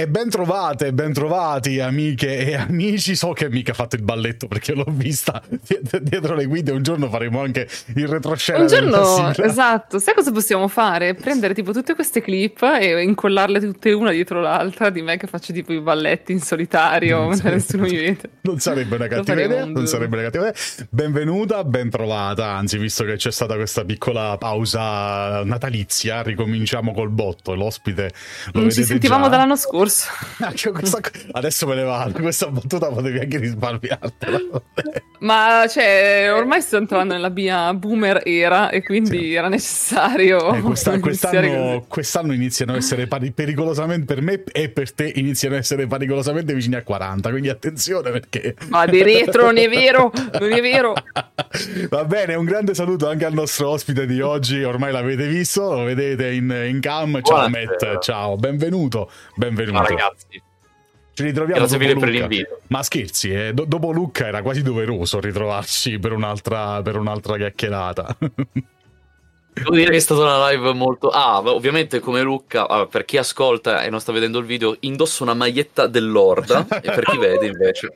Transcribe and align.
E 0.00 0.08
ben 0.08 0.30
trovate, 0.30 0.94
ben 0.94 1.12
trovati 1.12 1.78
amiche 1.78 2.38
e 2.38 2.54
amici. 2.54 3.14
So 3.14 3.32
che 3.32 3.50
mica 3.50 3.72
ha 3.72 3.74
fatto 3.74 3.96
il 3.96 4.02
balletto 4.02 4.48
perché 4.48 4.72
l'ho 4.72 4.86
vista 4.88 5.42
dietro 6.00 6.34
le 6.34 6.46
guide. 6.46 6.72
Un 6.72 6.82
giorno 6.82 7.10
faremo 7.10 7.42
anche 7.42 7.68
il 7.96 8.08
retroscena. 8.08 8.60
Un 8.60 8.66
giorno, 8.66 9.30
esatto. 9.36 9.98
Sai 9.98 10.14
cosa 10.14 10.32
possiamo 10.32 10.68
fare? 10.68 11.12
Prendere 11.12 11.52
tipo 11.52 11.72
tutte 11.72 11.94
queste 11.94 12.22
clip 12.22 12.62
e 12.62 13.02
incollarle 13.02 13.60
tutte 13.60 13.92
una 13.92 14.10
dietro 14.10 14.40
l'altra 14.40 14.88
di 14.88 15.02
me 15.02 15.18
che 15.18 15.26
faccio 15.26 15.52
tipo 15.52 15.74
i 15.74 15.80
balletti 15.80 16.32
in 16.32 16.40
solitario 16.40 17.26
mentre 17.26 17.50
nessuno 17.60 17.82
mi 17.82 17.92
vede. 18.00 18.30
Non 18.40 18.58
sarebbe 18.58 18.96
una 18.96 19.06
cattiva 19.06 19.42
idea. 19.42 19.66
Non 19.66 19.86
sarebbe 19.86 20.14
una 20.16 20.30
cattiva 20.30 20.48
idea. 20.48 20.86
Benvenuta, 20.88 21.62
ben 21.64 21.90
trovata. 21.90 22.46
Anzi, 22.52 22.78
visto 22.78 23.04
che 23.04 23.16
c'è 23.16 23.30
stata 23.30 23.54
questa 23.56 23.84
piccola 23.84 24.38
pausa 24.38 25.44
natalizia, 25.44 26.22
ricominciamo 26.22 26.94
col 26.94 27.10
botto. 27.10 27.54
L'ospite 27.54 28.12
lo 28.52 28.60
non 28.60 28.70
ci 28.70 28.82
sentivamo 28.82 29.24
già. 29.24 29.28
dall'anno 29.28 29.56
scorso 29.56 29.88
corso. 30.72 30.96
Ah, 30.96 31.38
adesso 31.38 31.66
me 31.66 31.74
ne 31.74 31.82
vado, 31.82 32.20
questa 32.20 32.48
battuta 32.48 32.88
potevi 32.88 33.18
anche 33.18 33.38
risparmiartela. 33.38 34.40
Ma 35.20 35.66
cioè, 35.68 36.30
ormai 36.32 36.62
sto 36.62 36.78
entrando 36.78 37.12
nella 37.12 37.28
mia 37.28 37.74
boomer 37.74 38.22
era 38.24 38.70
e 38.70 38.82
quindi 38.82 39.18
sì. 39.18 39.34
era 39.34 39.48
necessario. 39.48 40.54
Eh, 40.54 40.60
questa, 40.60 40.96
quest'anno, 41.00 41.84
quest'anno, 41.86 42.32
iniziano 42.32 42.72
a 42.72 42.76
essere 42.76 43.06
pari, 43.06 43.30
pericolosamente 43.30 44.06
per 44.14 44.22
me 44.22 44.42
e 44.50 44.70
per 44.70 44.92
te 44.94 45.12
iniziano 45.14 45.56
a 45.56 45.58
essere 45.58 45.86
pericolosamente 45.86 46.54
vicini 46.54 46.76
a 46.76 46.82
40. 46.82 47.28
Quindi 47.28 47.50
attenzione 47.50 48.10
perché. 48.10 48.54
Ma 48.68 48.86
di 48.86 49.02
retro 49.02 49.44
non 49.44 49.58
è 49.58 49.68
vero, 49.68 50.10
non 50.38 50.52
è 50.52 50.60
vero. 50.62 50.94
Va 51.90 52.04
bene, 52.04 52.34
un 52.34 52.46
grande 52.46 52.74
saluto 52.74 53.06
anche 53.06 53.26
al 53.26 53.34
nostro 53.34 53.68
ospite 53.68 54.06
di 54.06 54.22
oggi. 54.22 54.62
Ormai 54.62 54.90
l'avete 54.90 55.26
visto, 55.26 55.74
lo 55.74 55.82
vedete 55.82 56.30
in, 56.32 56.50
in 56.66 56.80
cam. 56.80 57.20
Ciao, 57.22 57.48
Buonasera. 57.48 57.92
Matt. 57.92 58.02
Ciao, 58.02 58.36
benvenuto. 58.36 59.10
Benvenuto. 59.34 59.79
Ciao 59.86 59.96
ragazzi. 59.96 60.42
Ci 61.12 61.22
ritroviamo 61.24 61.60
Grazie 61.60 61.78
mille 61.78 61.96
per 61.96 62.08
l'invito. 62.08 62.60
Ma 62.68 62.82
scherzi, 62.82 63.32
eh? 63.32 63.52
Do- 63.52 63.64
dopo 63.64 63.90
Lucca 63.90 64.26
era 64.26 64.42
quasi 64.42 64.62
doveroso 64.62 65.20
ritrovarci 65.20 65.98
per 65.98 66.12
un'altra, 66.12 66.80
per 66.82 66.96
un'altra 66.96 67.36
chiacchierata. 67.36 68.16
Devo 69.52 69.74
dire 69.74 69.90
che 69.90 69.96
è 69.96 70.00
stata 70.00 70.22
una 70.22 70.48
live 70.50 70.72
molto. 70.72 71.08
Ah, 71.08 71.40
ovviamente 71.40 71.98
come 71.98 72.22
Lucca, 72.22 72.68
ah, 72.68 72.86
per 72.86 73.04
chi 73.04 73.18
ascolta 73.18 73.82
e 73.82 73.90
non 73.90 74.00
sta 74.00 74.12
vedendo 74.12 74.38
il 74.38 74.46
video, 74.46 74.76
indosso 74.80 75.22
una 75.22 75.34
maglietta 75.34 75.86
dell'Orda. 75.86 76.66
e 76.80 76.90
per 76.90 77.04
chi 77.04 77.18
vede 77.18 77.46
invece, 77.46 77.92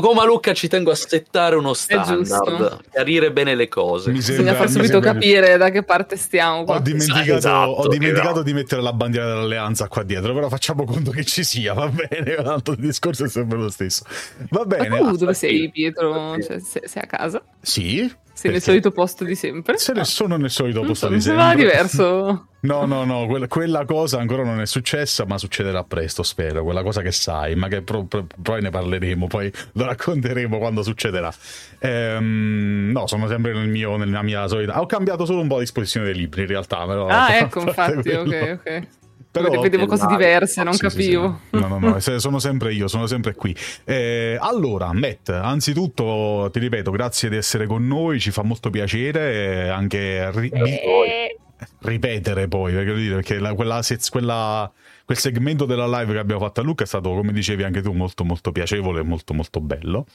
come 0.00 0.24
Lucca 0.24 0.54
ci 0.54 0.68
tengo 0.68 0.92
a 0.92 0.94
settare 0.94 1.56
uno 1.56 1.74
standard, 1.74 2.90
chiarire 2.90 3.32
bene 3.32 3.54
le 3.56 3.68
cose. 3.68 4.12
Mi 4.12 4.20
sembra, 4.20 4.44
Bisogna 4.44 4.58
far 4.58 4.70
subito 4.70 5.00
capire 5.00 5.56
da 5.56 5.70
che 5.70 5.82
parte 5.82 6.16
stiamo. 6.16 6.64
Qua. 6.64 6.76
Ho 6.76 6.80
dimenticato, 6.80 7.34
esatto, 7.34 7.70
ho 7.70 7.88
dimenticato 7.88 8.28
esatto. 8.28 8.42
di 8.42 8.52
mettere 8.52 8.82
la 8.82 8.92
bandiera 8.92 9.26
dell'alleanza 9.26 9.88
qua 9.88 10.02
dietro, 10.04 10.32
però 10.32 10.48
facciamo 10.48 10.84
conto 10.84 11.10
che 11.10 11.24
ci 11.24 11.42
sia, 11.42 11.72
va 11.74 11.88
bene, 11.88 12.36
l'altro 12.36 12.76
discorso 12.76 13.24
è 13.24 13.28
sempre 13.28 13.58
lo 13.58 13.70
stesso. 13.70 14.04
Va 14.50 14.64
bene. 14.64 14.88
Ma 14.88 14.98
tu 14.98 15.16
dove 15.16 15.34
sei 15.34 15.70
Pietro? 15.70 16.40
Cioè, 16.40 16.58
sei 16.60 17.02
a 17.02 17.06
casa? 17.06 17.42
Sì, 17.60 18.08
sei 18.34 18.50
nel 18.50 18.60
solito 18.60 18.90
posto 18.90 19.24
di 19.24 19.34
sempre? 19.34 19.78
Se 19.78 19.92
ne 19.92 20.00
ah. 20.00 20.04
sono 20.04 20.36
nel 20.36 20.50
solito 20.50 20.80
posto 20.80 21.06
so, 21.06 21.12
di 21.12 21.20
sempre. 21.20 21.42
Ma 21.42 21.54
diverso. 21.54 22.48
No, 22.60 22.86
no, 22.86 23.04
no, 23.04 23.26
quella, 23.26 23.46
quella, 23.46 23.84
cosa 23.84 24.18
ancora 24.18 24.42
non 24.42 24.60
è 24.60 24.66
successa, 24.66 25.24
ma 25.26 25.38
succederà 25.38 25.84
presto, 25.84 26.22
spero. 26.22 26.64
Quella 26.64 26.82
cosa 26.82 27.02
che 27.02 27.12
sai, 27.12 27.54
ma 27.54 27.68
che 27.68 27.82
pro, 27.82 28.04
pro, 28.04 28.26
poi 28.42 28.62
ne 28.62 28.70
parleremo, 28.70 29.26
poi 29.26 29.52
lo 29.72 29.84
racconteremo 29.84 30.58
quando 30.58 30.82
succederà. 30.82 31.32
Ehm, 31.78 32.90
no, 32.92 33.06
sono 33.06 33.28
sempre 33.28 33.52
nel 33.52 33.68
mio, 33.68 33.96
nella 33.96 34.22
mia 34.22 34.46
solita. 34.48 34.80
Ho 34.80 34.86
cambiato 34.86 35.26
solo 35.26 35.40
un 35.40 35.48
po' 35.48 35.54
la 35.54 35.60
disposizione 35.60 36.06
dei 36.06 36.14
libri, 36.14 36.42
in 36.42 36.48
realtà. 36.48 36.86
Però, 36.86 37.06
ah, 37.06 37.36
ecco, 37.38 37.60
infatti, 37.60 38.02
quello. 38.02 38.20
ok, 38.20 38.58
ok. 38.60 38.86
Però, 39.42 39.60
vedevo 39.60 39.86
cose 39.86 40.06
diverse, 40.06 40.62
non 40.62 40.74
sì, 40.74 40.80
capivo. 40.80 41.40
Sì, 41.50 41.56
sì. 41.56 41.62
No, 41.62 41.78
no, 41.78 41.78
no, 41.80 42.18
sono 42.18 42.38
sempre 42.38 42.72
io, 42.72 42.86
sono 42.86 43.08
sempre 43.08 43.34
qui. 43.34 43.54
Eh, 43.82 44.36
allora, 44.40 44.92
Matt, 44.92 45.28
anzitutto 45.30 46.48
ti 46.52 46.60
ripeto, 46.60 46.92
grazie 46.92 47.28
di 47.28 47.36
essere 47.36 47.66
con 47.66 47.84
noi, 47.84 48.20
ci 48.20 48.30
fa 48.30 48.42
molto 48.42 48.70
piacere 48.70 49.70
anche 49.70 50.30
ri- 50.30 50.50
eh. 50.50 51.36
ripetere 51.80 52.46
poi, 52.46 52.74
perché, 52.74 52.94
dire, 52.94 53.14
perché 53.16 53.38
la, 53.40 53.54
quella, 53.54 53.82
quella, 54.08 54.72
quel 55.04 55.18
segmento 55.18 55.64
della 55.64 55.86
live 55.98 56.12
che 56.12 56.18
abbiamo 56.20 56.40
fatto 56.40 56.60
a 56.60 56.62
Luca 56.62 56.84
è 56.84 56.86
stato, 56.86 57.12
come 57.12 57.32
dicevi 57.32 57.64
anche 57.64 57.82
tu, 57.82 57.90
molto 57.90 58.24
molto 58.24 58.52
piacevole 58.52 59.00
e 59.00 59.02
molto 59.02 59.34
molto 59.34 59.60
bello. 59.60 60.06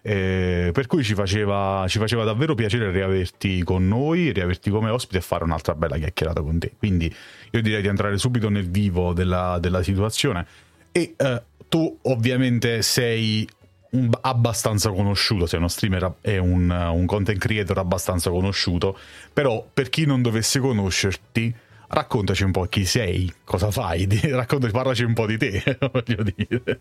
Eh, 0.00 0.70
per 0.72 0.86
cui 0.86 1.02
ci 1.02 1.14
faceva, 1.14 1.84
ci 1.88 1.98
faceva, 1.98 2.24
davvero 2.24 2.54
piacere 2.54 2.90
riaverti 2.90 3.62
con 3.64 3.88
noi, 3.88 4.30
riaverti 4.30 4.70
come 4.70 4.90
ospite 4.90 5.18
e 5.18 5.20
fare 5.20 5.44
un'altra 5.44 5.74
bella 5.74 5.96
chiacchierata 5.96 6.40
con 6.40 6.58
te. 6.58 6.72
Quindi 6.78 7.12
io 7.50 7.62
direi 7.62 7.82
di 7.82 7.88
entrare 7.88 8.18
subito 8.18 8.48
nel 8.48 8.68
vivo 8.68 9.12
della, 9.12 9.58
della 9.60 9.82
situazione. 9.82 10.46
E 10.92 11.14
eh, 11.16 11.42
tu 11.68 11.98
ovviamente 12.02 12.82
sei 12.82 13.48
un, 13.90 14.10
abbastanza 14.20 14.90
conosciuto, 14.90 15.46
sei 15.46 15.58
uno 15.58 15.68
streamer 15.68 16.14
e 16.20 16.38
un, 16.38 16.70
un, 16.70 17.06
content 17.06 17.38
creator 17.38 17.78
abbastanza 17.78 18.30
conosciuto, 18.30 18.98
però 19.32 19.66
per 19.72 19.88
chi 19.88 20.04
non 20.04 20.22
dovesse 20.22 20.58
conoscerti, 20.58 21.54
raccontaci 21.88 22.44
un 22.44 22.52
po' 22.52 22.64
chi 22.64 22.84
sei, 22.84 23.32
cosa 23.44 23.70
fai, 23.70 24.06
raccontaci, 24.30 24.72
parlaci 24.72 25.04
un 25.04 25.14
po' 25.14 25.26
di 25.26 25.38
te, 25.38 25.78
voglio 25.92 26.22
dire. 26.22 26.80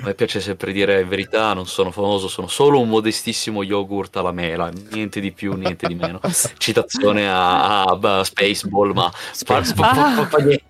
A 0.00 0.06
me 0.06 0.14
piace 0.14 0.40
sempre 0.40 0.72
dire 0.72 1.04
verità, 1.04 1.52
non 1.52 1.66
sono 1.66 1.90
famoso, 1.90 2.28
sono 2.28 2.48
solo 2.48 2.80
un 2.80 2.88
modestissimo 2.88 3.62
yogurt 3.62 4.16
alla 4.16 4.32
mela, 4.32 4.70
niente 4.92 5.20
di 5.20 5.30
più, 5.30 5.54
niente 5.54 5.86
di 5.86 5.94
meno. 5.94 6.20
Citazione 6.56 7.28
a, 7.28 7.82
a, 7.82 7.98
a 8.00 8.24
Spaceball, 8.24 8.92
ma... 8.92 9.12
Spaceball. 9.32 9.98
Ah. 9.98 10.68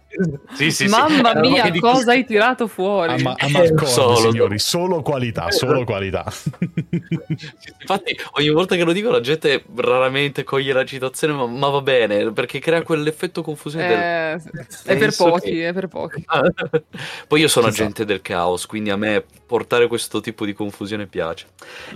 Sì, 0.54 0.72
sì, 0.72 0.86
Mamma 0.88 1.32
sì. 1.34 1.48
mia, 1.48 1.70
cosa 1.78 2.00
cosa 2.00 2.12
hai 2.12 2.24
tirato 2.24 2.66
fuori? 2.66 3.12
A, 3.12 3.22
ma- 3.22 3.34
a 3.38 3.48
Marconi, 3.48 3.90
solo, 3.90 4.16
signori, 4.16 4.58
solo 4.58 5.02
qualità, 5.02 5.50
solo 5.50 5.84
qualità. 5.84 6.24
Infatti, 7.80 8.18
ogni 8.32 8.50
volta 8.50 8.74
che 8.74 8.84
lo 8.84 8.92
dico 8.92 9.10
la 9.10 9.20
gente 9.20 9.64
raramente 9.76 10.42
coglie 10.42 10.72
la 10.72 10.84
citazione, 10.84 11.34
ma, 11.34 11.46
ma 11.46 11.68
va 11.68 11.80
bene, 11.80 12.32
perché 12.32 12.58
crea 12.58 12.82
quell'effetto 12.82 13.42
confusione. 13.42 14.34
Eh, 14.34 14.40
del... 14.50 14.66
È 14.84 14.96
per 14.96 15.14
pochi, 15.14 15.50
che... 15.50 15.68
è 15.68 15.72
per 15.72 15.86
pochi. 15.86 16.24
Poi 17.28 17.40
io 17.40 17.48
sono 17.48 17.68
esatto. 17.68 17.82
agente 17.82 18.04
del 18.04 18.20
caos, 18.20 18.66
quindi 18.66 18.90
a 18.90 18.96
me 18.96 19.24
portare 19.46 19.86
questo 19.86 20.20
tipo 20.20 20.44
di 20.44 20.52
confusione 20.52 21.06
piace. 21.06 21.46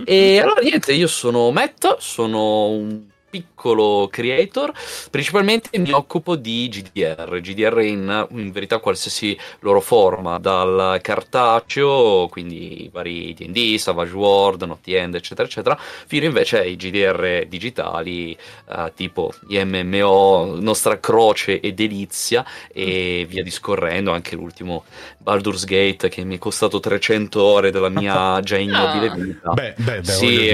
E 0.04 0.38
allora 0.38 0.60
niente, 0.60 0.92
io 0.92 1.08
sono 1.08 1.50
Matt, 1.50 1.96
sono 1.98 2.68
un 2.68 3.12
piccolo 3.34 4.06
creator, 4.12 4.72
principalmente 5.10 5.76
mi 5.80 5.90
occupo 5.90 6.36
di 6.36 6.68
GDR, 6.68 7.40
GDR 7.40 7.80
in, 7.80 8.28
in 8.30 8.52
verità 8.52 8.78
qualsiasi 8.78 9.36
loro 9.60 9.80
forma, 9.80 10.38
dal 10.38 11.00
cartaceo, 11.02 12.28
quindi 12.28 12.84
i 12.84 12.90
vari 12.92 13.34
D&D, 13.34 13.76
Savage 13.76 14.14
World, 14.14 14.62
Not 14.62 14.86
End, 14.86 15.16
eccetera, 15.16 15.48
eccetera, 15.48 15.76
fino 15.80 16.26
invece 16.26 16.60
ai 16.60 16.76
GDR 16.76 17.46
digitali, 17.48 18.38
uh, 18.66 18.92
tipo 18.94 19.32
MMO, 19.48 20.54
Nostra 20.60 21.00
Croce 21.00 21.58
e 21.58 21.72
Delizia, 21.72 22.46
e 22.72 23.26
via 23.28 23.42
discorrendo, 23.42 24.12
anche 24.12 24.36
l'ultimo 24.36 24.84
Baldur's 25.18 25.64
Gate 25.64 26.08
che 26.08 26.22
mi 26.22 26.36
è 26.36 26.38
costato 26.38 26.78
300 26.78 27.42
ore 27.42 27.72
della 27.72 27.88
mia 27.88 28.38
già 28.46 28.58
ignobile 28.58 29.10
vita. 29.10 29.50
Beh, 29.54 29.74
beh, 29.76 30.00
beh 30.02 30.04
sì, 30.04 30.48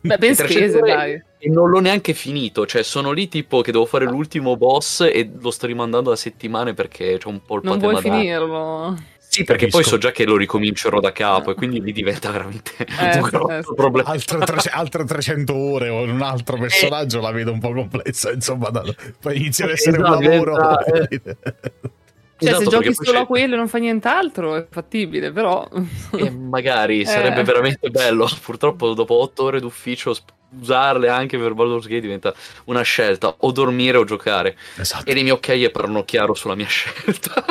Beh, 0.00 0.18
ben 0.18 0.34
spese, 0.34 0.80
dai. 0.80 1.22
E 1.38 1.48
non 1.48 1.70
l'ho 1.70 1.80
neanche 1.80 2.12
finito, 2.12 2.66
cioè 2.66 2.82
sono 2.82 3.12
lì 3.12 3.28
tipo 3.28 3.62
che 3.62 3.72
devo 3.72 3.86
fare 3.86 4.04
l'ultimo 4.04 4.56
boss 4.56 5.00
e 5.00 5.30
lo 5.40 5.50
sto 5.50 5.66
rimandando 5.66 6.10
da 6.10 6.16
settimane 6.16 6.74
perché 6.74 7.18
c'è 7.18 7.28
un 7.28 7.40
po' 7.44 7.56
il 7.56 7.62
Non 7.64 7.78
vuoi 7.78 7.94
da... 7.94 8.00
finirlo? 8.00 8.96
Sì, 9.18 9.44
perché 9.44 9.66
Capisco. 9.66 9.78
poi 9.78 9.88
so 9.88 9.98
già 9.98 10.10
che 10.10 10.24
lo 10.24 10.36
ricomincerò 10.36 10.98
da 10.98 11.12
capo 11.12 11.52
e 11.52 11.54
quindi 11.54 11.80
lì 11.80 11.92
diventa 11.92 12.30
veramente 12.32 12.72
eh, 12.78 13.18
un 13.18 13.28
grosso 13.28 13.70
eh, 13.70 13.74
problema. 13.74 14.08
Altre, 14.08 14.38
tre, 14.40 14.70
altre, 14.72 15.04
300 15.04 15.54
ore 15.54 15.88
o 15.88 16.02
un 16.02 16.20
altro 16.20 16.58
personaggio 16.58 17.18
eh. 17.18 17.22
la 17.22 17.30
vedo 17.30 17.52
un 17.52 17.60
po' 17.60 17.72
complessa, 17.72 18.32
insomma, 18.32 18.70
da, 18.70 18.82
poi 19.20 19.36
inizia 19.36 19.66
ad 19.66 19.70
essere 19.70 19.98
esatto, 19.98 20.18
un 20.18 20.24
lavoro. 20.24 20.84
Eh. 20.84 21.20
Cioè, 22.40 22.48
esatto, 22.48 22.64
se 22.64 22.70
giochi 22.70 22.94
solo 22.94 23.18
a 23.20 23.26
quello 23.26 23.54
e 23.54 23.56
non 23.58 23.68
fa 23.68 23.78
nient'altro 23.78 24.56
è 24.56 24.66
fattibile, 24.68 25.30
però. 25.30 25.68
E 26.16 26.30
magari 26.30 27.04
sarebbe 27.06 27.40
eh. 27.40 27.44
veramente 27.44 27.90
bello. 27.90 28.28
Purtroppo, 28.42 28.94
dopo 28.94 29.20
otto 29.20 29.44
ore 29.44 29.60
d'ufficio, 29.60 30.16
usarle 30.58 31.08
anche 31.08 31.38
per 31.38 31.54
Baldur's 31.54 31.86
Gate 31.86 32.00
diventa 32.00 32.34
una 32.64 32.82
scelta: 32.82 33.34
o 33.36 33.52
dormire 33.52 33.98
o 33.98 34.04
giocare. 34.04 34.56
Esatto. 34.76 35.08
E 35.08 35.12
i 35.12 35.22
miei 35.22 35.30
occhiaie 35.30 35.70
parlano 35.70 36.04
chiaro 36.04 36.34
sulla 36.34 36.54
mia 36.54 36.66
scelta. 36.68 37.44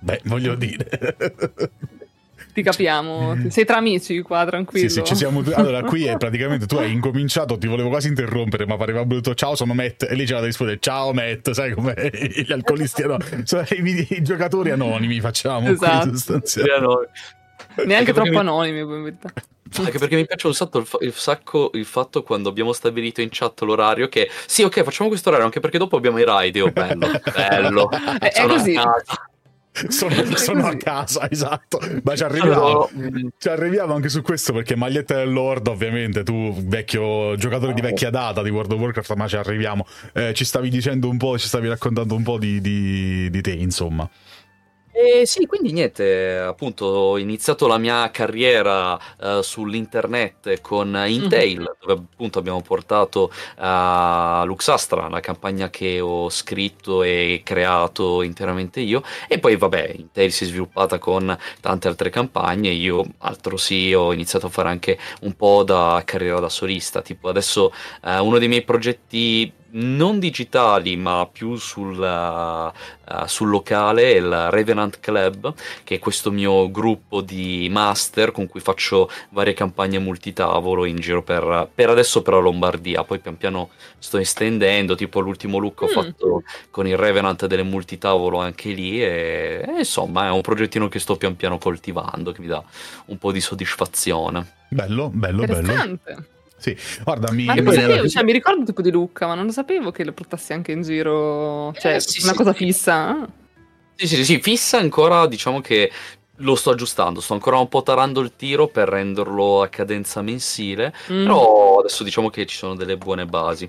Beh, 0.00 0.20
voglio 0.24 0.54
dire 0.54 0.88
ti 2.58 2.62
capiamo. 2.62 3.36
Sei 3.48 3.64
tra 3.64 3.76
amici 3.76 4.20
qua, 4.22 4.44
tranquillo. 4.44 4.88
Sì, 4.88 4.94
sì, 4.94 5.04
ci 5.04 5.14
siamo. 5.14 5.42
Allora, 5.54 5.82
qui 5.82 6.04
è 6.04 6.16
praticamente 6.18 6.66
tu 6.66 6.76
hai 6.76 6.92
incominciato, 6.92 7.56
ti 7.56 7.66
volevo 7.66 7.88
quasi 7.88 8.08
interrompere, 8.08 8.66
ma 8.66 8.76
pareva 8.76 9.04
brutto. 9.04 9.34
Ciao, 9.34 9.54
sono 9.54 9.74
Matt. 9.74 10.04
E 10.04 10.14
lì 10.14 10.24
c'era 10.24 10.40
da 10.40 10.46
rispondere: 10.46 10.78
Ciao, 10.80 11.12
Matt. 11.12 11.50
Sai 11.50 11.72
come 11.72 11.94
gli 12.12 12.52
alcolisti, 12.52 13.02
no? 13.04 13.18
Cioè, 13.44 13.66
i, 13.70 14.06
i, 14.10 14.22
giocatori 14.22 14.70
anonimi 14.70 15.20
facciamo. 15.20 15.68
Esatto. 15.68 16.10
Qui, 17.74 17.86
Neanche 17.86 18.12
troppo 18.12 18.30
mi... 18.30 18.36
anonimi, 18.36 18.80
in 18.80 19.02
verità. 19.02 19.32
Anche 19.76 19.98
perché 19.98 20.16
mi 20.16 20.26
piace 20.26 20.46
un 20.46 20.54
sacco, 20.54 20.78
il, 20.78 20.86
fa- 20.86 20.98
il, 21.00 21.12
sacco 21.12 21.70
il 21.74 21.84
fatto 21.84 22.22
quando 22.22 22.48
abbiamo 22.48 22.72
stabilito 22.72 23.20
in 23.20 23.28
chat 23.30 23.60
l'orario 23.60 24.08
che 24.08 24.30
sì, 24.46 24.62
ok, 24.62 24.82
facciamo 24.82 25.10
questo 25.10 25.28
orario 25.28 25.46
anche 25.46 25.60
perché 25.60 25.76
dopo 25.76 25.96
abbiamo 25.96 26.18
i 26.18 26.24
raid. 26.24 26.56
Oh, 26.56 26.70
bello, 26.70 27.06
bello. 27.32 27.90
è, 27.90 28.32
è 28.32 28.46
così. 28.46 28.72
Casa. 28.72 29.30
sono, 29.88 30.36
sono 30.36 30.66
a 30.66 30.76
casa, 30.76 31.30
esatto. 31.30 31.80
Ma 32.02 32.16
ci 32.16 32.24
arriviamo, 32.24 32.88
ci 33.38 33.48
arriviamo 33.48 33.94
anche 33.94 34.08
su 34.08 34.22
questo 34.22 34.52
perché 34.52 34.76
maglietta 34.76 35.14
del 35.14 35.32
Lord, 35.32 35.66
ovviamente, 35.68 36.22
tu 36.22 36.54
vecchio 36.64 37.36
giocatore 37.36 37.74
di 37.74 37.80
vecchia 37.80 38.10
data 38.10 38.42
di 38.42 38.50
World 38.50 38.72
of 38.72 38.80
Warcraft, 38.80 39.14
ma 39.14 39.28
ci 39.28 39.36
arriviamo. 39.36 39.86
Eh, 40.12 40.34
ci 40.34 40.44
stavi 40.44 40.68
dicendo 40.68 41.08
un 41.08 41.16
po', 41.16 41.38
ci 41.38 41.46
stavi 41.46 41.68
raccontando 41.68 42.14
un 42.14 42.22
po' 42.22 42.38
di, 42.38 42.60
di, 42.60 43.30
di 43.30 43.40
te, 43.40 43.52
insomma. 43.52 44.08
E 45.00 45.26
sì, 45.26 45.46
quindi 45.46 45.70
niente, 45.70 46.38
appunto 46.38 46.84
ho 46.84 47.18
iniziato 47.18 47.68
la 47.68 47.78
mia 47.78 48.10
carriera 48.10 48.98
uh, 49.20 49.42
sull'internet 49.42 50.60
con 50.60 50.88
Intel, 51.06 51.58
mm-hmm. 51.58 51.64
dove 51.78 51.92
appunto 51.92 52.40
abbiamo 52.40 52.60
portato 52.62 53.30
a 53.58 54.40
uh, 54.42 54.46
Luxastra, 54.46 55.08
la 55.08 55.20
campagna 55.20 55.70
che 55.70 56.00
ho 56.00 56.28
scritto 56.30 57.04
e 57.04 57.42
creato 57.44 58.22
interamente 58.22 58.80
io, 58.80 59.04
e 59.28 59.38
poi 59.38 59.54
vabbè, 59.54 59.94
Intel 59.94 60.32
si 60.32 60.42
è 60.42 60.46
sviluppata 60.48 60.98
con 60.98 61.38
tante 61.60 61.86
altre 61.86 62.10
campagne, 62.10 62.70
io 62.70 63.04
altro 63.18 63.56
sì, 63.56 63.94
ho 63.94 64.12
iniziato 64.12 64.46
a 64.46 64.50
fare 64.50 64.68
anche 64.68 64.98
un 65.20 65.36
po' 65.36 65.62
da 65.62 66.02
carriera 66.04 66.40
da 66.40 66.48
solista, 66.48 67.02
tipo 67.02 67.28
adesso 67.28 67.72
uh, 68.02 68.24
uno 68.24 68.38
dei 68.38 68.48
miei 68.48 68.64
progetti 68.64 69.52
non 69.70 70.18
digitali 70.18 70.96
ma 70.96 71.28
più 71.30 71.56
sul, 71.56 71.98
uh, 71.98 73.26
sul 73.26 73.48
locale, 73.48 74.12
il 74.12 74.50
Revenant 74.50 75.00
Club, 75.00 75.52
che 75.84 75.96
è 75.96 75.98
questo 75.98 76.30
mio 76.30 76.70
gruppo 76.70 77.20
di 77.20 77.68
master 77.70 78.32
con 78.32 78.46
cui 78.46 78.60
faccio 78.60 79.10
varie 79.30 79.54
campagne 79.54 79.98
multitavolo 79.98 80.84
in 80.84 80.96
giro 80.96 81.22
per, 81.22 81.68
per 81.74 81.90
adesso 81.90 82.22
per 82.22 82.34
la 82.34 82.40
Lombardia, 82.40 83.04
poi 83.04 83.18
pian 83.18 83.36
piano 83.36 83.70
sto 83.98 84.18
estendendo, 84.18 84.94
tipo 84.94 85.20
l'ultimo 85.20 85.58
look 85.58 85.82
mm. 85.82 85.84
ho 85.84 85.88
fatto 85.88 86.42
con 86.70 86.86
il 86.86 86.96
Revenant 86.96 87.46
delle 87.46 87.62
multitavolo 87.62 88.38
anche 88.38 88.70
lì 88.70 89.02
e, 89.02 89.64
e 89.66 89.78
insomma 89.78 90.26
è 90.26 90.30
un 90.30 90.40
progettino 90.40 90.88
che 90.88 90.98
sto 90.98 91.16
pian 91.16 91.36
piano 91.36 91.58
coltivando, 91.58 92.32
che 92.32 92.40
mi 92.40 92.46
dà 92.46 92.62
un 93.06 93.18
po' 93.18 93.32
di 93.32 93.40
soddisfazione. 93.40 94.54
Bello, 94.70 95.10
bello, 95.12 95.44
bello. 95.44 95.98
Sì, 96.58 96.76
guarda, 97.04 97.30
mi... 97.32 97.46
Sapevo, 97.46 98.08
cioè, 98.08 98.24
mi 98.24 98.32
ricordo 98.32 98.64
tipo 98.64 98.82
di 98.82 98.90
Lucca, 98.90 99.26
ma 99.26 99.34
non 99.34 99.46
lo 99.46 99.52
sapevo 99.52 99.90
che 99.90 100.04
lo 100.04 100.12
portassi 100.12 100.52
anche 100.52 100.72
in 100.72 100.82
giro, 100.82 101.72
cioè 101.78 101.94
eh, 101.94 102.00
sì, 102.00 102.22
una 102.22 102.32
sì, 102.32 102.36
cosa 102.36 102.52
sì. 102.52 102.64
fissa. 102.64 103.28
Sì, 103.94 104.06
sì, 104.06 104.24
sì, 104.24 104.40
fissa 104.40 104.78
ancora, 104.78 105.26
diciamo 105.26 105.60
che 105.60 105.90
lo 106.40 106.54
sto 106.54 106.70
aggiustando, 106.70 107.20
sto 107.20 107.32
ancora 107.32 107.58
un 107.58 107.68
po' 107.68 107.82
tarando 107.82 108.20
il 108.20 108.32
tiro 108.36 108.68
per 108.68 108.88
renderlo 108.88 109.62
a 109.62 109.68
cadenza 109.68 110.22
mensile, 110.22 110.92
mm. 111.10 111.24
però 111.24 111.78
adesso 111.80 112.04
diciamo 112.04 112.30
che 112.30 112.46
ci 112.46 112.56
sono 112.56 112.74
delle 112.74 112.96
buone 112.96 113.24
basi. 113.24 113.68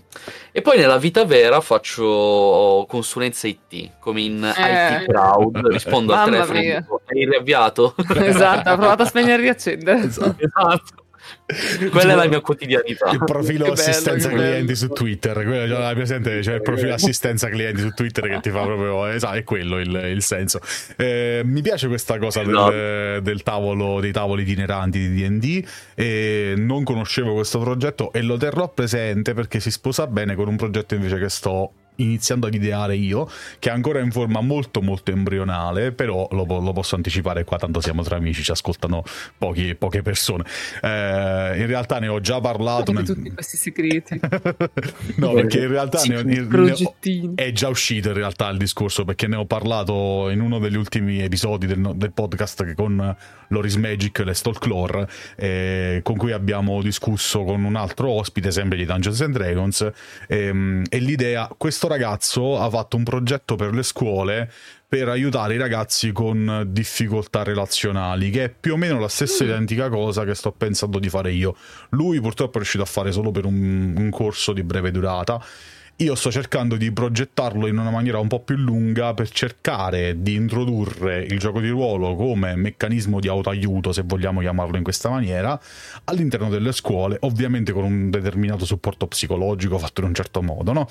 E 0.52 0.62
poi 0.62 0.78
nella 0.78 0.98
vita 0.98 1.26
vera 1.26 1.62
faccio 1.62 2.86
consulenza 2.88 3.48
IT, 3.48 3.92
come 4.00 4.22
in 4.22 4.44
eh. 4.44 5.02
IT 5.02 5.06
Crowd, 5.08 5.66
rispondo 5.68 6.14
al 6.14 6.26
telefono, 6.26 6.60
mia. 6.60 6.86
hai 7.06 7.26
riavviato? 7.26 7.96
Esatto, 8.16 8.70
ho 8.70 8.78
provato 8.78 9.04
a 9.04 9.06
spegnere 9.06 9.34
e 9.34 9.38
riaccendere. 9.38 10.00
esatto. 10.06 10.36
esatto. 10.38 11.04
Quella 11.90 12.14
è 12.14 12.16
la 12.16 12.28
mia 12.28 12.42
quotidianità. 12.42 13.10
Il 13.12 13.24
profilo 13.24 13.66
che 13.66 13.72
assistenza 13.72 14.28
bello, 14.28 14.42
clienti 14.42 14.76
su 14.76 14.88
Twitter. 14.90 15.44
Quello, 15.44 15.92
presente, 15.94 16.40
c'è 16.40 16.56
il 16.56 16.62
profilo 16.62 16.94
assistenza 16.94 17.50
clienti 17.50 17.82
su 17.82 17.90
Twitter 17.90 18.28
che 18.28 18.40
ti 18.42 18.50
fa 18.50 18.64
proprio. 18.64 19.08
Esatto, 19.08 19.36
è 19.36 19.44
quello 19.44 19.80
il, 19.80 19.94
il 20.12 20.22
senso. 20.22 20.60
Eh, 20.96 21.42
mi 21.44 21.62
piace 21.62 21.88
questa 21.88 22.18
cosa 22.20 22.44
del, 22.44 22.54
no. 22.54 22.70
del, 23.20 23.44
tavolo, 23.44 24.00
dei 24.00 24.12
tavoli 24.12 24.44
itineranti 24.44 25.10
di 25.10 25.28
DD. 25.28 25.68
E 25.96 26.54
non 26.58 26.84
conoscevo 26.84 27.34
questo 27.34 27.60
progetto 27.60 28.12
e 28.14 28.22
lo 28.22 28.38
terrò 28.38 28.70
presente 28.70 29.34
perché 29.34 29.60
si 29.60 29.72
sposa 29.72 30.08
bene 30.08 30.36
con 30.36 30.48
un 30.48 30.56
progetto 30.56 30.96
invece 30.96 31.18
che 31.18 31.30
sto 31.30 31.74
iniziando 32.02 32.48
ad 32.48 32.54
ideare 32.54 32.96
io, 32.96 33.30
che 33.60 33.70
è 33.70 33.74
ancora 33.74 34.00
in 34.00 34.12
forma 34.12 34.42
molto 34.42 34.82
molto 34.82 35.12
embrionale, 35.12 35.92
però 35.92 36.28
lo, 36.32 36.46
lo 36.46 36.74
posso 36.74 36.96
anticipare 36.96 37.44
qua, 37.44 37.58
tanto 37.58 37.82
siamo 37.82 38.04
tra 38.04 38.18
amici, 38.18 38.44
ci 38.44 38.52
ascoltano 38.52 39.04
pochi, 39.38 39.76
poche 39.76 40.02
persone. 40.02 40.44
Eh, 40.82 41.54
in 41.58 41.66
realtà 41.68 42.00
ne 42.00 42.08
ho 42.08 42.20
già 42.20 42.40
parlato. 42.40 42.92
Nel... 42.92 43.06
tutti 43.06 43.32
questi 43.32 43.58
segreti. 43.58 44.20
no, 45.18 45.34
perché 45.34 45.60
in 45.60 45.70
realtà 45.70 46.02
ne 46.04 46.18
ho, 46.18 46.24
ne 46.24 46.40
ho, 46.42 46.96
è 47.36 47.52
già 47.52 47.68
uscito 47.68 48.10
in 48.10 48.16
realtà 48.16 48.50
il 48.50 48.58
discorso, 48.58 49.06
perché 49.06 49.28
ne 49.28 49.36
ho 49.36 49.46
parlato 49.46 50.30
in 50.30 50.42
uno 50.42 50.60
degli 50.60 50.78
ultimi 50.78 51.22
episodi 51.22 51.68
del, 51.68 51.92
del 51.96 52.12
podcast 52.12 52.74
con 52.74 53.16
Loris 53.50 53.76
Magic, 53.76 54.20
le 54.20 54.34
Stalklore, 54.34 55.08
eh, 55.36 56.00
con 56.04 56.18
cui 56.18 56.32
abbiamo 56.32 56.82
discusso 56.82 57.44
con 57.44 57.64
un 57.64 57.76
altro 57.76 58.10
ospite, 58.10 58.52
sempre 58.52 58.78
di 58.78 58.86
Dungeons 58.86 59.22
and 59.22 59.34
Dragons, 59.34 59.92
ehm, 60.28 60.86
e 60.90 61.00
l'idea, 61.00 61.50
questo 61.58 61.88
ragazzo 61.88 62.60
ha 62.60 62.70
fatto 62.70 62.98
un 62.98 63.04
progetto 63.04 63.56
per 63.56 63.74
le 63.74 63.84
scuole 63.84 64.52
per 64.90 65.08
aiutare 65.08 65.54
i 65.54 65.58
ragazzi 65.58 66.12
con 66.12 66.64
difficoltà 66.70 67.44
relazionali, 67.44 68.32
che 68.32 68.46
è 68.46 68.50
più 68.50 68.74
o 68.74 68.76
meno 68.76 69.00
la 69.00 69.08
stessa 69.08 69.44
mm. 69.44 69.48
identica 69.48 69.90
cosa 69.90 70.26
che 70.26 70.34
sto 70.34 70.52
pensando 70.52 70.98
di 70.98 71.10
fare 71.10 71.32
io. 71.32 71.56
Lui 71.90 72.20
purtroppo 72.20 72.54
è 72.54 72.56
riuscito 72.58 72.84
a 72.84 72.88
fare 72.88 73.12
solo 73.12 73.30
per 73.30 73.46
un, 73.46 73.94
un 73.96 74.10
corso 74.10 74.52
di 74.52 74.64
breve 74.64 74.90
durata 74.90 75.40
io 76.02 76.16
sto 76.16 76.32
cercando 76.32 76.78
di 76.78 76.92
progettarlo 76.92 77.68
in 77.68 77.78
una 77.78 77.90
maniera 77.90 78.20
un 78.20 78.30
po' 78.30 78.40
più 78.40 78.56
lunga 78.56 79.14
per 79.14 79.30
cercare 79.30 80.22
di 80.22 80.34
introdurre 80.34 81.24
il 81.24 81.38
gioco 81.40 81.60
di 81.60 81.68
ruolo 81.68 82.16
come 82.16 82.56
meccanismo 82.56 83.20
di 83.20 83.28
autoaiuto, 83.28 83.92
se 83.92 84.04
vogliamo 84.06 84.40
chiamarlo 84.40 84.78
in 84.78 84.84
questa 84.84 85.10
maniera, 85.10 85.60
all'interno 86.06 86.50
delle 86.50 86.72
scuole, 86.72 87.18
ovviamente 87.22 87.74
con 87.74 87.84
un 87.84 88.10
determinato 88.10 88.64
supporto 88.64 89.08
psicologico 89.08 89.78
fatto 89.78 90.00
in 90.00 90.08
un 90.08 90.14
certo 90.14 90.42
modo, 90.42 90.72
no? 90.72 90.88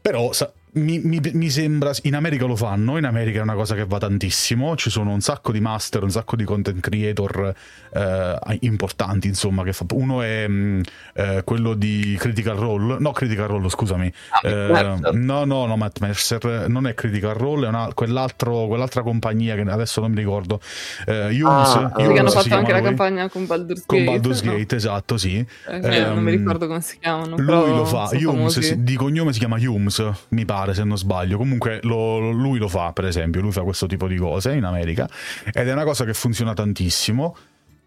Però 0.00 0.32
sa- 0.32 0.52
mi, 0.76 0.98
mi, 0.98 1.20
mi, 1.32 1.50
sembra, 1.50 1.92
in 2.02 2.14
America 2.14 2.44
lo 2.44 2.56
fanno, 2.56 2.98
in 2.98 3.04
America 3.04 3.38
è 3.38 3.42
una 3.42 3.54
cosa 3.54 3.74
che 3.74 3.84
va 3.86 3.98
tantissimo, 3.98 4.76
ci 4.76 4.90
sono 4.90 5.12
un 5.12 5.20
sacco 5.20 5.52
di 5.52 5.60
master, 5.60 6.02
un 6.02 6.10
sacco 6.10 6.36
di 6.36 6.44
content 6.44 6.80
creator 6.80 7.54
eh, 7.92 8.58
importanti, 8.60 9.26
insomma, 9.26 9.62
che 9.62 9.72
fa, 9.72 9.86
uno 9.92 10.22
è 10.22 10.46
mm, 10.46 10.80
eh, 11.14 11.42
quello 11.44 11.74
di 11.74 12.16
Critical 12.18 12.56
Role, 12.56 12.96
no 12.98 13.12
Critical 13.12 13.46
Role, 13.46 13.68
scusami, 13.68 14.12
ah, 14.42 14.48
eh, 14.48 15.12
no, 15.12 15.44
no, 15.44 15.66
no, 15.66 15.76
Matt 15.76 16.00
Mercer, 16.00 16.66
non 16.68 16.86
è 16.86 16.94
Critical 16.94 17.34
Role, 17.34 17.66
è 17.66 17.68
una, 17.68 17.90
quell'altra 17.94 19.02
compagnia 19.02 19.54
che 19.54 19.62
adesso 19.62 20.00
non 20.00 20.10
mi 20.10 20.18
ricordo, 20.18 20.60
eh, 21.06 21.30
Yums, 21.30 21.74
ah, 21.74 21.92
Yums 21.96 22.12
che 22.12 22.18
hanno 22.18 22.30
fatto 22.30 22.54
anche 22.54 22.72
la 22.72 22.82
campagna 22.82 23.28
con 23.28 23.46
Baldur's 23.46 23.84
Gate. 23.86 24.04
Con 24.04 24.04
Baldur's 24.04 24.42
Gate, 24.42 24.66
no? 24.70 24.76
esatto, 24.76 25.16
sì. 25.16 25.36
Eh, 25.36 25.78
non 25.78 26.22
mi 26.22 26.32
ehm, 26.32 26.38
ricordo 26.38 26.66
come 26.66 26.82
si 26.82 26.98
chiamano. 26.98 27.36
Lui 27.38 27.68
lo 27.70 27.86
fa, 27.86 28.10
Yums, 28.12 28.74
di 28.74 28.96
cognome 28.96 29.32
si 29.32 29.38
chiama 29.38 29.56
Yums, 29.56 30.04
mi 30.28 30.44
pare 30.44 30.65
pare 30.66 30.74
se 30.74 30.84
non 30.84 30.98
sbaglio. 30.98 31.36
Comunque 31.36 31.80
lo, 31.82 32.30
lui 32.30 32.58
lo 32.58 32.68
fa, 32.68 32.92
per 32.92 33.04
esempio, 33.04 33.40
lui 33.40 33.52
fa 33.52 33.62
questo 33.62 33.86
tipo 33.86 34.08
di 34.08 34.16
cose 34.16 34.54
in 34.54 34.64
America 34.64 35.08
ed 35.52 35.68
è 35.68 35.72
una 35.72 35.84
cosa 35.84 36.04
che 36.04 36.14
funziona 36.14 36.54
tantissimo. 36.54 37.36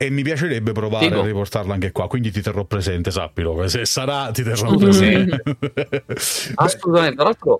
E 0.01 0.09
mi 0.09 0.21
piacerebbe 0.21 0.71
provare 0.71 1.09
Dico. 1.09 1.19
a 1.19 1.25
riportarla 1.25 1.73
anche 1.73 1.91
qua, 1.91 2.07
quindi 2.07 2.31
ti 2.31 2.41
terrò 2.41 2.63
presente, 2.63 3.11
sappilo. 3.11 3.67
Se 3.67 3.85
sarà, 3.85 4.31
ti 4.31 4.43
terrò 4.43 4.73
presente. 4.77 5.43
Assolutamente. 6.55 7.15
Tra 7.15 7.23
l'altro, 7.25 7.59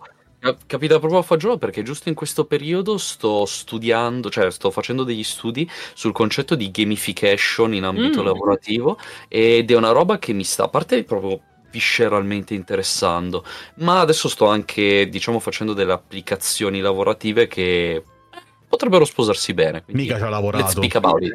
Capita 0.66 1.00
proprio 1.00 1.20
a 1.20 1.24
fagiolo 1.24 1.58
perché 1.58 1.84
giusto 1.84 2.08
in 2.08 2.16
questo 2.16 2.46
periodo 2.46 2.98
sto 2.98 3.44
studiando, 3.46 4.30
cioè 4.30 4.50
sto 4.52 4.72
facendo 4.72 5.04
degli 5.04 5.24
studi 5.24 5.70
sul 5.94 6.14
concetto 6.14 6.56
di 6.56 6.72
gamification 6.72 7.74
in 7.74 7.84
ambito 7.84 8.22
mm. 8.22 8.26
lavorativo 8.26 8.98
ed 9.28 9.70
è 9.70 9.76
una 9.76 9.92
roba 9.92 10.18
che 10.18 10.32
mi 10.32 10.46
sta, 10.46 10.64
a 10.64 10.70
parte 10.70 11.04
proprio 11.04 11.42
visceralmente 11.72 12.54
interessando. 12.54 13.44
Ma 13.76 14.00
adesso 14.00 14.28
sto 14.28 14.48
anche, 14.48 15.08
diciamo, 15.10 15.40
facendo 15.40 15.74
delle 15.74 15.94
applicazioni 15.94 16.80
lavorative 16.80 17.48
che 17.48 18.04
potrebbero 18.68 19.06
sposarsi 19.06 19.54
bene. 19.54 19.84
Mica 19.88 20.18
ci 20.18 20.24
ha 20.24 20.30
lavorato. 20.30 20.82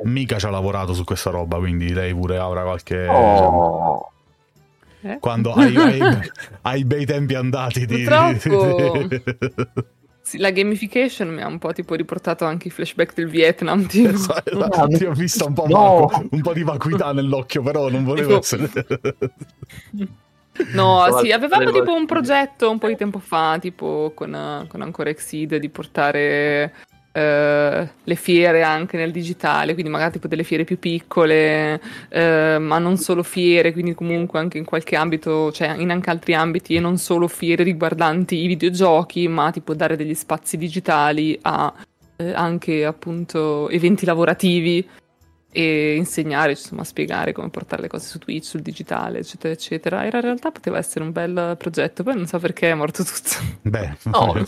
Mica 0.04 0.38
ci 0.38 0.46
ha 0.46 0.50
lavorato 0.50 0.94
su 0.94 1.04
questa 1.04 1.30
roba, 1.30 1.58
quindi 1.58 1.92
lei 1.92 2.14
pure 2.14 2.38
avrà 2.38 2.62
qualche. 2.62 3.06
Oh. 3.08 4.10
Eh? 5.02 5.18
Quando 5.18 5.52
hai, 5.54 5.76
hai, 5.76 6.30
hai, 6.62 6.84
bei 6.84 7.04
tempi 7.04 7.34
andati 7.34 7.84
di. 7.84 8.04
Purtroppo. 8.04 9.58
Sì, 10.24 10.38
la 10.38 10.50
gamification 10.50 11.28
mi 11.28 11.42
ha 11.42 11.46
un 11.46 11.58
po' 11.58 11.74
tipo 11.74 11.94
riportato 11.94 12.46
anche 12.46 12.68
i 12.68 12.70
flashback 12.70 13.12
del 13.12 13.28
Vietnam. 13.28 13.84
Tipo. 13.86 14.08
Esatto, 14.08 14.58
esatto. 14.58 14.86
Ti 14.86 15.04
ho 15.04 15.12
visto 15.12 15.46
un 15.46 15.52
po', 15.52 15.66
no. 15.68 16.06
vacuo, 16.06 16.28
un 16.30 16.40
po' 16.40 16.52
di 16.54 16.62
vacuità 16.62 17.12
nell'occhio, 17.12 17.62
però 17.62 17.90
non 17.90 18.04
volevo 18.04 18.38
tipo... 18.38 18.56
essere. 18.56 18.70
No, 20.72 21.18
sì, 21.20 21.30
avevamo 21.30 21.70
tipo 21.72 21.92
un 21.92 22.06
progetto 22.06 22.70
un 22.70 22.78
po' 22.78 22.88
di 22.88 22.96
tempo 22.96 23.18
fa, 23.18 23.58
tipo 23.60 24.12
con, 24.14 24.64
con 24.66 24.80
ancora 24.80 25.10
Exid, 25.10 25.56
di 25.56 25.68
portare 25.68 26.72
Uh, 27.16 27.88
le 28.02 28.14
fiere 28.16 28.64
anche 28.64 28.96
nel 28.96 29.12
digitale, 29.12 29.74
quindi 29.74 29.88
magari 29.88 30.10
tipo 30.10 30.26
delle 30.26 30.42
fiere 30.42 30.64
più 30.64 30.80
piccole, 30.80 31.80
uh, 32.10 32.58
ma 32.60 32.78
non 32.80 32.96
solo 32.96 33.22
fiere, 33.22 33.72
quindi 33.72 33.94
comunque 33.94 34.40
anche 34.40 34.58
in 34.58 34.64
qualche 34.64 34.96
ambito, 34.96 35.52
cioè 35.52 35.76
in 35.76 35.92
anche 35.92 36.10
altri 36.10 36.34
ambiti 36.34 36.74
e 36.74 36.80
non 36.80 36.98
solo 36.98 37.28
fiere 37.28 37.62
riguardanti 37.62 38.42
i 38.42 38.48
videogiochi, 38.48 39.28
ma 39.28 39.52
tipo 39.52 39.74
dare 39.74 39.94
degli 39.94 40.14
spazi 40.14 40.56
digitali 40.56 41.38
a 41.42 41.72
uh, 42.16 42.32
anche 42.34 42.84
appunto 42.84 43.68
eventi 43.68 44.04
lavorativi 44.04 44.84
e 45.52 45.94
insegnare, 45.94 46.50
insomma, 46.50 46.82
spiegare 46.82 47.30
come 47.30 47.48
portare 47.48 47.82
le 47.82 47.88
cose 47.88 48.08
su 48.08 48.18
Twitch, 48.18 48.44
sul 48.44 48.60
digitale, 48.60 49.20
eccetera, 49.20 49.54
eccetera. 49.54 50.04
Era 50.04 50.16
in 50.16 50.24
realtà 50.24 50.50
poteva 50.50 50.78
essere 50.78 51.04
un 51.04 51.12
bel 51.12 51.54
progetto, 51.56 52.02
poi 52.02 52.16
non 52.16 52.26
so 52.26 52.40
perché 52.40 52.72
è 52.72 52.74
morto 52.74 53.04
tutto. 53.04 53.36
Beh, 53.62 53.98
no, 54.02 54.44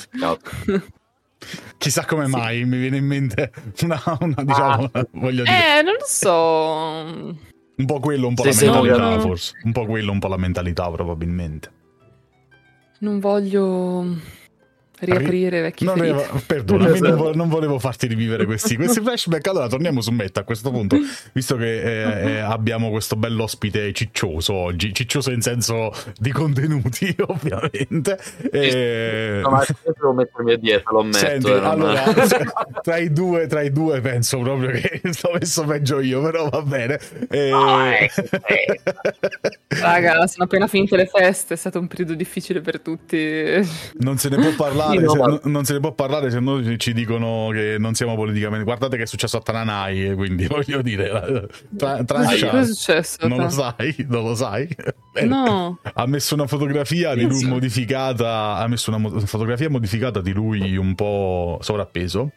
Chissà 1.78 2.04
come 2.04 2.24
sì. 2.24 2.30
mai 2.30 2.64
mi 2.64 2.78
viene 2.78 2.96
in 2.96 3.06
mente 3.06 3.52
una, 3.82 4.02
una 4.20 4.42
diciamo, 4.42 4.88
ah. 4.92 5.06
voglio 5.12 5.44
dire. 5.44 5.78
Eh, 5.78 5.82
non 5.82 5.94
lo 5.94 6.04
so. 6.04 7.36
Un 7.78 7.84
po' 7.84 8.00
quello, 8.00 8.28
un 8.28 8.34
po' 8.34 8.50
sì, 8.50 8.64
la 8.64 8.72
mentalità, 8.72 9.14
no. 9.14 9.20
forse. 9.20 9.52
Un 9.64 9.72
po' 9.72 9.84
quello, 9.84 10.12
un 10.12 10.18
po' 10.18 10.28
la 10.28 10.38
mentalità, 10.38 10.90
probabilmente. 10.90 11.72
Non 13.00 13.20
voglio 13.20 14.16
riaprire 15.00 15.60
vecchi 15.60 15.84
non 15.84 16.02
è, 16.02 16.26
perdonami 16.46 17.00
non, 17.00 17.16
vo- 17.16 17.34
non, 17.34 17.48
volevo 17.48 17.78
farti 17.78 18.06
rivivere 18.06 18.46
questi, 18.46 18.76
questi, 18.76 19.00
flashback. 19.00 19.46
Allora 19.48 19.68
torniamo 19.68 20.00
su 20.00 20.10
Meta 20.10 20.40
a 20.40 20.44
questo 20.44 20.70
punto 20.70 20.96
visto 21.32 21.56
che 21.56 21.82
eh, 21.82 22.30
eh, 22.30 22.38
abbiamo 22.38 22.90
questo 22.90 23.16
bell'ospite 23.16 23.92
ciccioso 23.92 24.54
oggi 24.54 24.94
ciccioso 24.94 25.30
in 25.30 25.42
senso 25.42 25.92
di 26.16 26.30
contenuti 26.30 27.14
ovviamente. 27.26 28.18
E... 28.50 29.40
no, 29.42 29.50
ma 29.50 29.64
devo 29.82 30.12
mettermi 30.12 30.52
a 30.52 30.56
dieta 30.56 30.90
lo 30.90 31.00
ammetto 31.00 31.18
Senti, 31.18 31.50
eh, 31.50 31.58
allora, 31.58 32.02
tra, 32.82 32.96
i 32.96 33.12
due, 33.12 33.46
tra 33.46 33.60
i 33.60 33.70
due 33.70 34.00
penso 34.00 34.38
proprio 34.38 34.70
che 34.70 35.00
sto 35.12 35.30
messo 35.38 35.64
peggio 35.64 36.00
io 36.00 36.22
però 36.22 36.48
va 36.48 36.62
bene. 36.62 36.98
E... 37.28 37.52
oh, 37.52 37.90
eh, 37.90 38.10
raga 39.68 40.26
sono 40.26 40.44
appena 40.44 40.66
finite 40.66 40.96
le 40.96 41.06
feste 41.06 41.54
è 41.54 41.56
stato 41.56 41.78
un 41.78 41.86
periodo 41.86 42.14
difficile 42.14 42.60
per 42.60 42.80
tutti. 42.80 43.60
Non 43.98 44.16
se 44.16 44.28
ne 44.30 44.36
può 44.36 44.54
parlare 44.56 44.85
parlare, 44.86 45.04
no, 45.04 45.10
se, 45.10 45.18
ma... 45.18 45.40
non 45.44 45.64
se 45.64 45.72
ne 45.74 45.80
può 45.80 45.92
parlare 45.92 46.30
se 46.30 46.40
no 46.40 46.76
ci 46.76 46.92
dicono 46.92 47.48
che 47.52 47.76
non 47.78 47.94
siamo 47.94 48.14
politicamente. 48.14 48.64
Guardate 48.64 48.96
che 48.96 49.02
è 49.04 49.06
successo 49.06 49.36
a 49.36 49.40
Tananai, 49.40 50.14
quindi 50.14 50.46
voglio 50.48 50.82
dire, 50.82 51.48
tra, 51.76 52.02
trancia, 52.04 52.48
cosa 52.48 52.62
è 52.62 52.66
successo? 52.66 53.28
Non 53.28 53.38
lo 53.38 53.48
sai, 53.48 53.94
non 54.08 54.24
lo 54.24 54.34
sai. 54.34 54.68
No. 55.22 55.78
Ha 55.82 56.06
messo 56.06 56.34
una 56.34 56.46
fotografia 56.46 57.14
di 57.14 57.24
lui 57.24 57.44
modificata, 57.44 58.56
ha 58.56 58.66
messo 58.68 58.94
una 58.94 59.20
fotografia 59.26 59.70
modificata 59.70 60.20
di 60.20 60.32
lui 60.32 60.76
un 60.76 60.94
po' 60.94 61.58
sovrappeso 61.60 62.32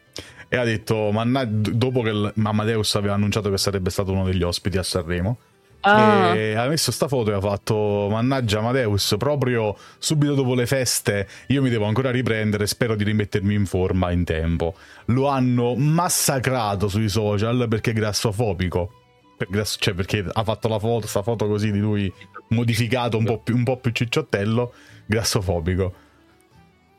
e 0.48 0.58
ha 0.58 0.64
detto, 0.64 1.12
ma 1.12 1.46
dopo 1.46 2.02
che 2.02 2.34
Amadeus 2.42 2.96
aveva 2.96 3.14
annunciato 3.14 3.50
che 3.50 3.58
sarebbe 3.58 3.90
stato 3.90 4.12
uno 4.12 4.24
degli 4.24 4.42
ospiti 4.42 4.78
a 4.78 4.84
Sanremo 4.84 5.38
Ah. 5.82 6.36
E 6.36 6.56
ha 6.56 6.68
messo 6.68 6.92
sta 6.92 7.08
foto 7.08 7.32
e 7.32 7.36
ha 7.36 7.40
fatto 7.40 8.08
mannaggia 8.10 8.60
Amadeus 8.60 9.16
proprio 9.18 9.78
subito 9.98 10.34
dopo 10.34 10.54
le 10.54 10.66
feste 10.66 11.28
io 11.48 11.62
mi 11.62 11.70
devo 11.70 11.86
ancora 11.86 12.12
riprendere 12.12 12.68
spero 12.68 12.96
di 12.96 13.06
rimettermi 13.06 13.54
in 13.54 13.66
forma 13.66 14.12
in 14.12 14.24
tempo. 14.24 14.76
Lo 15.06 15.28
hanno 15.28 15.76
massacrato 15.76 16.88
sui 16.88 17.10
social 17.10 17.68
perché 17.70 17.92
è 17.92 17.94
grassofobico. 17.94 18.94
Per 19.38 19.48
grasso, 19.50 19.78
cioè 19.80 19.94
perché 19.94 20.26
ha 20.30 20.44
fatto 20.44 20.68
la 20.68 20.80
foto 20.80 21.08
sta 21.08 21.22
foto 21.22 21.48
così 21.48 21.72
di 21.72 21.80
lui 21.80 22.12
modificato 22.50 23.18
un 23.18 23.24
po' 23.24 23.40
più, 23.40 23.56
un 23.56 23.64
po 23.64 23.78
più 23.78 23.92
cicciottello 23.92 24.74
grassofobico 25.06 26.08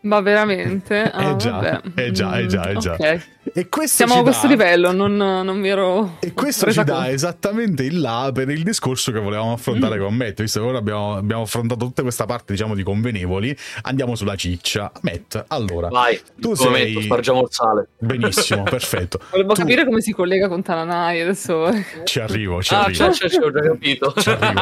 ma 0.03 0.21
veramente? 0.21 0.99
Eh 1.21 1.25
ah, 1.25 1.31
eh 1.31 1.37
già, 1.37 1.83
eh 1.95 2.11
già, 2.13 2.39
eh 2.39 2.47
già, 2.47 2.69
eh 2.69 2.77
già. 2.77 2.93
Okay. 2.95 3.23
E 3.53 3.69
questo 3.69 4.05
Siamo 4.05 4.21
a 4.21 4.23
questo 4.23 4.47
dà... 4.47 4.53
livello, 4.53 4.93
non, 4.93 5.17
non, 5.17 5.59
mi 5.59 5.69
ero. 5.69 6.17
E 6.21 6.33
questo 6.33 6.71
ci 6.71 6.83
dà 6.85 7.11
esattamente 7.11 7.83
il 7.83 8.01
là 8.01 8.31
per 8.33 8.49
il 8.49 8.63
discorso 8.63 9.13
che 9.13 9.19
volevamo 9.19 9.53
affrontare 9.53 9.99
mm. 9.99 10.03
con 10.03 10.15
Matt. 10.15 10.41
Visto 10.41 10.61
che 10.61 10.67
ora 10.67 10.79
abbiamo, 10.79 11.17
abbiamo, 11.17 11.43
affrontato 11.43 11.85
tutta 11.85 12.03
questa 12.03 12.27
parte, 12.27 12.53
diciamo, 12.53 12.75
di 12.75 12.83
convenevoli, 12.83 13.57
andiamo 13.83 14.15
sulla 14.15 14.37
ciccia. 14.37 14.93
Matt, 15.03 15.45
allora. 15.49 15.89
Vai, 15.89 16.21
tu 16.39 16.55
sei. 16.55 16.67
Momento, 16.67 17.01
spargiamo 17.01 17.41
il 17.43 17.49
sale. 17.51 17.89
Benissimo, 17.99 18.63
perfetto. 18.71 19.21
Volevo 19.31 19.55
tu... 19.55 19.61
capire 19.61 19.85
come 19.85 20.01
si 20.01 20.13
collega 20.13 20.49
con 20.49 20.63
Tananai 20.63 21.21
adesso. 21.21 21.71
Ci 22.05 22.21
arrivo, 22.21 22.63
ci 22.63 22.75
ah, 22.75 22.85
arrivo. 22.85 23.05
Ah, 23.05 23.11
c'è, 23.11 23.29
c'è, 23.29 23.39
ho 23.39 23.51
già 23.51 23.61
capito. 23.61 24.15
Ci 24.17 24.31
arrivo. 24.31 24.61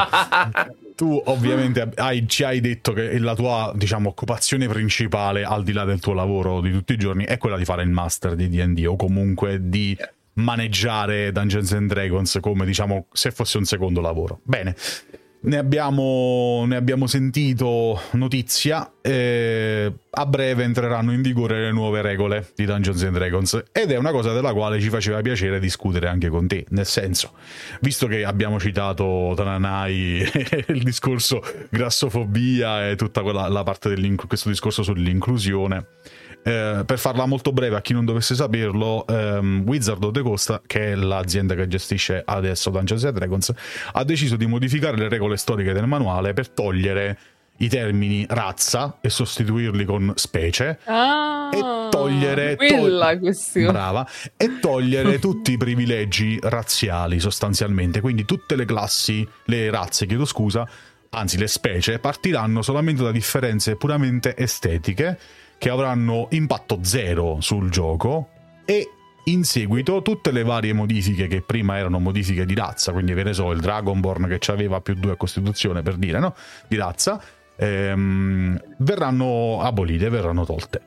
tu 0.99 1.23
ovviamente 1.27 1.91
hai, 1.95 2.27
ci 2.27 2.43
hai 2.43 2.61
detto 2.61 2.93
che 2.93 3.21
la 3.21 3.37
tua 3.37 3.73
diciamo, 3.77 4.09
occupazione 4.09 4.67
principale, 4.67 5.45
al 5.45 5.63
di 5.63 5.73
là 5.73 5.85
del 5.85 6.01
tuo 6.01 6.13
lavoro 6.13 6.61
di 6.61 6.73
tutti 6.73 6.95
i 6.95 6.97
giorni, 6.97 7.25
è 7.25 7.39
quella 7.39 7.57
di 7.57 7.65
fare 7.65 7.85
il 7.85 7.89
master 7.89 8.35
di 8.35 8.49
DD 8.49 8.85
o 8.85 8.97
comunque 8.97 9.69
di 9.69 9.97
maneggiare 10.35 11.31
Dungeons 11.31 11.73
and 11.73 11.89
Dragons 11.89 12.39
come 12.41 12.67
diciamo 12.67 13.07
se 13.13 13.31
fosse 13.31 13.59
un 13.59 13.65
secondo 13.65 14.01
lavoro. 14.01 14.41
Bene, 14.43 14.75
ne 15.41 15.57
abbiamo, 15.57 16.65
ne 16.67 16.77
abbiamo 16.77 17.07
sentito 17.07 18.01
notizia. 18.13 18.93
Eh, 19.01 19.93
a 20.11 20.27
breve 20.27 20.65
entreranno 20.65 21.13
in 21.13 21.23
vigore 21.23 21.61
le 21.61 21.73
nuove 21.73 22.03
regole 22.03 22.51
di 22.55 22.65
Dungeons 22.65 23.03
and 23.05 23.15
Dragons 23.15 23.63
ed 23.73 23.93
è 23.93 23.97
una 23.97 24.11
cosa 24.11 24.33
della 24.33 24.53
quale 24.53 24.81
ci 24.81 24.89
faceva 24.91 25.21
piacere 25.21 25.61
discutere 25.61 26.09
anche 26.09 26.29
con 26.29 26.47
te. 26.47 26.67
Nel 26.71 26.87
senso, 26.87 27.33
visto 27.81 28.07
che 28.07 28.25
abbiamo 28.25 28.59
citato 28.59 29.33
Tananai, 29.37 30.29
il 30.69 30.83
discorso 30.83 31.41
grassofobia 31.71 32.89
e 32.89 32.97
tutta 32.97 33.23
quella 33.23 33.49
la 33.49 33.63
parte 33.63 33.95
di 33.95 34.15
questo 34.27 34.49
discorso 34.49 34.83
sull'inclusione 34.83 35.87
eh, 36.43 36.83
per 36.85 36.99
farla 36.99 37.27
molto 37.27 37.53
breve, 37.53 37.77
a 37.77 37.81
chi 37.81 37.93
non 37.93 38.05
dovesse 38.05 38.35
saperlo, 38.35 39.07
ehm, 39.07 39.65
Wizard 39.67 40.03
of 40.03 40.13
the 40.13 40.23
Coast, 40.23 40.63
che 40.67 40.93
è 40.93 40.95
l'azienda 40.95 41.55
che 41.55 41.69
gestisce 41.69 42.23
adesso 42.25 42.71
Dungeons 42.71 43.05
and 43.05 43.15
Dragons, 43.15 43.53
ha 43.93 44.05
deciso 44.05 44.37
di 44.37 44.47
modificare 44.47 44.97
le 44.97 45.09
regole 45.09 45.37
storiche 45.37 45.73
del 45.73 45.87
manuale 45.87 46.33
per 46.33 46.49
togliere 46.49 47.19
i 47.61 47.69
termini 47.69 48.25
razza 48.29 48.99
e 49.01 49.11
sostituirli 49.11 49.85
con 49.85 50.13
specie 50.15 50.79
ah, 50.85 51.51
e 51.53 51.89
togliere 51.91 52.57
quella 52.57 53.19
questione. 53.19 53.73
Brava. 53.73 54.09
E 54.37 54.61
togliere 54.61 55.19
tutti 55.21 55.53
i 55.53 55.57
privilegi 55.57 56.39
razziali 56.41 57.19
sostanzialmente. 57.19 58.01
Quindi 58.01 58.25
tutte 58.25 58.55
le 58.55 58.65
classi 58.65 59.27
le 59.47 59.71
razze 59.71 60.07
chiedo 60.07 60.25
scusa 60.25 60.69
anzi 61.11 61.39
le 61.39 61.47
specie 61.47 61.99
partiranno 61.99 62.61
solamente 62.61 63.03
da 63.03 63.11
differenze 63.11 63.77
puramente 63.77 64.37
estetiche 64.37 65.19
che 65.59 65.71
avranno 65.71 66.29
impatto 66.31 66.79
zero 66.83 67.39
sul 67.41 67.69
gioco 67.69 68.29
e 68.65 68.91
in 69.25 69.45
seguito 69.45 70.01
tutte 70.03 70.31
le 70.31 70.43
varie 70.43 70.73
modifiche 70.73 71.27
che 71.27 71.43
prima 71.43 71.77
erano 71.77 71.99
modifiche 71.99 72.47
di 72.47 72.55
razza, 72.55 72.93
quindi 72.93 73.13
ve 73.13 73.25
ne 73.25 73.35
so, 73.35 73.51
il 73.51 73.61
Dragonborn 73.61 74.39
che 74.39 74.53
aveva 74.53 74.81
più 74.81 74.95
due 74.95 75.13
a 75.13 75.17
costituzione 75.17 75.83
per 75.83 75.97
dire, 75.97 76.19
no? 76.19 76.35
Di 76.67 76.77
razza, 76.77 77.21
ehm, 77.57 78.59
verranno 78.79 79.61
abolite, 79.61 80.09
verranno 80.09 80.47
tolte. 80.47 80.81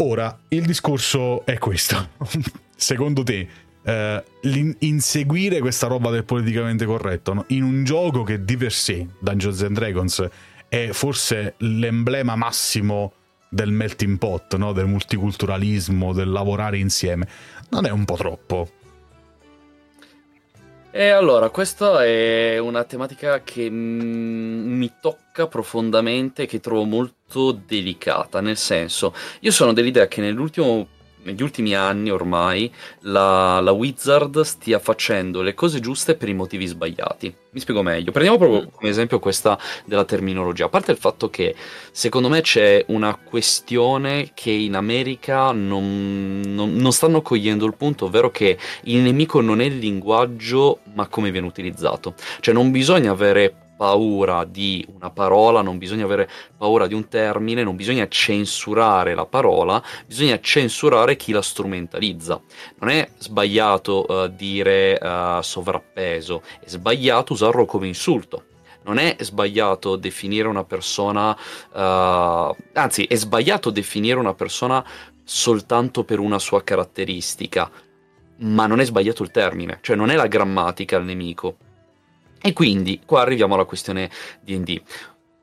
Ora, 0.00 0.36
il 0.48 0.64
discorso 0.64 1.44
è 1.44 1.58
questo. 1.58 2.10
Secondo 2.76 3.22
te, 3.22 3.48
eh, 3.82 4.24
inseguire 4.80 5.60
questa 5.60 5.86
roba 5.86 6.10
del 6.10 6.24
politicamente 6.24 6.84
corretto 6.84 7.34
no? 7.34 7.44
in 7.48 7.62
un 7.62 7.84
gioco 7.84 8.22
che 8.22 8.44
di 8.44 8.56
per 8.56 8.72
sé, 8.72 9.06
Dungeons 9.18 9.62
and 9.62 9.74
Dragons, 9.74 10.28
è 10.68 10.90
forse 10.92 11.54
l'emblema 11.58 12.36
massimo 12.36 13.12
del 13.48 13.70
melting 13.70 14.18
pot, 14.18 14.56
no? 14.56 14.72
del 14.72 14.86
multiculturalismo, 14.86 16.12
del 16.12 16.30
lavorare 16.30 16.78
insieme, 16.78 17.28
non 17.70 17.86
è 17.86 17.90
un 17.90 18.04
po' 18.04 18.16
troppo? 18.16 18.70
E 20.90 21.08
allora, 21.10 21.50
questa 21.50 22.04
è 22.04 22.58
una 22.58 22.82
tematica 22.84 23.42
che 23.42 23.70
mm, 23.70 24.78
mi 24.78 24.92
tocca 25.00 25.46
profondamente, 25.46 26.46
che 26.46 26.60
trovo 26.60 26.84
molto 26.84 27.52
delicata, 27.52 28.40
nel 28.40 28.56
senso, 28.56 29.14
io 29.40 29.50
sono 29.50 29.72
dell'idea 29.72 30.08
che 30.08 30.20
nell'ultimo 30.20 30.88
negli 31.28 31.42
ultimi 31.42 31.74
anni 31.74 32.10
ormai 32.10 32.72
la, 33.00 33.60
la, 33.60 33.72
Wizard 33.72 34.40
stia 34.40 34.78
facendo 34.78 35.42
le 35.42 35.52
cose 35.52 35.78
giuste 35.78 36.14
per 36.14 36.28
i 36.28 36.34
motivi 36.34 36.66
sbagliati. 36.66 37.34
Mi 37.50 37.60
spiego 37.60 37.82
meglio. 37.82 38.12
Prendiamo 38.12 38.38
proprio 38.38 38.62
mm. 38.62 38.72
come 38.72 38.88
esempio 38.88 39.18
questa 39.18 39.58
della 39.84 40.04
terminologia. 40.04 40.66
A 40.66 40.68
parte 40.70 40.92
il 40.92 40.96
fatto 40.96 41.28
che 41.28 41.54
secondo 41.90 42.28
me 42.28 42.40
c'è 42.40 42.84
una 42.88 43.14
questione 43.16 44.30
che 44.32 44.50
in 44.50 44.74
America 44.74 45.52
non, 45.52 46.40
non, 46.46 46.74
non 46.74 46.92
stanno 46.92 47.20
cogliendo 47.20 47.66
il 47.66 47.74
punto, 47.74 48.06
ovvero 48.06 48.30
che 48.30 48.56
il 48.84 49.00
nemico 49.00 49.40
non 49.40 49.60
è 49.60 49.64
il 49.64 49.78
linguaggio, 49.78 50.80
ma 50.94 51.06
come 51.08 51.30
viene 51.30 51.46
utilizzato. 51.46 52.14
Cioè 52.40 52.54
non 52.54 52.70
bisogna 52.70 53.10
avere 53.10 53.67
paura 53.78 54.44
di 54.44 54.84
una 54.92 55.10
parola, 55.10 55.62
non 55.62 55.78
bisogna 55.78 56.04
avere 56.04 56.28
paura 56.56 56.88
di 56.88 56.94
un 56.94 57.06
termine, 57.06 57.62
non 57.62 57.76
bisogna 57.76 58.08
censurare 58.08 59.14
la 59.14 59.24
parola, 59.24 59.80
bisogna 60.04 60.40
censurare 60.40 61.14
chi 61.14 61.30
la 61.30 61.42
strumentalizza. 61.42 62.40
Non 62.80 62.90
è 62.90 63.08
sbagliato 63.18 64.04
uh, 64.06 64.26
dire 64.26 64.98
uh, 65.00 65.40
sovrappeso, 65.40 66.42
è 66.58 66.68
sbagliato 66.68 67.34
usarlo 67.34 67.64
come 67.66 67.86
insulto. 67.86 68.46
Non 68.82 68.98
è 68.98 69.16
sbagliato 69.20 69.96
definire 69.96 70.48
una 70.48 70.64
persona, 70.64 71.30
uh, 71.30 72.56
anzi 72.72 73.04
è 73.04 73.14
sbagliato 73.14 73.70
definire 73.70 74.18
una 74.18 74.34
persona 74.34 74.84
soltanto 75.22 76.02
per 76.02 76.18
una 76.18 76.38
sua 76.38 76.64
caratteristica, 76.64 77.70
ma 78.38 78.66
non 78.66 78.80
è 78.80 78.84
sbagliato 78.84 79.22
il 79.22 79.30
termine, 79.30 79.78
cioè 79.82 79.94
non 79.94 80.10
è 80.10 80.16
la 80.16 80.26
grammatica 80.26 80.96
il 80.96 81.04
nemico, 81.04 81.56
e 82.40 82.52
quindi 82.52 83.00
qua 83.04 83.22
arriviamo 83.22 83.54
alla 83.54 83.64
questione 83.64 84.10
DD. 84.40 84.82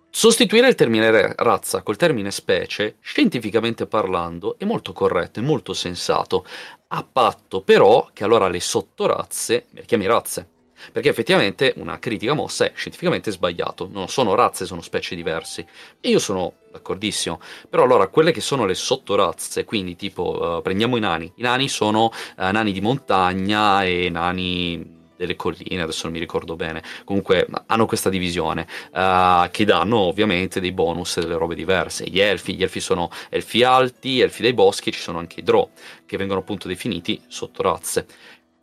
Sostituire 0.09 0.69
il 0.69 0.75
termine 0.75 1.33
razza 1.35 1.81
col 1.81 1.97
termine 1.97 2.31
specie, 2.31 2.95
scientificamente 3.01 3.85
parlando, 3.85 4.57
è 4.57 4.63
molto 4.63 4.93
corretto, 4.93 5.41
è 5.41 5.43
molto 5.43 5.73
sensato, 5.73 6.45
a 6.87 7.03
patto 7.03 7.59
però 7.61 8.09
che 8.13 8.23
allora 8.23 8.47
le 8.47 8.61
sottorazze 8.61 9.65
le 9.71 9.83
chiami 9.83 10.05
razze. 10.05 10.47
perché 10.91 11.09
effettivamente 11.09 11.73
una 11.77 11.99
critica 11.99 12.33
mossa 12.33 12.65
è 12.65 12.71
scientificamente 12.75 13.31
sbagliato, 13.31 13.89
non 13.91 14.07
sono 14.07 14.35
razze, 14.35 14.65
sono 14.65 14.81
specie 14.81 15.15
diverse. 15.15 15.67
E 15.99 16.09
io 16.09 16.19
sono 16.19 16.53
d'accordissimo, 16.71 17.39
però 17.69 17.83
allora 17.83 18.07
quelle 18.07 18.31
che 18.31 18.41
sono 18.41 18.65
le 18.65 18.75
sottorazze, 18.75 19.65
quindi 19.65 19.95
tipo 19.95 20.57
uh, 20.57 20.61
prendiamo 20.61 20.95
i 20.97 20.99
nani, 20.99 21.31
i 21.35 21.41
nani 21.41 21.67
sono 21.67 22.05
uh, 22.05 22.11
nani 22.51 22.71
di 22.71 22.81
montagna 22.81 23.83
e 23.83 24.09
nani 24.09 25.03
delle 25.15 25.35
colline, 25.35 25.81
adesso 25.81 26.03
non 26.03 26.13
mi 26.13 26.19
ricordo 26.19 26.55
bene, 26.55 26.83
comunque 27.03 27.47
hanno 27.67 27.85
questa 27.85 28.09
divisione 28.09 28.67
uh, 28.91 29.49
che 29.51 29.65
danno 29.65 29.97
ovviamente 29.97 30.59
dei 30.59 30.71
bonus 30.71 31.17
e 31.17 31.21
delle 31.21 31.37
robe 31.37 31.55
diverse. 31.55 32.05
Gli 32.05 32.19
elfi, 32.19 32.55
gli 32.55 32.63
elfi 32.63 32.79
sono 32.79 33.09
elfi 33.29 33.63
alti, 33.63 34.19
elfi 34.19 34.41
dei 34.41 34.53
boschi, 34.53 34.91
ci 34.91 34.99
sono 34.99 35.19
anche 35.19 35.39
i 35.39 35.43
drow, 35.43 35.69
che 36.05 36.17
vengono 36.17 36.39
appunto 36.41 36.67
definiti 36.67 37.21
sottorazze. 37.27 38.05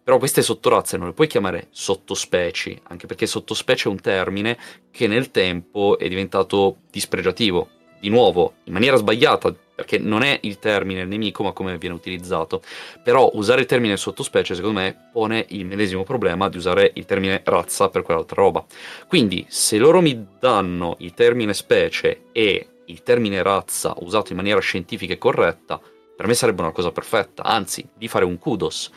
Però 0.04 0.18
queste 0.18 0.42
sottorazze 0.42 0.96
non 0.96 1.06
le 1.06 1.12
puoi 1.12 1.28
chiamare 1.28 1.68
sottospecie, 1.70 2.80
anche 2.88 3.06
perché 3.06 3.26
sottospecie 3.26 3.88
è 3.88 3.92
un 3.92 4.00
termine 4.00 4.58
che 4.90 5.06
nel 5.06 5.30
tempo 5.30 5.96
è 5.96 6.08
diventato 6.08 6.78
dispregiativo. 6.90 7.68
Di 8.00 8.08
nuovo, 8.08 8.54
in 8.64 8.72
maniera 8.72 8.96
sbagliata, 8.96 9.54
perché 9.82 9.98
non 9.98 10.22
è 10.22 10.38
il 10.42 10.60
termine 10.60 11.04
nemico, 11.04 11.42
ma 11.42 11.50
come 11.50 11.76
viene 11.76 11.96
utilizzato. 11.96 12.62
Però 13.02 13.30
usare 13.34 13.62
il 13.62 13.66
termine 13.66 13.96
sottospecie, 13.96 14.54
secondo 14.54 14.78
me, 14.78 15.08
pone 15.12 15.44
il 15.48 15.66
medesimo 15.66 16.04
problema 16.04 16.48
di 16.48 16.56
usare 16.56 16.92
il 16.94 17.04
termine 17.04 17.42
razza 17.44 17.88
per 17.88 18.02
quell'altra 18.02 18.40
roba. 18.40 18.64
Quindi, 19.08 19.44
se 19.48 19.78
loro 19.78 20.00
mi 20.00 20.26
danno 20.38 20.94
il 21.00 21.14
termine 21.14 21.52
specie 21.52 22.26
e 22.30 22.66
il 22.84 23.02
termine 23.02 23.42
razza 23.42 23.94
usato 23.98 24.30
in 24.30 24.36
maniera 24.38 24.60
scientifica 24.60 25.14
e 25.14 25.18
corretta, 25.18 25.80
per 26.16 26.26
me 26.28 26.34
sarebbe 26.34 26.62
una 26.62 26.70
cosa 26.70 26.92
perfetta, 26.92 27.42
anzi, 27.42 27.84
di 27.92 28.06
fare 28.06 28.24
un 28.24 28.38
kudos 28.38 28.90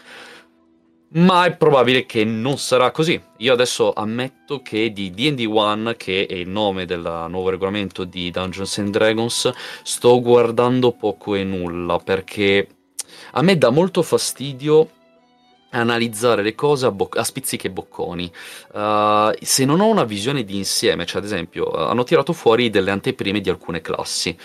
ma 1.09 1.45
è 1.45 1.55
probabile 1.55 2.05
che 2.05 2.25
non 2.25 2.57
sarà 2.57 2.91
così. 2.91 3.21
Io 3.37 3.53
adesso 3.53 3.93
ammetto 3.93 4.61
che 4.61 4.91
di 4.91 5.11
D&D 5.11 5.45
1, 5.45 5.93
che 5.95 6.25
è 6.25 6.33
il 6.33 6.49
nome 6.49 6.85
del 6.85 7.27
nuovo 7.29 7.49
regolamento 7.49 8.03
di 8.03 8.31
Dungeons 8.31 8.77
and 8.79 8.89
Dragons, 8.89 9.51
sto 9.83 10.21
guardando 10.21 10.91
poco 10.91 11.35
e 11.35 11.43
nulla, 11.43 11.99
perché 11.99 12.67
a 13.31 13.41
me 13.41 13.57
dà 13.57 13.69
molto 13.69 14.01
fastidio 14.01 14.89
analizzare 15.69 16.41
le 16.41 16.55
cose 16.55 16.85
a, 16.85 16.91
bo- 16.91 17.09
a 17.11 17.23
spizzichi 17.23 17.67
e 17.67 17.71
bocconi. 17.71 18.31
Uh, 18.73 19.31
se 19.41 19.65
non 19.65 19.81
ho 19.81 19.87
una 19.87 20.05
visione 20.05 20.43
di 20.43 20.57
insieme, 20.57 21.05
cioè 21.05 21.19
ad 21.19 21.25
esempio, 21.25 21.69
uh, 21.69 21.75
hanno 21.89 22.03
tirato 22.03 22.33
fuori 22.33 22.69
delle 22.69 22.91
anteprime 22.91 23.41
di 23.41 23.49
alcune 23.49 23.81
classi. 23.81 24.37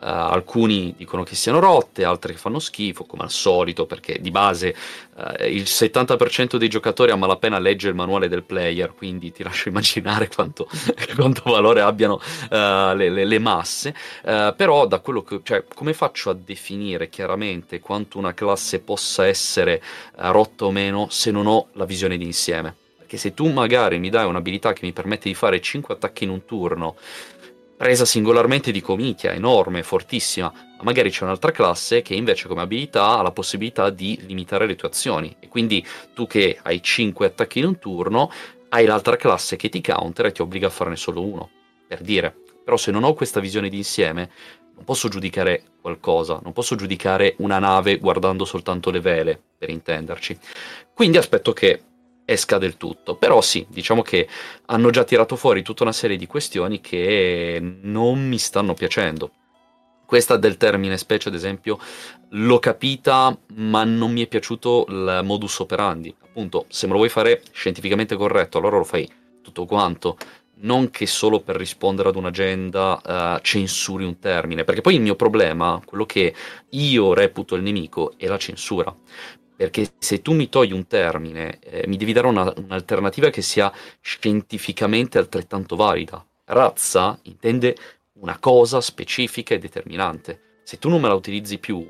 Uh, 0.00 0.06
alcuni 0.06 0.94
dicono 0.96 1.24
che 1.24 1.34
siano 1.34 1.58
rotte, 1.58 2.04
altri 2.04 2.32
che 2.32 2.38
fanno 2.38 2.58
schifo, 2.58 3.04
come 3.04 3.22
al 3.22 3.30
solito, 3.30 3.84
perché 3.84 4.18
di 4.18 4.30
base 4.30 4.74
uh, 5.14 5.44
il 5.44 5.64
70% 5.64 6.56
dei 6.56 6.68
giocatori 6.68 7.10
a 7.10 7.16
malapena 7.16 7.58
legge 7.58 7.88
il 7.88 7.94
manuale 7.94 8.26
del 8.26 8.42
player, 8.42 8.94
quindi 8.94 9.30
ti 9.30 9.42
lascio 9.44 9.68
immaginare 9.68 10.28
quanto, 10.34 10.66
quanto 11.14 11.42
valore 11.44 11.82
abbiano 11.82 12.14
uh, 12.14 12.96
le, 12.96 13.10
le, 13.10 13.26
le, 13.26 13.38
masse. 13.38 13.94
però, 14.22 14.86
da 14.86 15.00
quello 15.00 15.22
che, 15.22 15.40
cioè, 15.42 15.64
come 15.64 15.92
faccio 15.92 16.30
a 16.30 16.34
definire 16.34 17.10
chiaramente 17.10 17.80
quanto 17.80 18.16
una 18.16 18.32
classe 18.32 18.80
possa 18.80 19.26
essere 19.26 19.82
rotta 20.16 20.64
o 20.64 20.70
meno 20.70 21.08
se 21.10 21.30
non 21.30 21.46
ho 21.46 21.68
la 21.72 21.84
visione 21.84 22.16
d'insieme? 22.16 22.74
Perché 22.96 23.18
se 23.18 23.34
tu 23.34 23.50
magari 23.50 23.98
mi 23.98 24.08
dai 24.08 24.24
un'abilità 24.24 24.72
che 24.72 24.86
mi 24.86 24.92
permette 24.92 25.28
di 25.28 25.34
fare 25.34 25.60
5 25.60 25.92
attacchi 25.92 26.24
in 26.24 26.30
un 26.30 26.44
turno, 26.46 26.96
presa 27.80 28.04
singolarmente 28.04 28.72
di 28.72 28.82
comicchia, 28.82 29.32
enorme, 29.32 29.82
fortissima, 29.82 30.52
ma 30.52 30.82
magari 30.82 31.08
c'è 31.08 31.24
un'altra 31.24 31.50
classe 31.50 32.02
che 32.02 32.12
invece 32.12 32.46
come 32.46 32.60
abilità 32.60 33.16
ha 33.16 33.22
la 33.22 33.30
possibilità 33.30 33.88
di 33.88 34.20
limitare 34.26 34.66
le 34.66 34.76
tue 34.76 34.88
azioni. 34.88 35.34
E 35.40 35.48
quindi 35.48 35.82
tu 36.12 36.26
che 36.26 36.58
hai 36.60 36.82
5 36.82 37.24
attacchi 37.24 37.58
in 37.60 37.64
un 37.64 37.78
turno, 37.78 38.30
hai 38.68 38.84
l'altra 38.84 39.16
classe 39.16 39.56
che 39.56 39.70
ti 39.70 39.80
counter 39.80 40.26
e 40.26 40.32
ti 40.32 40.42
obbliga 40.42 40.66
a 40.66 40.70
farne 40.70 40.96
solo 40.96 41.24
uno, 41.24 41.48
per 41.88 42.02
dire. 42.02 42.36
Però 42.62 42.76
se 42.76 42.90
non 42.90 43.02
ho 43.02 43.14
questa 43.14 43.40
visione 43.40 43.70
d'insieme, 43.70 44.30
non 44.74 44.84
posso 44.84 45.08
giudicare 45.08 45.62
qualcosa, 45.80 46.38
non 46.42 46.52
posso 46.52 46.74
giudicare 46.74 47.36
una 47.38 47.58
nave 47.58 47.96
guardando 47.96 48.44
soltanto 48.44 48.90
le 48.90 49.00
vele, 49.00 49.40
per 49.56 49.70
intenderci. 49.70 50.38
Quindi 50.92 51.16
aspetto 51.16 51.54
che 51.54 51.80
esca 52.30 52.58
del 52.58 52.76
tutto. 52.76 53.16
Però 53.16 53.40
sì, 53.40 53.66
diciamo 53.68 54.02
che 54.02 54.28
hanno 54.66 54.90
già 54.90 55.04
tirato 55.04 55.34
fuori 55.36 55.62
tutta 55.62 55.82
una 55.82 55.92
serie 55.92 56.16
di 56.16 56.26
questioni 56.26 56.80
che 56.80 57.60
non 57.82 58.26
mi 58.26 58.38
stanno 58.38 58.74
piacendo. 58.74 59.32
Questa 60.06 60.36
del 60.36 60.56
termine 60.56 60.96
specie, 60.96 61.28
ad 61.28 61.34
esempio, 61.34 61.78
l'ho 62.30 62.58
capita, 62.58 63.36
ma 63.54 63.84
non 63.84 64.12
mi 64.12 64.22
è 64.22 64.26
piaciuto 64.26 64.86
il 64.88 65.20
modus 65.22 65.58
operandi. 65.60 66.14
Appunto, 66.22 66.66
se 66.68 66.86
me 66.86 66.92
lo 66.92 66.98
vuoi 66.98 67.10
fare 67.10 67.42
scientificamente 67.52 68.16
corretto, 68.16 68.58
allora 68.58 68.78
lo 68.78 68.84
fai 68.84 69.08
tutto 69.42 69.66
quanto 69.66 70.16
non 70.62 70.90
che 70.90 71.06
solo 71.06 71.40
per 71.40 71.56
rispondere 71.56 72.10
ad 72.10 72.16
un'agenda 72.16 73.00
uh, 73.36 73.40
censuri 73.40 74.04
un 74.04 74.18
termine, 74.18 74.64
perché 74.64 74.82
poi 74.82 74.96
il 74.96 75.00
mio 75.00 75.16
problema, 75.16 75.80
quello 75.82 76.04
che 76.04 76.34
io 76.68 77.14
reputo 77.14 77.54
il 77.54 77.62
nemico, 77.62 78.12
è 78.18 78.26
la 78.26 78.36
censura 78.36 78.94
perché 79.60 79.92
se 79.98 80.22
tu 80.22 80.32
mi 80.32 80.48
togli 80.48 80.72
un 80.72 80.86
termine, 80.86 81.58
eh, 81.60 81.86
mi 81.86 81.98
devi 81.98 82.14
dare 82.14 82.28
una, 82.28 82.50
un'alternativa 82.56 83.28
che 83.28 83.42
sia 83.42 83.70
scientificamente 84.00 85.18
altrettanto 85.18 85.76
valida. 85.76 86.26
Razza 86.46 87.18
intende 87.24 87.76
una 88.20 88.38
cosa 88.38 88.80
specifica 88.80 89.52
e 89.52 89.58
determinante. 89.58 90.62
Se 90.62 90.78
tu 90.78 90.88
non 90.88 91.02
me 91.02 91.08
la 91.08 91.14
utilizzi 91.14 91.58
più, 91.58 91.86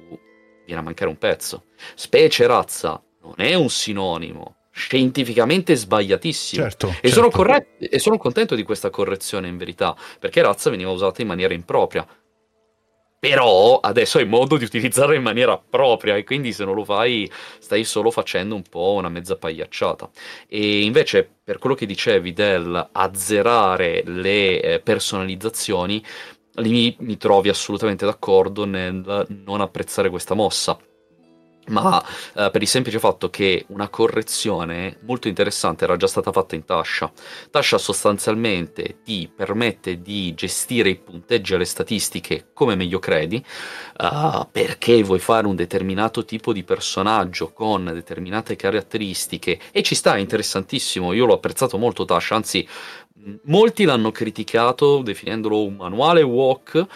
viene 0.67 0.81
a 0.81 0.83
mancare 0.83 1.11
un 1.11 1.17
pezzo. 1.17 1.67
Specie 1.95 2.49
razza 2.49 3.01
non 3.23 3.35
è 3.37 3.55
un 3.55 3.71
sinonimo, 3.71 4.57
scientificamente 4.73 5.77
sbagliatissimo. 5.77 6.65
Certo, 6.65 6.89
e, 6.89 6.93
certo. 6.93 7.09
Sono 7.09 7.31
corret- 7.31 7.77
e 7.79 8.01
sono 8.01 8.19
contento 8.19 8.57
di 8.57 8.65
questa 8.65 8.91
correzione 8.91 9.47
in 9.47 9.57
verità, 9.57 9.97
perché 10.19 10.43
razza 10.43 10.71
veniva 10.71 10.91
usata 10.91 11.23
in 11.23 11.29
maniera 11.29 11.55
impropria. 11.55 12.05
Però 13.21 13.81
adesso 13.81 14.17
hai 14.17 14.25
modo 14.25 14.57
di 14.57 14.65
utilizzarla 14.65 15.15
in 15.15 15.21
maniera 15.23 15.59
propria 15.59 16.17
e 16.17 16.25
quindi 16.25 16.55
se 16.55 16.65
non 16.65 16.75
lo 16.75 16.85
fai 16.85 17.31
stai 17.59 17.85
solo 17.85 18.11
facendo 18.11 18.55
un 18.55 18.63
po' 18.63 18.95
una 18.95 19.11
mezza 19.11 19.37
pagliacciata. 19.37 20.11
E 20.49 20.83
invece 20.85 21.29
per 21.45 21.59
quello 21.59 21.75
che 21.75 21.85
dicevi 21.85 22.33
del 22.33 22.89
azzerare 22.93 24.03
le 24.07 24.63
eh, 24.63 24.81
personalizzazioni, 24.81 26.03
lì 26.55 26.71
mi, 26.71 26.97
mi 27.01 27.17
trovi 27.19 27.51
assolutamente 27.51 28.07
d'accordo 28.07 28.65
nel 28.65 29.27
non 29.29 29.61
apprezzare 29.61 30.09
questa 30.09 30.35
mossa 30.35 30.79
ma 31.71 32.03
eh, 32.35 32.51
per 32.51 32.63
il 32.63 32.69
semplice 32.69 32.99
fatto 32.99 33.31
che 33.31 33.65
una 33.69 33.89
correzione 33.89 34.99
molto 35.03 35.29
interessante 35.29 35.85
era 35.85 35.97
già 35.97 36.07
stata 36.07 36.33
fatta 36.33 36.55
in 36.55 36.65
Tasha. 36.65 37.11
Tasha 37.51 37.79
sostanzialmente 37.79 38.99
ti 39.03 39.31
permette 39.35 40.03
di 40.03 40.35
gestire 40.35 40.91
i 40.91 40.97
punteggi 40.97 41.55
alle 41.55 41.65
statistiche 41.65 42.51
come 42.53 42.75
meglio 42.75 42.99
credi, 42.99 43.43
uh, 43.99 44.47
perché 44.51 45.03
vuoi 45.03 45.19
fare 45.19 45.47
un 45.47 45.57
determinato 45.57 46.25
tipo 46.25 46.53
di 46.53 46.63
personaggio 46.63 47.53
con 47.53 47.85
determinate 47.85 48.57
caratteristiche 48.57 49.59
e 49.73 49.83
ci 49.83 49.95
sta, 49.95 50.17
è 50.17 50.19
interessantissimo, 50.19 51.13
io 51.13 51.27
l'ho 51.27 51.35
apprezzato 51.35 51.79
molto 51.79 52.05
Tasha, 52.05 52.35
anzi 52.35 52.67
molti 53.45 53.85
l'hanno 53.85 54.11
criticato 54.11 55.03
definendolo 55.03 55.65
un 55.65 55.77
manuale 55.77 56.23
walk, 56.23 56.87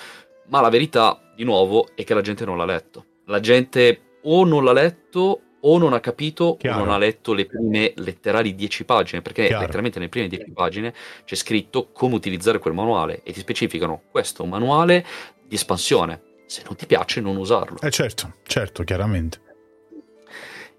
ma 0.49 0.61
la 0.61 0.69
verità, 0.69 1.19
di 1.35 1.45
nuovo, 1.45 1.89
è 1.95 2.05
che 2.05 2.15
la 2.15 2.21
gente 2.21 2.45
non 2.45 2.57
l'ha 2.57 2.65
letto. 2.65 3.05
La 3.27 3.41
gente 3.41 4.04
o 4.25 4.45
non 4.45 4.65
l'ha 4.65 4.73
letto 4.73 5.41
o 5.67 5.79
non 5.79 5.95
ha 5.95 6.01
capito 6.01 6.57
Chiaro. 6.59 6.83
o 6.83 6.85
non 6.85 6.93
ha 6.93 6.99
letto 6.99 7.33
le 7.33 7.47
prime 7.47 7.93
letterali 7.97 8.55
10 8.55 8.85
pagine, 8.85 9.23
perché 9.23 9.47
Chiaro. 9.47 9.61
letteralmente 9.63 9.99
nelle 9.99 10.11
prime 10.11 10.29
10 10.29 10.51
pagine 10.51 10.93
c'è 11.25 11.35
scritto 11.35 11.89
come 11.93 12.15
utilizzare 12.15 12.59
quel 12.59 12.75
manuale 12.75 13.23
e 13.23 13.33
ti 13.33 13.41
specificano 13.41 14.03
questo 14.11 14.43
è 14.43 14.45
un 14.45 14.51
manuale 14.51 15.05
di 15.47 15.55
espansione. 15.55 16.21
Se 16.47 16.63
non 16.67 16.77
ti 16.77 16.85
piace 16.85 17.21
non 17.21 17.37
usarlo. 17.37 17.79
Eh 17.81 17.91
certo, 17.91 18.35
certo, 18.43 18.85
chiaramente. 18.85 19.41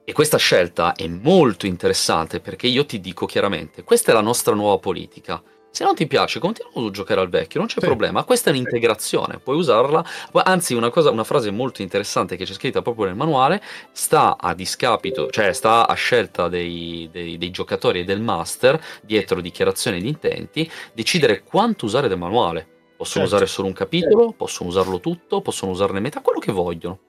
E 0.04 0.14
questa 0.14 0.38
scelta 0.38 0.94
è 0.94 1.08
molto 1.08 1.66
interessante 1.66 2.40
perché 2.40 2.68
io 2.68 2.86
ti 2.86 3.00
dico 3.00 3.26
chiaramente, 3.26 3.84
questa 3.84 4.12
è 4.12 4.14
la 4.14 4.22
nostra 4.22 4.54
nuova 4.54 4.78
politica 4.78 5.42
se 5.76 5.84
non 5.84 5.94
ti 5.94 6.08
piace, 6.08 6.40
continua 6.40 6.72
a 6.74 6.90
giocare 6.90 7.20
al 7.20 7.28
vecchio, 7.28 7.60
non 7.60 7.68
c'è 7.68 7.82
sì. 7.82 7.86
problema. 7.86 8.24
Questa 8.24 8.50
è 8.50 8.54
un'integrazione, 8.54 9.40
puoi 9.40 9.58
usarla. 9.58 10.06
Anzi, 10.32 10.74
una, 10.74 10.90
cosa, 10.90 11.10
una 11.12 11.26
frase 11.26 11.52
molto 11.52 11.82
interessante 11.82 12.38
che 12.38 12.46
c'è 12.46 12.54
scritta 12.54 12.82
proprio 12.82 13.08
nel 13.08 13.16
manuale 13.16 13.62
sta 13.92 14.38
a 14.40 14.54
discapito, 14.54 15.30
cioè 15.30 15.52
sta 15.52 15.86
a 15.86 15.94
scelta 15.94 16.48
dei, 16.48 17.10
dei, 17.12 17.38
dei 17.38 17.52
giocatori 17.52 18.00
e 18.00 18.04
del 18.06 18.22
master, 18.22 18.82
dietro 19.02 19.42
dichiarazione 19.42 20.00
di 20.00 20.08
intenti, 20.08 20.72
decidere 20.94 21.44
quanto 21.44 21.84
usare 21.84 22.08
del 22.08 22.20
manuale. 22.20 22.66
Possono 22.96 23.26
certo. 23.26 23.44
usare 23.44 23.48
solo 23.48 23.68
un 23.68 23.74
capitolo, 23.74 24.32
possono 24.32 24.70
usarlo 24.70 25.02
tutto, 25.02 25.42
possono 25.42 25.74
usarne 25.74 26.00
metà, 26.00 26.22
quello 26.22 26.40
che 26.40 26.54
vogliono. 26.54 27.00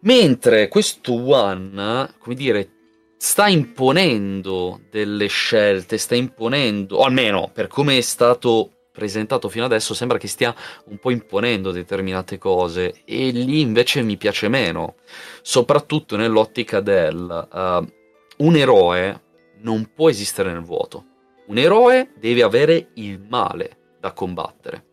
Mentre 0.00 0.66
questo 0.66 1.12
One, 1.12 2.12
come 2.18 2.34
dire, 2.34 2.75
sta 3.16 3.48
imponendo 3.48 4.80
delle 4.90 5.26
scelte, 5.26 5.98
sta 5.98 6.14
imponendo, 6.14 6.98
o 6.98 7.04
almeno 7.04 7.50
per 7.52 7.66
come 7.66 7.98
è 7.98 8.00
stato 8.02 8.70
presentato 8.92 9.50
fino 9.50 9.66
adesso, 9.66 9.92
sembra 9.92 10.16
che 10.16 10.26
stia 10.26 10.54
un 10.86 10.98
po' 10.98 11.10
imponendo 11.10 11.70
determinate 11.70 12.38
cose 12.38 13.02
e 13.04 13.28
lì 13.30 13.60
invece 13.60 14.00
mi 14.02 14.16
piace 14.16 14.48
meno, 14.48 14.94
soprattutto 15.42 16.16
nell'ottica 16.16 16.80
del 16.80 17.48
uh, 17.52 18.44
un 18.44 18.56
eroe 18.56 19.22
non 19.60 19.90
può 19.94 20.08
esistere 20.08 20.50
nel 20.50 20.62
vuoto. 20.62 21.04
Un 21.48 21.58
eroe 21.58 22.12
deve 22.18 22.42
avere 22.42 22.88
il 22.94 23.20
male 23.20 23.76
da 24.00 24.12
combattere. 24.12 24.84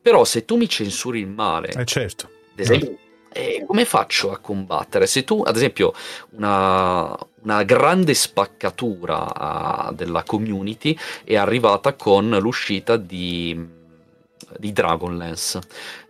Però 0.00 0.24
se 0.24 0.44
tu 0.44 0.56
mi 0.56 0.68
censuri 0.68 1.20
il 1.20 1.28
male, 1.28 1.72
eh 1.72 1.84
certo. 1.84 2.30
ad 2.52 2.58
esempio, 2.58 2.98
eh, 3.32 3.64
come 3.66 3.84
faccio 3.84 4.32
a 4.32 4.38
combattere? 4.38 5.06
Se 5.06 5.24
tu, 5.24 5.42
ad 5.44 5.56
esempio, 5.56 5.92
una, 6.30 7.16
una 7.42 7.62
grande 7.62 8.14
spaccatura 8.14 9.88
uh, 9.88 9.94
della 9.94 10.22
community 10.24 10.96
è 11.24 11.36
arrivata 11.36 11.94
con 11.94 12.30
l'uscita 12.40 12.96
di 12.96 13.78
di 14.58 14.72
Dragonlance. 14.72 15.60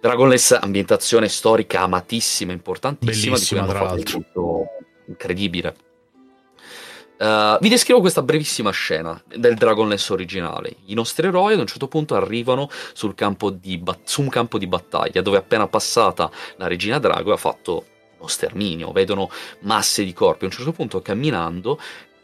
Dragonlance, 0.01 0.57
ambientazione 0.57 1.29
storica 1.29 1.81
amatissima, 1.81 2.53
importantissima, 2.53 3.35
Bellissima, 3.35 3.61
di 3.61 3.67
cui 3.67 3.77
hanno 3.77 3.87
fatto 3.87 4.17
un 4.17 4.25
tutto 4.25 4.65
incredibile. 5.07 5.75
Uh, 7.21 7.59
vi 7.61 7.69
descrivo 7.69 8.01
questa 8.01 8.23
brevissima 8.23 8.71
scena 8.71 9.23
del 9.29 9.55
Dragonlance 9.55 10.11
originale. 10.11 10.77
I 10.87 10.95
nostri 10.95 11.27
eroi 11.27 11.53
ad 11.53 11.59
un 11.59 11.67
certo 11.67 11.87
punto 11.87 12.15
arrivano 12.15 12.71
bat- 13.79 14.01
su 14.05 14.23
un 14.23 14.31
campo 14.31 14.57
di 14.57 14.67
battaglia 14.67 15.21
dove 15.21 15.37
appena 15.37 15.69
passata 15.69 16.31
la 16.57 16.67
regina 16.67 16.99
Drago 16.99 17.31
ha 17.35 17.37
fatto 17.37 17.85
uno 18.17 18.27
sterminio, 18.27 18.93
vedono 18.93 19.29
masse 19.61 20.03
di 20.03 20.15
corpi. 20.15 20.45
A 20.45 20.47
un 20.47 20.53
certo 20.55 20.73
punto 20.73 21.03
camminando 21.03 21.79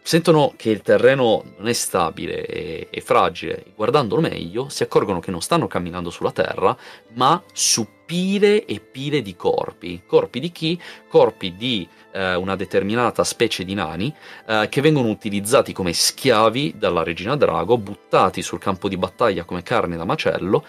sentono 0.07 0.53
che 0.57 0.71
il 0.71 0.83
terreno 0.83 1.43
non 1.57 1.67
è 1.67 1.73
stabile 1.73 2.47
e, 2.47 2.87
e, 2.89 3.01
fragile, 3.01 3.65
guardandolo 3.75 4.21
meglio 4.21 4.69
si 4.69 4.85
accorgono 4.85 5.19
che 5.19 5.33
non 5.33 5.43
stanno 5.43 5.67
camminando 5.67 6.11
sulla 6.11 6.31
terra, 6.31 6.77
ma 7.15 7.43
su 7.53 7.85
pile 8.07 8.65
e 8.67 8.79
pile 8.79 9.21
di 9.21 9.35
corpi. 9.35 10.03
Corpi 10.07 10.39
di 10.39 10.53
chi? 10.53 10.81
Corpi 11.09 11.57
di 11.57 11.89
eh, 12.13 12.37
una 12.37 12.55
determinata 12.55 13.25
specie 13.25 13.65
di 13.65 13.75
nani 13.75 14.15
eh, 14.47 14.69
che 14.71 14.81
vengono 14.81 15.09
utilizzati 15.09 15.73
come 15.73 15.93
schiavi 15.93 16.75
dalla 16.79 17.03
regina 17.03 17.35
Drago, 17.35 17.77
buttati 17.77 18.43
sul 18.43 18.61
campo 18.61 18.89
di 18.89 18.97
battaglia 18.97 19.43
come 19.43 19.65
carne 19.65 19.97
da 19.97 20.05
macello. 20.05 20.65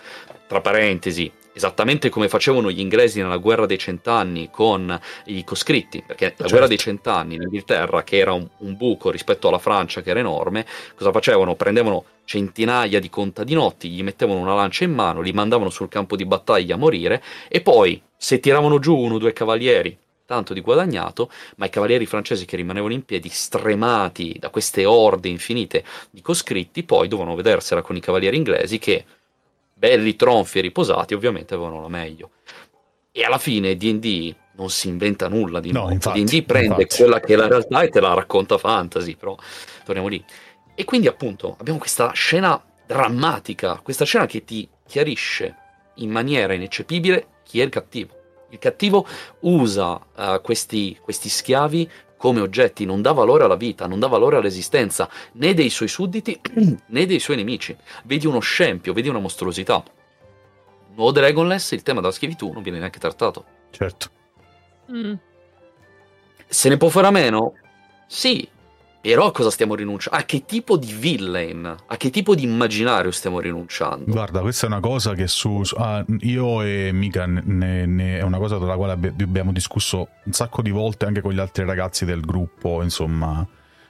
Tra 0.48 0.62
parentesi, 0.62 1.32
esattamente 1.58 2.10
come 2.10 2.30
facevano 2.30 2.70
gli 2.70 2.80
inglesi 2.80 3.20
nella 3.20 3.38
guerra 3.38 3.66
dei 3.66 3.80
cent'anni 3.80 4.50
con 4.52 4.98
i 5.26 5.44
coscritti, 5.44 6.04
perché 6.06 6.26
la 6.26 6.30
certo. 6.30 6.50
guerra 6.50 6.68
dei 6.68 6.78
cent'anni 6.78 7.36
in 7.36 7.42
Inghilterra, 7.42 8.04
che 8.04 8.18
era 8.18 8.34
un, 8.34 8.48
un, 8.60 8.78
buco 8.78 9.10
rispetto 9.10 9.48
alla 9.48 9.58
Francia, 9.58 10.02
che 10.02 10.12
era 10.12 10.20
enorme, 10.20 10.66
cosa 10.96 11.12
facevano? 11.12 11.56
Prendevano 11.56 12.06
centinaia 12.26 13.00
di 13.00 13.10
contadinotti, 13.10 13.90
gli 13.90 14.04
mettevano 14.04 14.40
una 14.40 14.54
lancia 14.54 14.84
in 14.84 14.94
mano, 14.94 15.22
li 15.22 15.32
mandavano 15.32 15.72
sul 15.72 15.90
campo 15.90 16.16
di 16.16 16.26
battaglia 16.26 16.76
a 16.76 16.78
morire, 16.78 17.24
e 17.48 17.62
poi, 17.62 18.00
se 18.16 18.40
tiravano 18.40 18.78
giù 18.78 18.96
uno 18.96 19.16
o 19.16 19.18
due 19.18 19.34
cavalieri, 19.34 19.98
tanto 20.28 20.54
di 20.54 20.62
guadagnato, 20.62 21.32
ma 21.56 21.66
i 21.66 21.70
cavalieri 21.70 22.06
francesi 22.06 22.46
che 22.46 22.58
rimanevano 22.58 22.94
in 22.94 23.04
piedi, 23.04 23.30
stremati 23.30 24.36
da 24.38 24.50
queste 24.50 24.86
orde 24.86 25.30
infinite 25.30 25.84
di 26.12 26.22
coscritti, 26.22 26.84
poi 26.84 27.08
dovevano 27.08 27.36
vedersela 27.36 27.82
con 27.82 27.96
i 27.96 28.02
cavalieri 28.02 28.38
inglesi 28.38 28.78
che 28.78 29.06
belli, 29.78 30.16
tronfi 30.16 30.58
e 30.58 30.62
riposati, 30.62 31.14
ovviamente 31.14 31.54
avevano 31.54 31.82
la 31.82 31.88
meglio. 31.88 32.32
E 33.12 33.24
alla 33.24 33.38
fine 33.38 33.76
D&D 33.76 34.36
non 34.56 34.70
si 34.70 34.88
inventa 34.88 35.28
nulla 35.28 35.60
di 35.60 35.72
nuovo. 35.72 35.90
No, 35.90 35.98
D&D 35.98 36.44
prende 36.44 36.82
infatti. 36.82 37.02
quella 37.04 37.20
che 37.20 37.34
è 37.34 37.36
la 37.36 37.48
realtà 37.48 37.82
e 37.82 37.90
te 37.90 38.00
la 38.00 38.14
racconta 38.14 38.58
fantasy, 38.58 39.16
però 39.16 39.36
torniamo 39.84 40.08
lì. 40.08 40.24
E 40.76 40.84
quindi 40.86 41.08
appunto 41.08 41.56
abbiamo 41.60 41.80
questa 41.80 42.12
scena 42.12 42.62
drammatica, 42.86 43.80
questa 43.84 44.06
scena 44.06 44.26
che 44.26 44.44
ti 44.44 44.68
chiarisce 44.86 45.56
in 45.96 46.10
maniera 46.10 46.54
ineccepibile 46.54 47.28
chi 47.44 47.60
è 47.60 47.64
il 47.64 47.70
cattivo. 47.70 48.16
Il 48.50 48.60
cattivo 48.60 49.06
usa 49.42 50.00
uh, 50.16 50.42
questi, 50.42 50.98
questi 51.02 51.30
schiavi 51.30 51.90
come 52.18 52.42
oggetti, 52.42 52.86
non 52.86 53.02
dà 53.02 53.12
valore 53.12 53.44
alla 53.44 53.56
vita, 53.56 53.88
non 53.88 54.00
dà 54.00 54.08
valore 54.08 54.38
all'esistenza 54.38 55.10
né 55.34 55.54
dei 55.54 55.70
suoi 55.70 55.88
sudditi 55.88 56.40
né 56.88 57.06
dei 57.06 57.20
suoi 57.20 57.38
nemici. 57.38 57.76
Vedi 58.04 58.28
uno 58.28 58.40
scempio, 58.40 58.94
vedi 58.94 59.08
una 59.08 59.20
mostruosità. 59.20 59.84
Nuovo 60.96 61.12
Dragonless, 61.12 61.72
il 61.72 61.84
tema 61.84 62.02
della 62.02 62.12
schiavitù 62.12 62.52
non 62.52 62.64
viene 62.64 62.80
neanche 62.80 63.00
trattato. 63.00 63.46
Certo. 63.70 64.10
Mm. 64.92 65.14
Se 66.48 66.70
ne 66.70 66.78
può 66.78 66.90
fare 66.90 67.08
a 67.08 67.12
meno? 67.12 67.54
Sì, 68.08 68.48
però 69.00 69.28
a 69.28 69.32
cosa 69.32 69.52
stiamo 69.52 69.76
rinunciando? 69.76 70.20
A 70.20 70.26
che 70.26 70.46
tipo 70.46 70.78
di 70.78 70.94
villain? 70.94 71.66
A 71.86 71.98
che 71.98 72.10
tipo 72.10 72.36
di 72.36 72.44
immaginario 72.44 73.12
stiamo 73.12 73.40
rinunciando? 73.40 74.12
Guarda, 74.12 74.42
questa 74.42 74.66
è 74.66 74.70
una 74.70 74.80
cosa 74.80 75.14
che 75.14 75.28
su... 75.28 75.64
su 75.64 75.76
ah, 75.78 76.04
io 76.20 76.62
e 76.62 76.92
Mika 76.92 77.26
ne, 77.26 77.86
ne, 77.86 78.18
è 78.18 78.22
una 78.22 78.38
cosa 78.38 78.58
della 78.58 78.76
quale 78.76 78.94
abbiamo 78.94 79.52
discusso 79.52 80.10
un 80.24 80.34
sacco 80.34 80.62
di 80.62 80.72
volte 80.72 81.06
anche 81.06 81.22
con 81.22 81.32
gli 81.32 81.40
altri 81.40 81.64
ragazzi 81.64 82.06
del 82.06 82.22
gruppo, 82.22 82.82
insomma, 82.82 83.46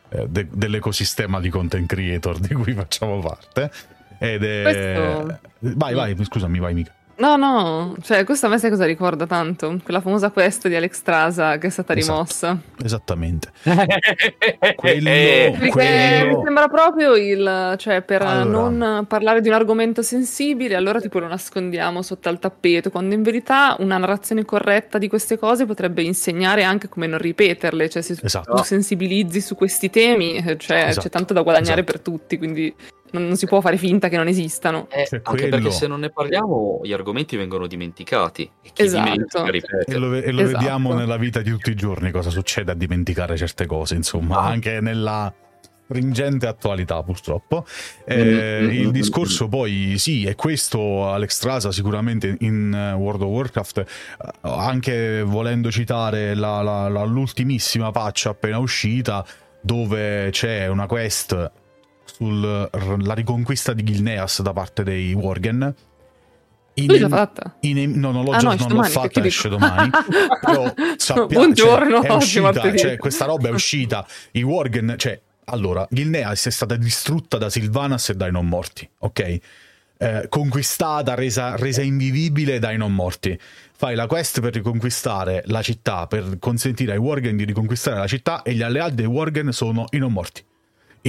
eh, 0.10 0.28
de, 0.28 0.48
dell'ecosistema 0.52 1.40
di 1.40 1.50
content 1.50 1.88
creator 1.88 2.38
di 2.38 2.54
cui 2.54 2.74
facciamo 2.76 3.20
parte. 3.20 3.72
Ed 4.20 4.44
è... 4.44 4.62
Questo... 4.62 5.40
Vai, 5.78 5.94
vai, 5.94 6.16
scusami, 6.24 6.60
vai 6.60 6.74
Mika. 6.74 6.94
No, 7.20 7.36
no, 7.36 7.96
cioè 8.02 8.24
questo 8.24 8.46
a 8.46 8.50
me 8.50 8.60
sai 8.60 8.70
cosa 8.70 8.86
ricorda 8.86 9.26
tanto? 9.26 9.80
Quella 9.84 10.02
famosa 10.02 10.30
quest 10.30 10.68
di 10.68 10.76
Alex 10.76 11.02
Trasa 11.02 11.58
che 11.58 11.68
è 11.68 11.70
stata 11.72 11.96
esatto. 11.96 12.14
rimossa. 12.14 12.58
Esattamente. 12.84 13.52
quello, 14.76 15.10
Perché 15.10 15.70
quello... 15.70 16.38
mi 16.38 16.44
sembra 16.44 16.68
proprio 16.68 17.16
il... 17.16 17.76
cioè 17.78 18.04
per 18.04 18.22
allora. 18.22 18.70
non 18.70 19.06
parlare 19.08 19.42
di 19.42 19.48
un 19.48 19.56
argomento 19.56 20.04
sensibile, 20.04 20.76
allora 20.76 21.00
tipo 21.00 21.18
lo 21.18 21.28
nascondiamo 21.28 22.04
sotto 22.04 22.30
al 22.30 22.38
tappeto, 22.38 22.92
quando 22.92 23.16
in 23.16 23.24
verità 23.24 23.76
una 23.80 23.98
narrazione 23.98 24.46
corretta 24.46 25.00
di 25.00 25.08
queste 25.08 25.40
cose 25.40 25.66
potrebbe 25.66 26.04
insegnare 26.04 26.64
anche 26.64 26.88
come 26.88 27.08
non 27.08 27.18
ripeterle, 27.18 27.90
cioè 27.90 28.04
se 28.04 28.16
esatto. 28.22 28.54
tu 28.54 28.64
sensibilizzi 28.64 29.42
su 29.42 29.56
questi 29.56 29.90
temi, 29.90 30.36
eh, 30.36 30.58
cioè 30.58 30.86
esatto. 30.86 31.02
c'è 31.02 31.10
tanto 31.10 31.34
da 31.34 31.42
guadagnare 31.42 31.82
esatto. 31.82 31.92
per 31.92 32.02
tutti, 32.02 32.38
quindi 32.38 32.76
non, 33.12 33.28
non, 33.28 33.36
si 33.36 33.46
può 33.46 33.62
fare 33.62 33.78
finta 33.78 34.10
che 34.10 34.18
non 34.18 34.28
esistano. 34.28 34.88
Eh, 34.90 35.08
anche 35.12 35.22
quello. 35.22 35.50
perché 35.50 35.72
se 35.72 35.88
non 35.88 36.00
ne 36.00 36.10
parliamo 36.10 36.82
gli 36.84 36.94
argomenti 36.94 37.36
vengono 37.36 37.68
dimenticati. 37.68 38.50
E 38.62 38.70
chi 38.74 38.84
esatto. 38.84 39.04
dimentica 39.10 39.50
ripete. 39.50 39.92
E 39.92 39.98
lo, 39.98 40.14
e 40.14 40.32
lo 40.32 40.42
esatto. 40.42 40.58
vediamo 40.58 40.94
nella 40.94 41.18
vita 41.18 41.42
di 41.42 41.50
tutti 41.52 41.70
i 41.72 41.76
giorni 41.76 42.12
cosa 42.12 42.30
succede 42.30 42.72
a 42.72 42.76
dimenticare 42.76 43.38
certe 43.38 43.66
cose, 43.66 43.96
insomma, 43.96 44.38
ah. 44.38 44.48
anche 44.48 44.80
nella 44.82 45.34
stringente 45.88 46.48
attualità 46.48 47.02
purtroppo. 47.02 47.66
Eh, 48.06 48.60
mm-hmm. 48.62 48.70
Il 48.70 48.92
discorso 48.92 49.48
poi 49.48 49.96
sì, 49.98 50.26
è 50.26 50.36
questo 50.36 51.10
Alex 51.10 51.40
Trasa 51.40 51.72
sicuramente 51.72 52.36
in 52.42 52.74
eh, 52.74 52.94
World 52.94 53.22
of 53.22 53.30
Warcraft, 53.30 53.78
eh, 53.78 53.86
anche 54.42 55.22
volendo 55.24 55.72
citare 55.72 56.36
la, 56.36 56.62
la, 56.62 56.90
la, 56.90 57.04
l'ultimissima 57.04 57.92
patch 57.92 58.26
appena 58.28 58.58
uscita 58.58 59.26
dove 59.62 60.30
c'è 60.32 60.68
una 60.68 60.86
quest 60.86 61.52
sulla 62.18 63.14
riconquista 63.14 63.74
di 63.74 63.84
Gilneas 63.84 64.42
da 64.42 64.52
parte 64.52 64.84
dei 64.84 65.14
Worgen. 65.14 65.74
In, 66.74 66.88
l'hai 66.88 67.00
già 67.00 67.10
fatta? 67.10 67.56
In, 67.62 68.00
no, 68.00 68.12
non 68.12 68.24
l'ho, 68.24 68.32
ah, 68.32 68.38
già, 68.38 68.50
no, 68.50 68.56
non 68.56 68.68
domani, 68.68 68.94
l'ho 68.94 69.00
fatta, 69.02 69.24
esce 69.24 69.50
domani. 69.50 69.90
però 70.42 70.74
sappiamo, 70.96 71.28
Buongiorno, 71.28 72.02
cioè, 72.02 72.10
è 72.10 72.14
uscita, 72.14 72.78
cioè, 72.78 72.98
questa 72.98 73.26
roba 73.26 73.50
è 73.50 73.52
uscita. 73.52 74.06
I 74.32 74.42
Worgen, 74.42 74.96
cioè, 74.98 75.20
allora, 75.46 75.88
Gilneas 75.90 76.48
è 76.48 76.52
stata 76.52 76.76
distrutta 76.76 77.38
da 77.38 77.50
Silvanas 77.50 78.10
e 78.10 78.16
dai 78.16 78.32
non 78.32 78.48
morti, 78.48 78.88
ok? 79.00 79.40
Eh, 80.00 80.26
conquistata, 80.30 81.16
resa, 81.16 81.56
resa 81.56 81.82
invivibile 81.82 82.60
dai 82.60 82.78
non 82.78 82.94
morti. 82.94 83.40
Fai 83.76 83.96
la 83.96 84.08
quest 84.08 84.42
per 84.42 84.54
riconquistare 84.54 85.44
la 85.48 85.62
città, 85.62 86.08
per 86.08 86.38
consentire 86.40 86.94
ai 86.94 86.98
Worgen 87.00 87.38
di 87.38 87.44
riconquistare 87.44 87.98
la 87.98 88.08
città 88.08 88.42
e 88.42 88.54
gli 88.54 88.62
alleati 88.62 88.96
dei 88.96 89.06
Worgen 89.06 89.52
sono 89.52 89.86
i 89.92 89.98
non 89.98 90.12
morti. 90.12 90.44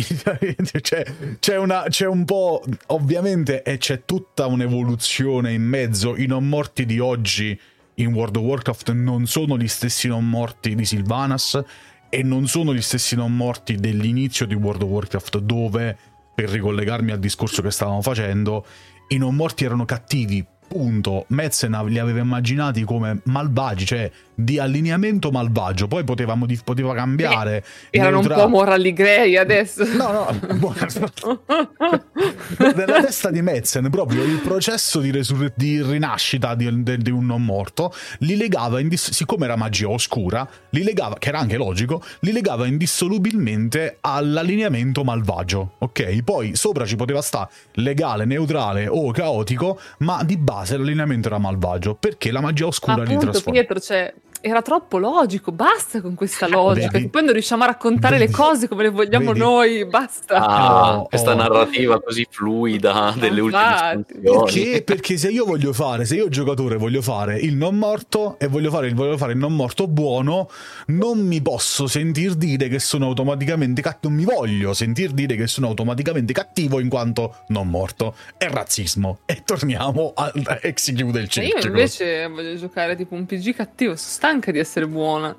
c'è, 0.80 1.04
c'è, 1.38 1.56
una, 1.56 1.84
c'è, 1.88 2.06
un 2.06 2.24
po', 2.24 2.62
ovviamente, 2.86 3.62
e 3.62 3.78
c'è 3.78 4.04
tutta 4.04 4.46
un'evoluzione 4.46 5.52
in 5.52 5.62
mezzo. 5.62 6.16
I 6.16 6.26
non 6.26 6.48
morti 6.48 6.86
di 6.86 6.98
oggi 6.98 7.58
in 7.94 8.12
World 8.12 8.36
of 8.36 8.42
Warcraft 8.44 8.92
non 8.92 9.26
sono 9.26 9.56
gli 9.56 9.68
stessi 9.68 10.08
non 10.08 10.28
morti 10.28 10.74
di 10.74 10.84
Sylvanas 10.84 11.60
e 12.08 12.22
non 12.22 12.46
sono 12.46 12.74
gli 12.74 12.82
stessi 12.82 13.16
non 13.16 13.36
morti 13.36 13.74
dell'inizio 13.76 14.46
di 14.46 14.54
World 14.54 14.82
of 14.82 14.88
Warcraft, 14.88 15.38
dove, 15.38 15.96
per 16.34 16.48
ricollegarmi 16.48 17.10
al 17.10 17.18
discorso 17.18 17.62
che 17.62 17.70
stavamo 17.70 18.02
facendo, 18.02 18.64
i 19.08 19.16
non 19.16 19.34
morti 19.34 19.64
erano 19.64 19.84
cattivi 19.84 20.44
punto 20.68 21.24
Metzen 21.28 21.72
li 21.86 21.98
aveva 21.98 22.20
immaginati 22.20 22.84
come 22.84 23.20
malvagi, 23.24 23.86
cioè 23.86 24.10
di 24.40 24.60
allineamento 24.60 25.32
malvagio, 25.32 25.88
poi 25.88 26.04
potevamo, 26.04 26.46
poteva 26.62 26.94
cambiare. 26.94 27.64
Eh, 27.90 27.98
erano 27.98 28.20
neutra... 28.20 28.36
un 28.36 28.42
po' 28.42 28.48
morali 28.48 28.92
grey 28.92 29.36
adesso. 29.36 29.84
No, 29.84 30.12
no, 30.12 30.74
nella 32.76 33.00
testa 33.02 33.32
di 33.32 33.42
Metzen 33.42 33.90
proprio 33.90 34.22
il 34.22 34.38
processo 34.38 35.00
di, 35.00 35.10
resur- 35.10 35.52
di 35.56 35.82
rinascita 35.82 36.54
di, 36.54 36.84
di, 36.84 36.98
di, 36.98 37.10
un 37.10 37.26
non 37.26 37.44
morto 37.44 37.92
li 38.20 38.36
legava, 38.36 38.78
indiss- 38.78 39.10
siccome 39.10 39.46
era 39.46 39.56
magia 39.56 39.88
oscura, 39.88 40.48
li 40.70 40.84
legava, 40.84 41.16
che 41.18 41.30
era 41.30 41.40
anche 41.40 41.56
logico, 41.56 42.00
li 42.20 42.30
legava 42.30 42.66
indissolubilmente 42.66 43.98
all'allineamento 44.02 45.02
malvagio, 45.02 45.72
ok? 45.78 46.22
Poi 46.22 46.54
sopra 46.54 46.86
ci 46.86 46.94
poteva 46.94 47.22
stare 47.22 47.50
legale, 47.72 48.24
neutrale 48.24 48.86
o 48.86 49.10
caotico, 49.10 49.80
ma 49.98 50.22
di 50.22 50.36
base 50.36 50.76
l'allineamento 50.76 51.26
era 51.26 51.38
malvagio 51.38 51.96
perché 51.96 52.30
la 52.30 52.40
magia 52.40 52.66
oscura 52.66 53.02
Appunto, 53.02 53.12
li 53.12 53.18
trasforma. 53.18 53.52
Pietro, 53.52 53.80
cioè, 53.80 54.14
era 54.40 54.62
troppo 54.62 54.98
logico, 54.98 55.52
basta 55.52 56.00
con 56.00 56.14
questa 56.14 56.46
logica, 56.48 56.90
vedi, 56.90 57.08
poi 57.08 57.24
non 57.24 57.32
riusciamo 57.32 57.64
a 57.64 57.66
raccontare 57.66 58.18
vedi, 58.18 58.30
le 58.30 58.36
cose 58.36 58.68
come 58.68 58.84
le 58.84 58.90
vogliamo 58.90 59.32
vedi. 59.32 59.38
noi, 59.38 59.86
basta. 59.86 60.36
Ah, 60.36 60.92
no, 60.94 61.06
questa 61.08 61.32
oh. 61.32 61.36
narrativa 61.36 62.00
così 62.00 62.26
fluida 62.28 63.14
delle 63.16 63.40
ultime 63.40 64.04
Perché? 64.22 64.82
Perché 64.82 65.16
se 65.16 65.30
io 65.30 65.44
voglio 65.44 65.72
fare, 65.72 66.04
se 66.04 66.16
io 66.16 66.28
giocatore 66.28 66.76
voglio 66.76 67.02
fare 67.02 67.38
il 67.38 67.56
non 67.56 67.76
morto 67.76 68.38
e 68.38 68.46
voglio 68.46 68.70
fare, 68.70 68.92
voglio 68.92 69.16
fare 69.16 69.32
il 69.32 69.38
non 69.38 69.54
morto 69.54 69.86
buono, 69.88 70.48
non 70.86 71.18
mi 71.18 71.40
posso 71.40 71.86
sentir 71.86 72.34
dire 72.34 72.68
che 72.68 72.78
sono 72.78 73.06
automaticamente 73.06 73.82
cattivo, 73.82 74.12
non 74.14 74.24
mi 74.24 74.24
voglio 74.24 74.72
sentir 74.74 75.10
dire 75.12 75.36
che 75.36 75.46
sono 75.46 75.68
automaticamente 75.68 76.32
cattivo 76.32 76.80
in 76.80 76.88
quanto 76.88 77.44
non 77.48 77.68
morto. 77.68 78.14
È 78.36 78.48
razzismo. 78.48 79.20
E 79.24 79.42
torniamo 79.44 80.12
al 80.14 80.32
ex 80.62 80.92
chiude 80.92 81.20
il 81.20 81.28
cerchio. 81.28 81.58
Io 81.58 81.66
invece 81.66 82.26
voglio 82.28 82.56
giocare 82.56 82.96
tipo 82.96 83.14
un 83.14 83.26
PG 83.26 83.54
cattivo, 83.54 83.96
sono 83.96 84.12
stanca 84.28 84.52
di 84.52 84.58
essere 84.58 84.86
buona. 84.86 85.34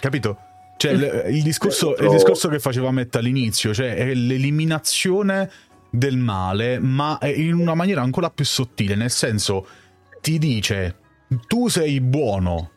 Capito? 0.00 0.38
Cioè, 0.76 0.92
il, 0.92 1.36
il, 1.36 1.42
discorso, 1.42 1.96
il 1.96 2.08
discorso 2.10 2.48
che 2.48 2.58
faceva 2.58 2.90
Matt 2.90 3.14
all'inizio, 3.16 3.72
cioè 3.72 3.94
è 3.94 4.14
l'eliminazione 4.14 5.50
del 5.90 6.16
male, 6.16 6.78
ma 6.78 7.18
in 7.22 7.54
una 7.54 7.74
maniera 7.74 8.02
ancora 8.02 8.30
più 8.30 8.44
sottile, 8.44 8.94
nel 8.94 9.10
senso 9.10 9.66
ti 10.20 10.38
dice 10.38 10.96
tu 11.46 11.68
sei 11.68 12.00
buono, 12.00 12.72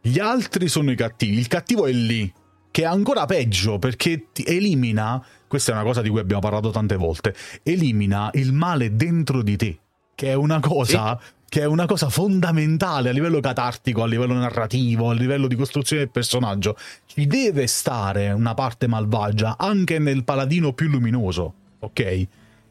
gli 0.00 0.18
altri 0.18 0.68
sono 0.68 0.90
i 0.90 0.96
cattivi, 0.96 1.38
il 1.38 1.48
cattivo 1.48 1.86
è 1.86 1.92
lì, 1.92 2.32
che 2.70 2.82
è 2.82 2.86
ancora 2.86 3.26
peggio 3.26 3.78
perché 3.78 4.28
ti 4.32 4.44
elimina, 4.46 5.24
questa 5.46 5.72
è 5.72 5.74
una 5.74 5.84
cosa 5.84 6.00
di 6.00 6.08
cui 6.08 6.20
abbiamo 6.20 6.40
parlato 6.40 6.70
tante 6.70 6.96
volte, 6.96 7.34
elimina 7.62 8.30
il 8.34 8.52
male 8.52 8.94
dentro 8.94 9.42
di 9.42 9.56
te, 9.56 9.78
che 10.14 10.30
è 10.30 10.34
una 10.34 10.60
cosa 10.60 11.18
sì 11.20 11.40
che 11.52 11.60
è 11.60 11.66
una 11.66 11.84
cosa 11.84 12.08
fondamentale 12.08 13.10
a 13.10 13.12
livello 13.12 13.38
catartico, 13.40 14.02
a 14.02 14.06
livello 14.06 14.32
narrativo, 14.32 15.10
a 15.10 15.12
livello 15.12 15.46
di 15.46 15.54
costruzione 15.54 16.04
del 16.04 16.10
personaggio. 16.10 16.78
Ci 17.04 17.26
deve 17.26 17.66
stare 17.66 18.30
una 18.30 18.54
parte 18.54 18.86
malvagia 18.86 19.56
anche 19.58 19.98
nel 19.98 20.24
paladino 20.24 20.72
più 20.72 20.88
luminoso, 20.88 21.52
ok? 21.80 22.26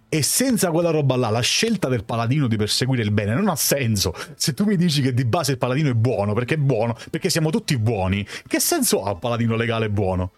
E 0.10 0.22
senza 0.24 0.72
quella 0.72 0.90
roba 0.90 1.16
là, 1.16 1.30
la 1.30 1.42
scelta 1.42 1.90
del 1.90 2.06
paladino 2.06 2.48
di 2.48 2.56
perseguire 2.56 3.04
il 3.04 3.12
bene 3.12 3.36
non 3.36 3.50
ha 3.50 3.56
senso. 3.56 4.16
Se 4.34 4.56
tu 4.56 4.66
mi 4.66 4.78
dici 4.78 5.04
che 5.04 5.14
di 5.14 5.26
base 5.26 5.52
il 5.52 5.58
paladino 5.60 5.92
è 5.92 5.94
buono, 5.94 6.34
perché 6.34 6.56
è 6.56 6.58
buono, 6.58 6.98
perché 7.12 7.30
siamo 7.30 7.52
tutti 7.52 7.78
buoni, 7.78 8.26
che 8.48 8.60
senso 8.60 9.04
ha 9.04 9.12
un 9.12 9.20
paladino 9.20 9.56
legale 9.56 9.92
buono? 9.92 10.32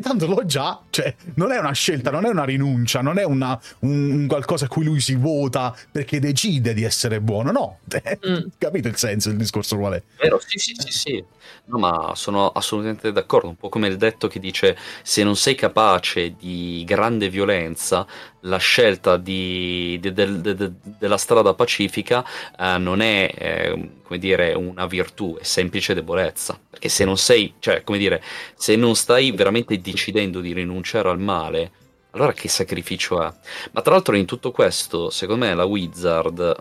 Tanto 0.00 0.26
l'ho 0.26 0.44
già, 0.44 0.80
cioè, 0.90 1.14
non 1.34 1.52
è 1.52 1.58
una 1.58 1.72
scelta, 1.72 2.10
non 2.10 2.24
è 2.24 2.28
una 2.28 2.44
rinuncia, 2.44 3.00
non 3.00 3.18
è 3.18 3.24
una, 3.24 3.58
un, 3.80 4.10
un, 4.10 4.26
qualcosa 4.26 4.66
a 4.66 4.68
cui 4.68 4.84
lui 4.84 5.00
si 5.00 5.14
vota 5.14 5.74
perché 5.90 6.20
decide 6.20 6.72
di 6.74 6.84
essere 6.84 7.20
buono, 7.20 7.50
no. 7.50 7.78
Mm. 8.28 8.48
Capito 8.58 8.88
il 8.88 8.96
senso 8.96 9.28
del 9.28 9.38
discorso 9.38 9.76
qual 9.76 9.94
è? 9.94 10.02
Vero, 10.20 10.40
sì, 10.44 10.58
sì, 10.58 10.74
sì, 10.76 10.90
sì. 10.90 11.24
No, 11.66 11.78
ma 11.78 12.12
sono 12.14 12.48
assolutamente 12.48 13.12
d'accordo, 13.12 13.48
un 13.48 13.56
po' 13.56 13.68
come 13.68 13.88
il 13.88 13.96
detto 13.96 14.26
che 14.26 14.40
dice 14.40 14.76
se 15.02 15.22
non 15.22 15.36
sei 15.36 15.54
capace 15.54 16.34
di 16.36 16.82
grande 16.86 17.28
violenza, 17.28 18.06
la 18.42 18.58
scelta 18.58 19.16
di, 19.16 19.98
de, 20.00 20.12
de, 20.12 20.40
de, 20.40 20.72
della 20.82 21.16
strada 21.16 21.54
pacifica 21.54 22.24
eh, 22.58 22.78
non 22.78 23.00
è, 23.00 23.32
eh, 23.36 23.90
come 24.02 24.18
dire, 24.18 24.54
una 24.54 24.86
virtù, 24.86 25.36
è 25.38 25.44
semplice 25.44 25.94
debolezza. 25.94 26.58
Perché 26.70 26.88
se 26.88 27.04
non 27.04 27.18
sei, 27.18 27.54
cioè, 27.58 27.82
come 27.82 27.98
dire, 27.98 28.22
se 28.54 28.76
non 28.76 28.94
stai 28.94 29.32
veramente 29.32 29.67
decidendo 29.76 30.40
di 30.40 30.54
rinunciare 30.54 31.10
al 31.10 31.18
male, 31.18 31.70
allora 32.12 32.32
che 32.32 32.48
sacrificio 32.48 33.22
è? 33.22 33.30
Ma 33.72 33.82
tra 33.82 33.92
l'altro 33.92 34.16
in 34.16 34.24
tutto 34.24 34.50
questo, 34.50 35.10
secondo 35.10 35.44
me 35.44 35.54
la 35.54 35.64
Wizard 35.64 36.56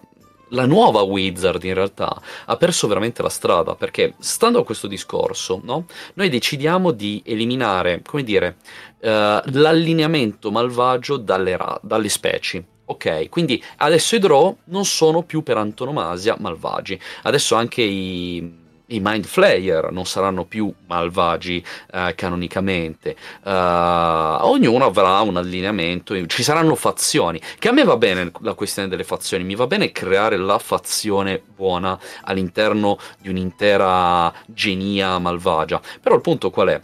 la 0.52 0.66
nuova 0.66 1.02
Wizard 1.02 1.62
in 1.66 1.74
realtà 1.74 2.22
ha 2.46 2.56
perso 2.56 2.88
veramente 2.88 3.22
la 3.22 3.28
strada 3.28 3.76
perché 3.76 4.14
stando 4.20 4.60
a 4.60 4.64
questo 4.64 4.88
discorso 4.88 5.60
no, 5.62 5.88
noi 6.14 6.30
decidiamo 6.30 6.92
di 6.92 7.22
eliminare 7.26 8.02
come 8.02 8.24
dire 8.24 8.56
uh, 9.00 9.42
l'allineamento 9.44 10.50
malvagio 10.50 11.18
dalle, 11.18 11.58
ra- 11.58 11.78
dalle 11.84 12.08
specie 12.08 12.64
Ok, 12.90 13.28
quindi 13.28 13.62
adesso 13.78 14.16
i 14.16 14.20
draw 14.20 14.56
non 14.66 14.86
sono 14.86 15.22
più 15.24 15.44
per 15.44 15.58
antonomasia 15.58 16.38
malvagi. 16.40 16.98
Adesso 17.24 17.56
anche 17.56 17.82
i, 17.82 18.67
i 18.88 19.00
Mind 19.02 19.26
Flayer 19.26 19.92
non 19.92 20.06
saranno 20.06 20.46
più 20.46 20.72
malvagi 20.88 21.64
eh, 21.92 22.14
canonicamente, 22.16 23.16
uh, 23.44 23.50
ognuno 23.50 24.86
avrà 24.86 25.20
un 25.22 25.38
allineamento, 25.38 26.26
ci 26.28 26.44
saranno 26.44 26.76
fazioni, 26.76 27.42
che 27.60 27.70
a 27.70 27.72
me 27.72 27.84
va 27.84 27.98
bene 27.98 28.32
la 28.42 28.54
questione 28.54 28.88
delle 28.88 29.04
fazioni, 29.04 29.44
mi 29.44 29.56
va 29.56 29.68
bene 29.68 29.92
creare 29.92 30.38
la 30.38 30.60
fazione 30.60 31.42
buona 31.56 32.00
all'interno 32.24 32.98
di 33.20 33.30
un'intera 33.30 34.34
genia 34.46 35.20
malvagia, 35.20 35.82
però 36.02 36.16
il 36.16 36.22
punto 36.22 36.50
qual 36.50 36.70
è? 36.70 36.82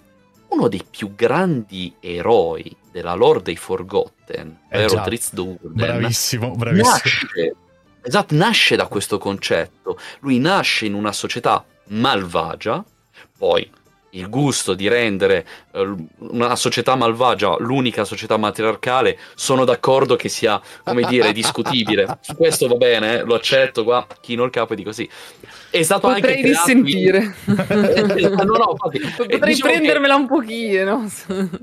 Uno 0.49 0.67
dei 0.67 0.83
più 0.87 1.15
grandi 1.15 1.95
eroi 1.99 2.75
della 2.91 3.13
lore 3.13 3.41
dei 3.41 3.55
Forgotten, 3.55 4.59
eh 4.69 4.85
ovvero 4.85 5.01
Drizzt 5.03 5.41
bravissimo, 5.41 6.51
bravissimo. 6.51 6.89
Nasce, 6.89 7.55
esatto, 8.03 8.35
nasce 8.35 8.75
da 8.75 8.87
questo 8.87 9.17
concetto, 9.17 9.97
lui 10.19 10.37
nasce 10.37 10.85
in 10.85 10.93
una 10.93 11.11
società 11.11 11.65
malvagia, 11.86 12.84
poi 13.38 13.69
il 14.13 14.30
gusto 14.30 14.74
di 14.74 14.88
rendere 14.88 15.46
uh, 15.72 16.08
una 16.17 16.56
società 16.56 16.96
malvagia 16.96 17.56
l'unica 17.60 18.04
società 18.04 18.38
matriarcale, 18.38 19.17
sono 19.36 19.65
d'accordo 19.65 20.15
che 20.15 20.30
sia, 20.30 20.62
come 20.84 21.04
dire, 21.04 21.32
discutibile. 21.34 22.17
Su 22.22 22.36
questo 22.36 22.67
va 22.67 22.76
bene, 22.76 23.19
eh, 23.19 23.24
lo 23.24 23.36
accetto, 23.36 23.84
qua 23.84 24.06
chino 24.22 24.43
il 24.43 24.52
capo 24.52 24.74
e 24.74 24.76
dico 24.76 24.91
sì. 24.91 25.10
È 25.69 25.82
stato 25.82 26.08
Potrei 26.08 26.36
anche 26.36 26.48
dissentire. 26.48 27.36
no, 27.46 28.43
no, 28.43 28.69
infatti, 28.72 29.00
Potrei 29.17 29.39
diciamo 29.54 29.72
prendermela 29.72 30.15
che... 30.15 30.22
un 30.22 30.28
pochino. 30.28 31.12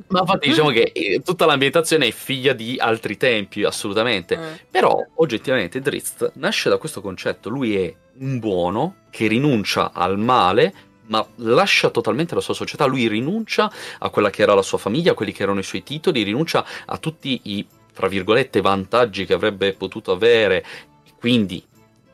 Ma 0.09 0.21
infatti 0.21 0.49
diciamo 0.49 0.71
che 0.71 0.91
eh, 0.93 1.23
tutta 1.25 1.47
l'ambientazione 1.47 2.09
è 2.09 2.11
figlia 2.11 2.53
di 2.53 2.77
altri 2.79 3.17
tempi, 3.17 3.63
assolutamente. 3.63 4.35
Eh. 4.35 4.65
Però, 4.69 4.99
oggettivamente, 5.17 5.81
Drizzt 5.81 6.33
nasce 6.35 6.69
da 6.69 6.79
questo 6.79 7.01
concetto. 7.01 7.49
Lui 7.49 7.77
è 7.77 7.95
un 8.19 8.41
buono 8.41 8.97
che 9.11 9.27
rinuncia 9.27 9.93
al 9.93 10.19
male 10.19 10.75
ma 11.11 11.27
lascia 11.37 11.91
totalmente 11.91 12.35
la 12.35 12.41
sua 12.41 12.55
società, 12.55 12.87
lui 12.87 13.09
rinuncia 13.09 13.71
a 13.99 14.09
quella 14.11 14.31
che 14.31 14.43
era 14.43 14.55
la 14.55 14.63
sua 14.63 14.79
famiglia, 14.79 15.11
a 15.11 15.15
quelli 15.15 15.33
che 15.33 15.43
erano 15.43 15.59
i 15.59 15.65
suoi 15.65 15.83
titoli, 15.83 16.23
rinuncia 16.23 16.65
a 16.87 16.99
tutti 16.99 17.41
i, 17.45 17.67
tra 17.93 18.07
virgolette, 18.07 18.61
vantaggi 18.61 19.27
che 19.27 19.35
avrebbe 19.35 19.73
potuto 19.73 20.13
avere, 20.13 20.65
quindi 21.19 21.63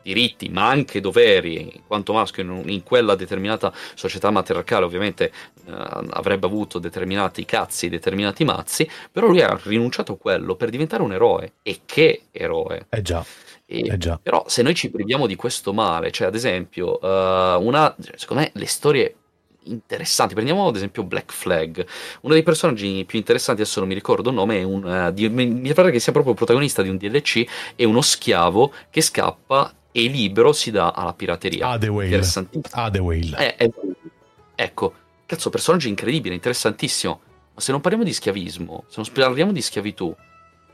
diritti 0.07 0.49
ma 0.49 0.67
anche 0.67 1.01
doveri 1.01 1.61
in 1.61 1.81
quanto 1.85 2.13
maschio 2.13 2.43
in, 2.43 2.63
in 2.69 2.83
quella 2.83 3.15
determinata 3.15 3.73
società 3.93 4.31
matriarcale 4.31 4.85
ovviamente 4.85 5.25
eh, 5.65 5.71
avrebbe 6.11 6.45
avuto 6.45 6.79
determinati 6.79 7.45
cazzi 7.45 7.89
determinati 7.89 8.43
mazzi 8.45 8.89
però 9.11 9.27
lui 9.27 9.41
ha 9.41 9.59
rinunciato 9.63 10.13
a 10.13 10.17
quello 10.17 10.55
per 10.55 10.69
diventare 10.69 11.03
un 11.03 11.13
eroe. 11.13 11.53
E 11.63 11.81
che 11.85 12.23
eroe? 12.31 12.85
Eh 12.89 13.01
già 13.01 13.25
e, 13.69 13.79
eh 13.85 14.17
però 14.21 14.45
se 14.47 14.61
noi 14.61 14.73
ci 14.73 14.89
priviamo 14.89 15.27
di 15.27 15.35
questo 15.35 15.73
male, 15.73 16.09
cioè 16.11 16.27
ad 16.27 16.35
esempio, 16.35 16.99
uh, 17.01 17.61
una, 17.61 17.93
secondo 18.15 18.43
me 18.43 18.51
le 18.53 18.65
storie 18.65 19.15
interessanti, 19.63 20.33
prendiamo 20.33 20.67
ad 20.67 20.75
esempio 20.77 21.03
Black 21.03 21.33
Flag, 21.33 21.85
uno 22.21 22.33
dei 22.33 22.43
personaggi 22.43 23.03
più 23.05 23.17
interessanti, 23.17 23.61
adesso 23.61 23.81
non 23.81 23.89
mi 23.89 23.95
ricordo 23.95 24.29
il 24.29 24.35
nome, 24.35 24.59
è 24.59 24.63
un, 24.63 24.83
uh, 24.83 25.11
di, 25.11 25.27
mi 25.27 25.73
pare 25.73 25.91
che 25.91 25.99
sia 25.99 26.13
proprio 26.13 26.31
il 26.31 26.37
protagonista 26.37 26.81
di 26.81 26.87
un 26.87 26.95
DLC, 26.95 27.45
è 27.75 27.83
uno 27.83 27.99
schiavo 27.99 28.71
che 28.89 29.01
scappa 29.01 29.73
e 29.97 30.07
libero 30.09 30.53
si 30.53 30.69
dà 30.69 30.91
alla 30.91 31.13
pirateria. 31.13 31.69
Ah, 31.69 31.77
The 31.79 31.87
Whale. 31.87 32.21
Ah, 32.71 32.91
The 32.91 32.99
Whale. 32.99 33.35
Eh, 33.35 33.55
eh, 33.57 33.71
ecco, 34.53 34.93
cazzo, 35.25 35.49
personaggio 35.49 35.87
incredibile, 35.87 36.35
interessantissimo, 36.35 37.19
ma 37.55 37.59
se 37.59 37.71
non 37.71 37.81
parliamo 37.81 38.05
di 38.05 38.13
schiavismo, 38.13 38.83
se 38.87 39.01
non 39.01 39.11
parliamo 39.11 39.51
di 39.51 39.61
schiavitù, 39.61 40.15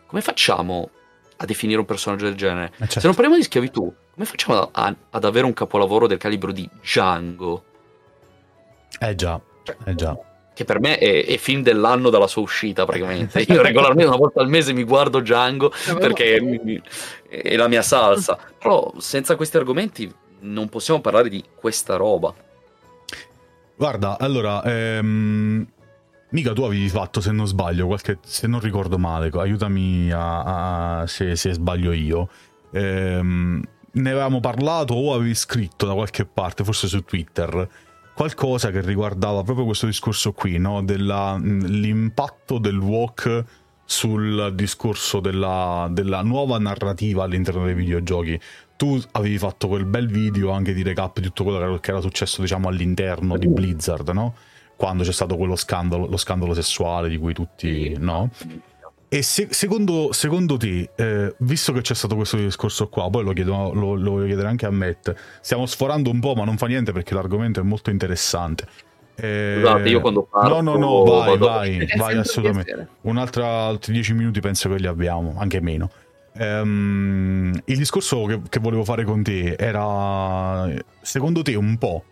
come 0.08 0.22
facciamo 0.22 0.90
a 1.38 1.46
definire 1.46 1.80
un 1.80 1.86
personaggio 1.86 2.26
del 2.26 2.36
genere. 2.36 2.74
Eh 2.76 2.80
certo. 2.80 3.00
Se 3.00 3.06
non 3.06 3.16
parliamo 3.16 3.38
di 3.38 3.44
schiavitù, 3.44 3.94
come 4.14 4.26
facciamo 4.26 4.70
a, 4.74 4.94
ad 5.12 5.24
avere 5.24 5.46
un 5.46 5.54
capolavoro 5.54 6.06
del 6.06 6.18
calibro 6.18 6.52
di 6.52 6.70
Django? 6.82 7.64
Eh 9.00 9.16
già, 9.16 9.40
eh 9.86 9.96
già. 9.96 10.18
Che 10.54 10.66
per 10.66 10.80
me 10.80 10.98
è, 10.98 11.26
è, 11.26 11.38
film 11.38 11.64
dell'anno 11.64 12.10
dalla 12.10 12.28
sua 12.28 12.42
uscita, 12.44 12.86
praticamente. 12.86 13.42
Io 13.48 13.62
regolarmente 13.62 14.06
una 14.06 14.18
volta 14.18 14.42
al 14.42 14.50
mese 14.50 14.74
mi 14.74 14.84
guardo 14.84 15.20
Django 15.20 15.72
perché 15.98 16.40
mi, 16.42 16.82
è 17.28 17.56
la 17.56 17.68
mia 17.68 17.82
salsa. 17.82 18.38
Però 18.60 18.94
senza 18.98 19.36
questi 19.36 19.58
argomenti 19.58 20.14
non 20.42 20.70
possiamo 20.70 21.02
parlare 21.02 21.30
di 21.30 21.44
questa 21.56 21.96
roba. 21.96 22.34
Guarda, 23.76 24.20
allora, 24.20 24.64
ehm, 24.64 25.66
Mica 26.30 26.54
tu 26.54 26.64
avevi 26.64 26.90
fatto, 26.90 27.22
se 27.22 27.32
non 27.32 27.46
sbaglio, 27.46 27.86
qualche, 27.86 28.18
se 28.24 28.48
non 28.48 28.60
ricordo 28.60 28.98
male, 28.98 29.30
aiutami 29.34 30.12
a, 30.12 31.02
a, 31.02 31.08
se, 31.08 31.36
se, 31.36 31.54
sbaglio 31.54 31.92
io. 31.92 32.30
Ehm, 32.72 33.62
ne 33.92 34.10
avevamo 34.10 34.40
parlato 34.40 34.96
o 34.96 35.14
avevi 35.14 35.36
scritto 35.36 35.86
da 35.86 35.94
qualche 35.94 36.26
parte, 36.26 36.64
forse 36.64 36.88
su 36.88 37.04
Twitter, 37.04 37.70
qualcosa 38.14 38.72
che 38.72 38.82
riguardava 38.82 39.44
proprio 39.44 39.66
questo 39.66 39.86
discorso 39.86 40.32
qui, 40.34 40.58
no? 40.58 40.84
Dell'impatto 40.84 42.58
del 42.58 42.78
walk 42.78 43.44
sul 43.86 44.54
discorso 44.56 45.20
della, 45.20 45.88
della 45.92 46.22
nuova 46.22 46.58
narrativa 46.58 47.24
all'interno 47.24 47.66
dei 47.66 47.74
videogiochi. 47.74 48.40
Tu 48.76 49.00
avevi 49.12 49.38
fatto 49.38 49.68
quel 49.68 49.86
bel 49.86 50.08
video 50.08 50.52
anche 50.52 50.74
di 50.74 50.84
recap 50.84 51.20
di 51.20 51.28
tutto 51.28 51.44
quello 51.44 51.78
che 51.78 51.92
era 51.92 52.02
successo, 52.02 52.42
diciamo, 52.42 52.68
all'interno 52.70 53.38
di 53.38 53.48
Blizzard, 53.48 54.10
no? 54.10 54.36
Quando 54.76 55.04
c'è 55.04 55.12
stato 55.12 55.38
quello 55.38 55.56
scandalo, 55.56 56.08
lo 56.08 56.18
scandalo 56.18 56.54
sessuale 56.54 57.08
di 57.10 57.18
cui 57.18 57.34
tutti, 57.34 57.96
no? 57.98 58.30
E 59.14 59.22
se, 59.22 59.50
secondo, 59.52 60.12
secondo, 60.12 60.58
te, 60.58 60.90
eh, 60.96 61.36
visto 61.38 61.72
che 61.72 61.82
c'è 61.82 61.94
stato 61.94 62.16
questo 62.16 62.36
discorso 62.36 62.88
qua, 62.88 63.12
poi 63.12 63.24
lo, 63.24 63.32
chiedo, 63.32 63.72
lo, 63.72 63.94
lo 63.94 64.10
voglio 64.10 64.26
chiedere 64.26 64.48
anche 64.48 64.66
a 64.66 64.72
Matt, 64.72 65.14
stiamo 65.40 65.68
sforando 65.68 66.10
un 66.10 66.20
po', 66.20 66.34
ma 66.34 66.46
non 66.46 66.58
fa 66.58 66.66
niente 66.66 66.92
perché 66.94 67.14
l'argomento 67.14 67.60
è 67.60 67.64
molto 67.64 67.92
interessante. 67.92 68.66
Eh, 69.14 69.58
Scusate, 69.60 69.90
io 69.90 70.02
quando 70.02 70.24
parlo... 70.24 70.62
No, 70.62 70.76
no, 70.76 70.78
no, 70.80 71.04
vai, 71.04 71.38
vai, 71.38 71.88
vai 71.96 72.18
assolutamente. 72.18 72.88
Un'altra, 73.02 73.66
altri 73.66 73.94
dieci 73.94 74.14
minuti 74.14 74.40
penso 74.40 74.68
che 74.70 74.78
li 74.78 74.88
abbiamo, 74.88 75.36
anche 75.38 75.62
meno. 75.62 75.92
Um, 76.36 77.54
il 77.66 77.78
discorso 77.78 78.26
che, 78.26 78.42
che 78.50 78.60
volevo 78.60 78.84
fare 78.84 79.04
con 79.04 79.22
te 79.22 79.54
era, 79.54 80.68
secondo 81.02 81.44
te, 81.44 81.54
un 81.54 81.78
po' 81.78 82.04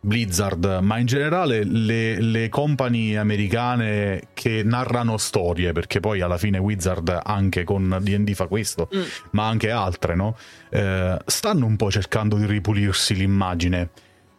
Blizzard, 0.00 0.78
ma 0.80 0.98
in 0.98 1.06
generale 1.06 1.64
le, 1.64 2.20
le 2.20 2.48
company 2.48 3.16
americane 3.16 4.28
che 4.32 4.62
narrano 4.62 5.16
storie, 5.16 5.72
perché 5.72 5.98
poi 5.98 6.20
alla 6.20 6.38
fine 6.38 6.58
Wizard 6.58 7.20
anche 7.22 7.64
con 7.64 7.98
DD 8.00 8.32
fa 8.34 8.46
questo, 8.46 8.88
mm. 8.94 9.02
ma 9.32 9.48
anche 9.48 9.70
altre, 9.70 10.14
no? 10.14 10.36
Eh, 10.70 11.16
stanno 11.26 11.66
un 11.66 11.76
po' 11.76 11.90
cercando 11.90 12.36
di 12.36 12.46
ripulirsi 12.46 13.14
l'immagine. 13.14 13.90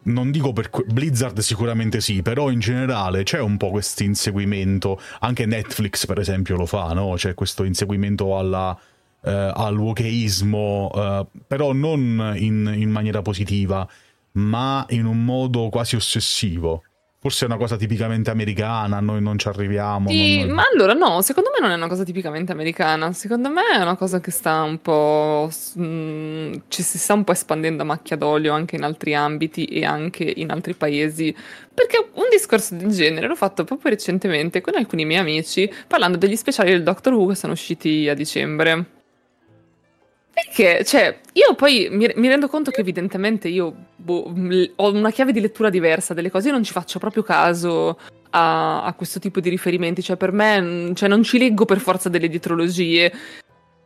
Non 0.02 0.30
dico 0.30 0.54
per 0.54 0.70
Blizzard 0.86 1.38
sicuramente 1.40 2.00
sì, 2.00 2.22
però 2.22 2.50
in 2.50 2.58
generale 2.58 3.22
c'è 3.22 3.38
un 3.38 3.58
po' 3.58 3.68
questo 3.68 4.02
inseguimento, 4.02 4.98
anche 5.20 5.44
Netflix 5.44 6.06
per 6.06 6.18
esempio 6.18 6.56
lo 6.56 6.64
fa, 6.64 6.94
no? 6.94 7.12
C'è 7.16 7.34
questo 7.34 7.64
inseguimento 7.64 8.38
alla, 8.38 8.76
eh, 9.22 9.30
al 9.30 9.76
wokeismo, 9.76 10.90
eh, 10.94 11.26
però 11.46 11.74
non 11.74 12.32
in, 12.36 12.72
in 12.74 12.88
maniera 12.88 13.20
positiva 13.20 13.86
ma 14.48 14.84
in 14.90 15.06
un 15.06 15.24
modo 15.24 15.68
quasi 15.68 15.96
ossessivo. 15.96 16.82
Forse 17.22 17.44
è 17.44 17.48
una 17.48 17.58
cosa 17.58 17.76
tipicamente 17.76 18.30
americana, 18.30 18.98
noi 19.00 19.20
non 19.20 19.36
ci 19.36 19.46
arriviamo. 19.46 20.08
Sì, 20.08 20.38
non... 20.38 20.54
ma 20.54 20.62
allora 20.72 20.94
no, 20.94 21.20
secondo 21.20 21.50
me 21.52 21.60
non 21.60 21.70
è 21.70 21.74
una 21.74 21.86
cosa 21.86 22.02
tipicamente 22.02 22.50
americana, 22.50 23.12
secondo 23.12 23.50
me 23.50 23.60
è 23.74 23.76
una 23.76 23.94
cosa 23.94 24.20
che 24.20 24.30
sta 24.30 24.62
un 24.62 24.80
po'... 24.80 25.50
Mh, 25.74 25.82
mm, 25.84 26.52
ci 26.68 26.82
si 26.82 26.96
sta 26.96 27.12
un 27.12 27.24
po' 27.24 27.32
espandendo 27.32 27.82
a 27.82 27.84
macchia 27.84 28.16
d'olio 28.16 28.54
anche 28.54 28.76
in 28.76 28.84
altri 28.84 29.14
ambiti 29.14 29.66
e 29.66 29.84
anche 29.84 30.24
in 30.24 30.50
altri 30.50 30.72
paesi, 30.72 31.36
perché 31.74 32.08
un 32.14 32.28
discorso 32.30 32.74
del 32.74 32.88
genere 32.88 33.26
l'ho 33.26 33.36
fatto 33.36 33.64
proprio 33.64 33.90
recentemente 33.90 34.62
con 34.62 34.74
alcuni 34.76 35.04
miei 35.04 35.20
amici 35.20 35.70
parlando 35.86 36.16
degli 36.16 36.36
speciali 36.36 36.70
del 36.70 36.82
Doctor 36.82 37.12
Who 37.12 37.26
che 37.26 37.34
sono 37.34 37.52
usciti 37.52 38.08
a 38.08 38.14
dicembre. 38.14 38.99
Perché, 40.44 40.84
cioè, 40.84 41.18
io 41.34 41.54
poi 41.54 41.88
mi, 41.90 42.10
mi, 42.16 42.28
rendo 42.28 42.48
conto 42.48 42.70
che 42.70 42.80
evidentemente 42.80 43.48
io 43.48 43.74
boh, 43.96 44.32
ho 44.76 44.92
una 44.92 45.10
chiave 45.10 45.32
di 45.32 45.40
lettura 45.40 45.68
diversa 45.70 46.14
delle 46.14 46.30
cose, 46.30 46.48
io 46.48 46.54
non 46.54 46.64
ci 46.64 46.72
faccio 46.72 46.98
proprio 46.98 47.22
caso 47.22 47.98
a, 48.30 48.82
a 48.82 48.92
questo 48.94 49.18
tipo 49.18 49.40
di 49.40 49.50
riferimenti, 49.50 50.02
cioè 50.02 50.16
per 50.16 50.32
me 50.32 50.92
cioè, 50.94 51.08
non 51.08 51.22
ci 51.22 51.38
leggo 51.38 51.64
per 51.64 51.78
forza 51.78 52.08
delle 52.08 52.28
dietrologie. 52.28 53.12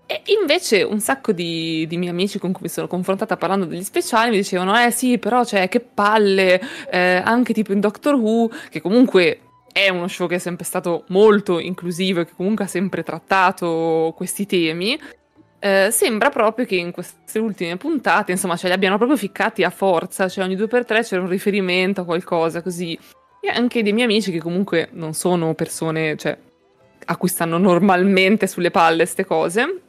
E 0.06 0.22
invece 0.38 0.82
un 0.82 1.00
sacco 1.00 1.32
di, 1.32 1.86
di, 1.88 1.96
miei 1.96 2.10
amici 2.10 2.38
con 2.38 2.52
cui 2.52 2.62
mi 2.64 2.68
sono 2.68 2.86
confrontata 2.86 3.38
parlando 3.38 3.64
degli 3.64 3.82
speciali 3.82 4.30
mi 4.30 4.36
dicevano, 4.36 4.78
eh 4.78 4.90
sì, 4.90 5.18
però 5.18 5.44
cioè, 5.44 5.68
che 5.68 5.80
palle, 5.80 6.60
eh, 6.90 7.22
anche 7.24 7.52
tipo 7.52 7.72
in 7.72 7.80
Doctor 7.80 8.14
Who, 8.14 8.50
che 8.68 8.80
comunque 8.80 9.40
è 9.72 9.88
uno 9.88 10.06
show 10.06 10.28
che 10.28 10.36
è 10.36 10.38
sempre 10.38 10.64
stato 10.64 11.04
molto 11.08 11.58
inclusivo 11.58 12.20
e 12.20 12.26
che 12.26 12.32
comunque 12.36 12.64
ha 12.64 12.68
sempre 12.68 13.02
trattato 13.02 14.12
questi 14.14 14.46
temi 14.46 14.96
eh, 15.64 15.90
sembra 15.90 16.28
proprio 16.28 16.66
che 16.66 16.76
in 16.76 16.90
queste 16.90 17.38
ultime 17.38 17.78
puntate, 17.78 18.32
insomma, 18.32 18.54
ce 18.54 18.66
li 18.66 18.74
abbiano 18.74 18.98
proprio 18.98 19.16
ficcati 19.16 19.64
a 19.64 19.70
forza, 19.70 20.28
cioè 20.28 20.44
ogni 20.44 20.56
due 20.56 20.66
per 20.66 20.84
tre 20.84 21.02
c'era 21.02 21.22
un 21.22 21.28
riferimento 21.28 22.02
a 22.02 22.04
qualcosa 22.04 22.60
così. 22.60 22.98
E 23.40 23.48
anche 23.48 23.82
dei 23.82 23.94
miei 23.94 24.04
amici 24.04 24.30
che 24.30 24.40
comunque 24.40 24.90
non 24.92 25.14
sono 25.14 25.54
persone, 25.54 26.18
cioè, 26.18 26.36
a 27.06 27.16
cui 27.16 27.28
stanno 27.28 27.56
normalmente 27.56 28.46
sulle 28.46 28.70
palle 28.70 29.04
queste 29.04 29.24
cose, 29.24 29.80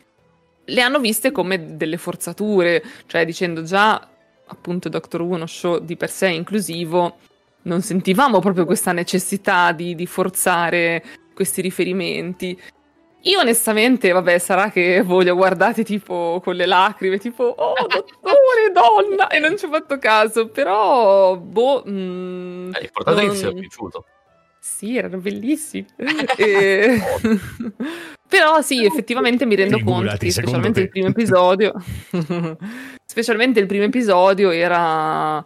le 0.63 0.81
hanno 0.81 0.99
viste 1.01 1.33
come 1.33 1.75
delle 1.75 1.97
forzature, 1.97 2.81
cioè 3.05 3.25
dicendo 3.25 3.61
già, 3.63 3.95
appunto, 4.45 4.87
Doctor 4.87 5.23
Who 5.23 5.35
uno 5.35 5.45
show 5.45 5.79
di 5.79 5.97
per 5.97 6.09
sé 6.09 6.29
inclusivo, 6.29 7.17
non 7.63 7.81
sentivamo 7.81 8.39
proprio 8.39 8.63
questa 8.63 8.93
necessità 8.93 9.73
di, 9.73 9.93
di 9.93 10.05
forzare 10.05 11.03
questi 11.33 11.59
riferimenti. 11.59 12.57
Io 13.25 13.39
onestamente, 13.39 14.11
vabbè, 14.11 14.37
sarà 14.37 14.69
che 14.69 15.01
voi 15.01 15.23
li 15.23 15.31
ho 15.31 15.35
guardati 15.35 15.83
tipo 15.83 16.39
con 16.43 16.55
le 16.55 16.67
lacrime, 16.67 17.17
tipo, 17.17 17.43
oh, 17.43 17.73
dottore, 17.89 18.71
donna, 18.71 19.27
e 19.27 19.39
non 19.39 19.57
ci 19.57 19.65
ho 19.65 19.69
fatto 19.69 19.97
caso, 19.97 20.49
però, 20.49 21.35
boh... 21.35 21.81
Mh, 21.85 21.91
mm, 21.91 22.73
eh, 22.75 22.79
l'importante 22.81 23.21
non... 23.21 23.23
è 23.23 23.23
che 23.23 23.29
ti 23.29 23.37
sia 23.37 23.51
piaciuto. 23.51 24.05
Sì, 24.59 24.97
erano 24.97 25.17
bellissimi. 25.17 25.87
e... 26.37 27.01
però 28.29 28.61
sì, 28.61 28.85
effettivamente 28.85 29.47
mi 29.47 29.55
rendo 29.55 29.77
Figurati, 29.77 30.07
conto 30.07 30.17
che 30.17 30.31
specialmente 30.31 30.81
il 30.81 30.89
primo 30.89 31.07
episodio... 31.07 31.73
specialmente 33.05 33.59
il 33.59 33.65
primo 33.65 33.85
episodio 33.85 34.51
era 34.51 35.43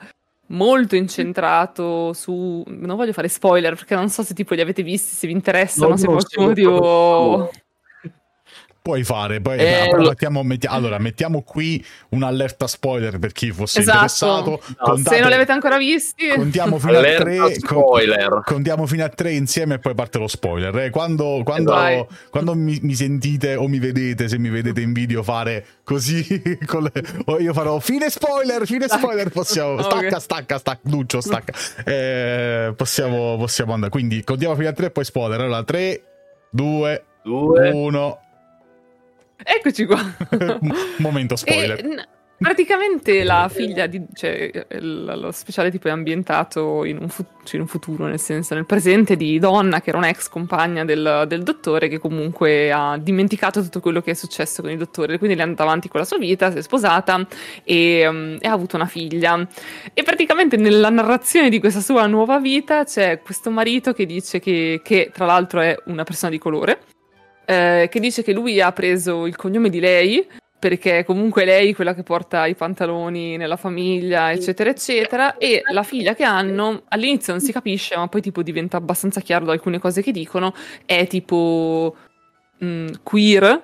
molto 0.48 0.98
incentrato 0.98 2.12
su... 2.12 2.62
Non 2.68 2.98
voglio 2.98 3.14
fare 3.14 3.30
spoiler 3.30 3.76
perché 3.76 3.96
non 3.96 4.10
so 4.10 4.22
se 4.24 4.34
tipo 4.34 4.54
li 4.54 4.62
avete 4.62 4.84
visti, 4.84 5.16
se 5.16 5.28
vi 5.28 5.34
interessano, 5.34 5.92
no, 5.92 5.98
se 5.98 6.08
qualcuno 6.08 6.48
motivo 6.48 7.50
puoi 8.82 9.04
fare. 9.04 9.42
Poi, 9.42 9.58
eh, 9.58 9.90
mettiamo, 9.98 10.44
mettiamo, 10.44 10.76
allora, 10.76 10.98
mettiamo 10.98 11.42
qui 11.42 11.84
un'allerta 12.10 12.68
spoiler 12.68 13.20
per 13.20 13.32
chi 13.32 13.52
fosse 13.52 13.80
esatto. 13.80 13.96
interessato. 13.98 14.50
No, 14.50 14.76
contate, 14.78 15.16
se 15.16 15.22
non 15.22 15.30
li 15.30 15.36
avete 15.36 15.52
ancora 15.52 15.78
visti, 15.78 16.28
contiamo 16.30 16.80
fino 16.80 16.98
a 16.98 17.02
tre. 17.02 17.54
Spoiler. 17.56 18.42
contiamo 18.46 18.86
fino 18.86 19.04
a 19.04 19.10
tre 19.10 19.34
insieme 19.34 19.76
e 19.76 19.80
poi 19.80 19.94
parte 19.94 20.18
lo 20.18 20.28
spoiler. 20.28 20.76
Eh. 20.78 20.90
Quando, 20.90 21.42
quando, 21.44 22.08
quando 22.30 22.56
mi, 22.56 22.80
mi, 22.82 22.96
sentite 22.96 23.56
o 23.56 23.68
mi 23.68 23.80
vedete, 23.80 24.28
se 24.28 24.38
mi 24.38 24.50
vedete 24.50 24.82
in 24.82 24.94
video 24.94 25.24
fare 25.24 25.66
così, 25.84 26.26
le, 26.42 26.92
o 27.26 27.40
io 27.40 27.54
farò 27.54 27.80
fine 27.80 28.10
spoiler, 28.10 28.66
fine 28.66 28.88
spoiler. 28.88 29.30
Possiamo, 29.30 29.82
stacca, 29.82 30.20
stacca, 30.20 30.58
stacca, 30.58 30.90
Lucio, 30.90 31.22
stacca. 31.22 31.54
Eh, 31.86 32.74
possiamo, 32.76 33.38
possiamo 33.38 33.74
andare. 33.74 33.92
Quindi 33.92 34.24
contiamo 34.24 34.56
fino 34.56 34.70
a 34.70 34.74
tre 34.74 34.88
e 34.88 34.92
poi 34.92 35.04
spoiler. 35.04 35.42
Allora, 35.42 35.64
3, 35.64 36.04
2, 36.52 37.04
1. 37.24 38.20
Eccoci 39.44 39.86
qua. 39.86 40.00
Momento 40.98 41.36
spoiler. 41.36 41.80
E, 41.80 42.08
praticamente 42.40 43.24
la 43.24 43.50
figlia 43.50 43.86
di... 43.86 44.02
cioè 44.14 44.66
lo 44.80 45.32
speciale 45.32 45.70
tipo 45.70 45.90
è 45.90 45.92
ambientato 45.92 46.86
in 46.86 46.98
un, 46.98 47.10
fu- 47.10 47.26
cioè 47.44 47.56
in 47.56 47.62
un, 47.62 47.68
futuro, 47.68 48.06
nel 48.06 48.20
senso 48.20 48.54
nel 48.54 48.66
presente 48.66 49.16
di 49.18 49.38
Donna, 49.40 49.82
che 49.82 49.90
era 49.90 49.98
un'ex 49.98 50.30
compagna 50.30 50.86
del, 50.86 51.26
del, 51.28 51.44
dottore, 51.44 51.90
che 51.90 52.00
comunque 52.00 52.72
ha 52.72 52.98
dimenticato 52.98 53.62
tutto 53.62 53.82
quello 53.82 54.02
che 54.02 54.12
è 54.12 54.14
successo 54.14 54.62
con 54.62 54.72
il 54.72 54.78
dottore, 54.78 55.18
quindi 55.18 55.38
è 55.38 55.42
andata 55.42 55.64
avanti 55.64 55.90
con 55.90 56.00
la 56.00 56.06
sua 56.06 56.18
vita, 56.18 56.50
si 56.52 56.58
è 56.58 56.62
sposata 56.62 57.28
e, 57.64 58.08
um, 58.08 58.38
e 58.40 58.48
ha 58.48 58.54
avuto 58.54 58.78
una 58.78 58.88
figlia. 58.88 59.46
E 59.94 60.04
praticamente 60.04 60.56
nella 60.56 60.90
narrazione 60.90 61.50
di 61.50 61.60
questa 61.60 61.82
sua 61.82 62.08
nuova 62.08 62.40
vita 62.40 62.86
c'è 62.86 63.22
questo 63.22 63.52
marito 63.52 63.92
che 63.94 64.06
dice 64.06 64.40
che, 64.40 64.80
che 64.84 65.12
tra 65.14 65.26
l'altro 65.26 65.60
è 65.60 65.76
una 65.86 66.04
persona 66.04 66.32
di 66.32 66.38
colore 66.38 66.80
eh, 67.50 67.88
che 67.90 68.00
dice 68.00 68.22
che 68.22 68.32
lui 68.32 68.62
ha 68.62 68.72
preso 68.72 69.26
il 69.26 69.36
cognome 69.36 69.70
di 69.70 69.80
lei 69.80 70.24
perché 70.60 71.04
comunque 71.04 71.46
lei 71.46 71.72
è 71.72 71.74
quella 71.74 71.96
che 71.96 72.04
porta 72.04 72.46
i 72.46 72.54
pantaloni 72.54 73.38
nella 73.38 73.56
famiglia, 73.56 74.32
eccetera, 74.32 74.70
eccetera, 74.70 75.38
e 75.38 75.62
la 75.72 75.84
figlia 75.84 76.14
che 76.14 76.24
hanno, 76.24 76.84
all'inizio 76.90 77.34
non 77.34 77.42
si 77.42 77.52
capisce, 77.52 77.96
ma 77.96 78.08
poi 78.08 78.22
tipo 78.22 78.44
diventa 78.44 78.78
abbastanza 78.78 79.22
chiaro 79.22 79.46
da 79.46 79.54
alcune 79.54 79.80
cose 79.80 80.04
che 80.04 80.12
dicono, 80.12 80.54
è 80.86 81.08
tipo 81.08 81.96
mh, 82.58 82.68
mm, 82.68 82.88
queer, 83.02 83.64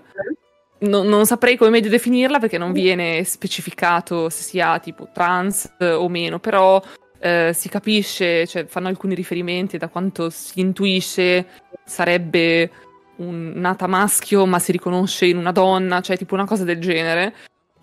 no, 0.79 1.03
non 1.03 1.25
saprei 1.25 1.57
come 1.57 1.69
meglio 1.69 1.89
definirla 1.89 2.39
perché 2.39 2.57
non 2.57 2.71
viene 2.71 3.23
specificato 3.25 4.29
se 4.29 4.41
sia 4.41 4.79
tipo 4.79 5.09
trans 5.13 5.73
o 5.79 6.07
meno, 6.07 6.39
però 6.39 6.81
eh, 7.19 7.51
si 7.53 7.67
capisce, 7.67 8.47
cioè 8.47 8.65
fanno 8.65 8.87
alcuni 8.87 9.15
riferimenti 9.15 9.77
da 9.77 9.89
quanto 9.89 10.29
si 10.29 10.61
intuisce 10.61 11.45
sarebbe 11.83 12.71
un, 13.17 13.53
nata 13.55 13.87
maschio 13.87 14.45
ma 14.45 14.59
si 14.59 14.71
riconosce 14.71 15.25
in 15.25 15.37
una 15.37 15.51
donna, 15.51 16.01
cioè 16.01 16.17
tipo 16.17 16.33
una 16.33 16.45
cosa 16.45 16.63
del 16.63 16.79
genere. 16.79 17.33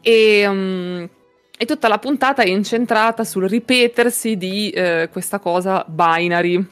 E, 0.00 0.46
um, 0.46 1.08
e 1.56 1.64
tutta 1.64 1.88
la 1.88 1.98
puntata 1.98 2.42
è 2.42 2.48
incentrata 2.48 3.24
sul 3.24 3.48
ripetersi 3.48 4.36
di 4.36 4.70
eh, 4.70 5.08
questa 5.12 5.38
cosa 5.38 5.84
binary. 5.86 6.66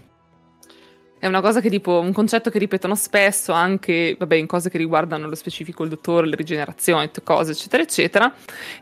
È 1.18 1.26
una 1.26 1.40
cosa 1.42 1.61
che 1.61 1.68
tipo, 1.68 2.00
un 2.00 2.12
concetto 2.12 2.50
che 2.50 2.58
ripetono 2.58 2.94
spesso 2.94 3.52
anche, 3.52 4.16
vabbè, 4.18 4.36
in 4.36 4.46
cose 4.46 4.70
che 4.70 4.78
riguardano 4.78 5.28
lo 5.28 5.34
specifico 5.34 5.84
il 5.84 5.90
dottore, 5.90 6.26
le 6.26 6.34
rigenerazioni, 6.34 7.11
cose, 7.22 7.52
eccetera, 7.52 7.82
eccetera. 7.82 8.34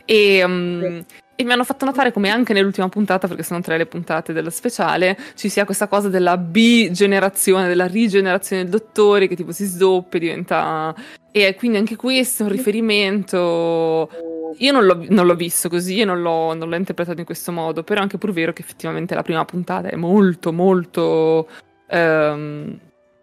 E, 0.04 0.44
um, 0.44 1.04
e 1.40 1.44
mi 1.44 1.52
hanno 1.52 1.62
fatto 1.62 1.84
notare 1.84 2.10
come 2.10 2.30
anche 2.30 2.52
nell'ultima 2.52 2.88
puntata, 2.88 3.28
perché 3.28 3.44
sono 3.44 3.60
tre 3.60 3.78
le 3.78 3.86
puntate 3.86 4.32
della 4.32 4.50
speciale, 4.50 5.16
ci 5.36 5.48
sia 5.48 5.64
questa 5.64 5.86
cosa 5.86 6.08
della 6.08 6.36
B-generazione, 6.36 7.68
della 7.68 7.86
rigenerazione 7.86 8.62
del 8.62 8.72
dottore 8.72 9.28
che 9.28 9.36
tipo 9.36 9.52
si 9.52 9.64
sdoppia, 9.64 10.18
diventa... 10.18 10.92
E 11.30 11.54
quindi 11.54 11.76
anche 11.76 11.94
questo 11.94 12.42
è 12.42 12.46
un 12.46 12.50
riferimento... 12.50 14.10
Io 14.56 14.72
non 14.72 14.84
l'ho, 14.84 15.04
non 15.10 15.26
l'ho 15.26 15.36
visto 15.36 15.68
così 15.68 16.00
e 16.00 16.04
non 16.04 16.22
l'ho, 16.22 16.54
non 16.54 16.68
l'ho, 16.68 16.74
interpretato 16.74 17.20
in 17.20 17.26
questo 17.26 17.52
modo, 17.52 17.84
però 17.84 18.00
è 18.00 18.02
anche 18.02 18.18
pur 18.18 18.32
vero 18.32 18.52
che 18.52 18.62
effettivamente 18.62 19.14
la 19.14 19.22
prima 19.22 19.44
puntata 19.44 19.90
è 19.90 19.94
molto, 19.94 20.52
molto 20.52 21.48
ehm, 21.86 22.78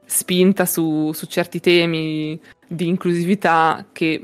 spinta 0.06 0.66
su, 0.66 1.12
su 1.12 1.26
certi 1.26 1.60
temi 1.60 2.40
di 2.66 2.88
inclusività 2.88 3.86
che 3.92 4.22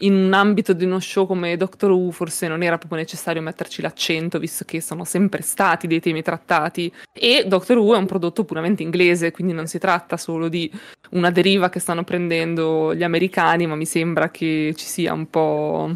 in 0.00 0.14
un 0.14 0.32
ambito 0.32 0.72
di 0.72 0.84
uno 0.84 1.00
show 1.00 1.26
come 1.26 1.56
Doctor 1.56 1.90
Who 1.90 2.10
forse 2.10 2.48
non 2.48 2.62
era 2.62 2.78
proprio 2.78 3.00
necessario 3.00 3.42
metterci 3.42 3.82
l'accento, 3.82 4.38
visto 4.38 4.64
che 4.64 4.80
sono 4.80 5.04
sempre 5.04 5.42
stati 5.42 5.86
dei 5.86 6.00
temi 6.00 6.22
trattati. 6.22 6.92
E 7.12 7.44
Doctor 7.46 7.78
Who 7.78 7.94
è 7.94 7.98
un 7.98 8.06
prodotto 8.06 8.44
puramente 8.44 8.82
inglese, 8.82 9.30
quindi 9.30 9.52
non 9.52 9.66
si 9.66 9.78
tratta 9.78 10.16
solo 10.16 10.48
di 10.48 10.70
una 11.10 11.30
deriva 11.30 11.68
che 11.68 11.80
stanno 11.80 12.04
prendendo 12.04 12.94
gli 12.94 13.02
americani, 13.02 13.66
ma 13.66 13.74
mi 13.74 13.86
sembra 13.86 14.30
che 14.30 14.72
ci 14.76 14.86
sia 14.86 15.12
un 15.12 15.28
po' 15.28 15.94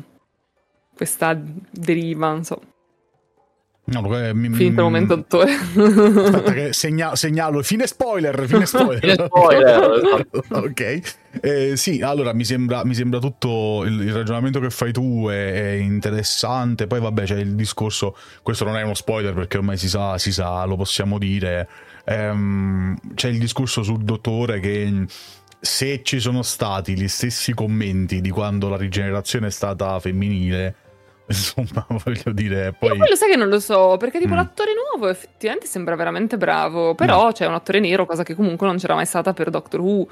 questa 0.95 1.39
deriva, 1.71 2.29
non 2.29 2.45
so. 2.45 2.74
No, 3.87 4.01
mi, 4.01 4.49
Finito 4.55 4.81
il 4.81 4.83
momento 4.83 5.15
dottore. 5.17 5.53
Aspetta 5.53 6.53
che 6.53 6.73
segna, 6.73 7.15
segnalo. 7.17 7.63
Fine 7.63 7.87
spoiler, 7.87 8.47
fine 8.47 8.65
spoiler. 8.65 8.99
fine 8.99 9.27
spoiler. 9.27 10.27
ok. 10.49 11.01
Eh, 11.43 11.77
sì, 11.77 12.01
allora 12.01 12.33
mi 12.33 12.47
sembra, 12.47 12.83
mi 12.85 12.95
sembra 12.95 13.19
tutto 13.19 13.85
il, 13.85 14.01
il, 14.01 14.13
ragionamento 14.15 14.59
che 14.59 14.71
fai 14.71 14.91
tu 14.91 15.27
è, 15.29 15.53
è, 15.53 15.71
interessante. 15.73 16.87
Poi 16.87 16.99
vabbè 17.01 17.25
c'è 17.25 17.39
il 17.39 17.55
discorso, 17.55 18.17
questo 18.43 18.65
non 18.65 18.77
è 18.79 18.83
uno 18.83 18.95
spoiler 18.95 19.35
perché 19.35 19.59
ormai 19.59 19.77
si 19.77 19.89
sa, 19.89 20.17
si 20.17 20.33
sa 20.33 20.65
lo 20.65 20.77
possiamo 20.77 21.19
dire. 21.19 21.69
Ehm, 22.07 22.97
c'è 23.15 23.29
il 23.29 23.39
discorso 23.39 23.83
sul 23.83 24.03
dottore 24.03 24.61
che 24.61 25.07
se 25.61 26.03
ci 26.03 26.21
sono 26.21 26.43
stati 26.43 26.97
gli 26.97 27.09
stessi 27.09 27.53
commenti 27.53 28.23
di 28.23 28.31
quando 28.31 28.69
la 28.69 28.77
rigenerazione 28.77 29.49
è 29.49 29.51
stata 29.51 29.99
femminile 30.01 30.75
Insomma, 31.29 31.87
voglio 31.89 32.33
dire. 32.33 32.75
Poi... 32.79 32.91
Io 32.91 32.97
quello 32.97 33.17
sai 33.17 33.31
che 33.31 33.37
non 33.37 33.49
lo 33.49 33.61
so, 33.61 33.97
perché 33.99 34.19
tipo 34.19 34.35
mm. 34.35 34.37
l'attore 34.37 34.73
nuovo 34.75 35.09
effettivamente 35.09 35.67
sembra 35.67 35.97
veramente 35.97 36.37
bravo, 36.37 36.95
però 36.95 37.25
no. 37.25 37.33
c'è 37.33 37.47
un 37.47 37.55
attore 37.55 37.81
nero, 37.81 38.07
cosa 38.07 38.23
che 38.23 38.35
comunque 38.35 38.67
non 38.67 38.77
c'era 38.77 38.95
mai 38.95 39.07
stata 39.07 39.33
per 39.33 39.51
Doctor 39.51 39.81
Who. 39.81 40.07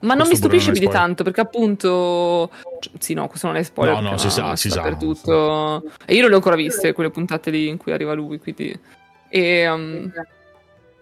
Ma 0.00 0.14
questo 0.14 0.16
non 0.16 0.28
mi 0.28 0.36
stupisce 0.36 0.70
più 0.70 0.80
di 0.80 0.88
tanto, 0.88 1.24
perché 1.24 1.40
appunto... 1.40 2.50
Sì, 2.98 3.14
no, 3.14 3.26
questo 3.26 3.48
non 3.48 3.56
è 3.56 3.62
spoiler. 3.64 4.00
No, 4.00 4.10
no, 4.10 4.16
si 4.18 4.30
sa, 4.30 4.54
si 4.54 4.68
sa. 4.70 4.82
Per 4.82 4.96
tutto. 4.96 5.82
E 6.06 6.14
io 6.14 6.20
non 6.20 6.28
le 6.28 6.34
ho 6.34 6.38
ancora 6.38 6.54
viste, 6.54 6.92
quelle 6.92 7.10
puntate 7.10 7.50
lì 7.50 7.66
in 7.66 7.78
cui 7.78 7.92
arriva 7.92 8.12
lui, 8.12 8.38
quindi... 8.38 8.78
E... 9.28 9.68
Um... 9.68 10.12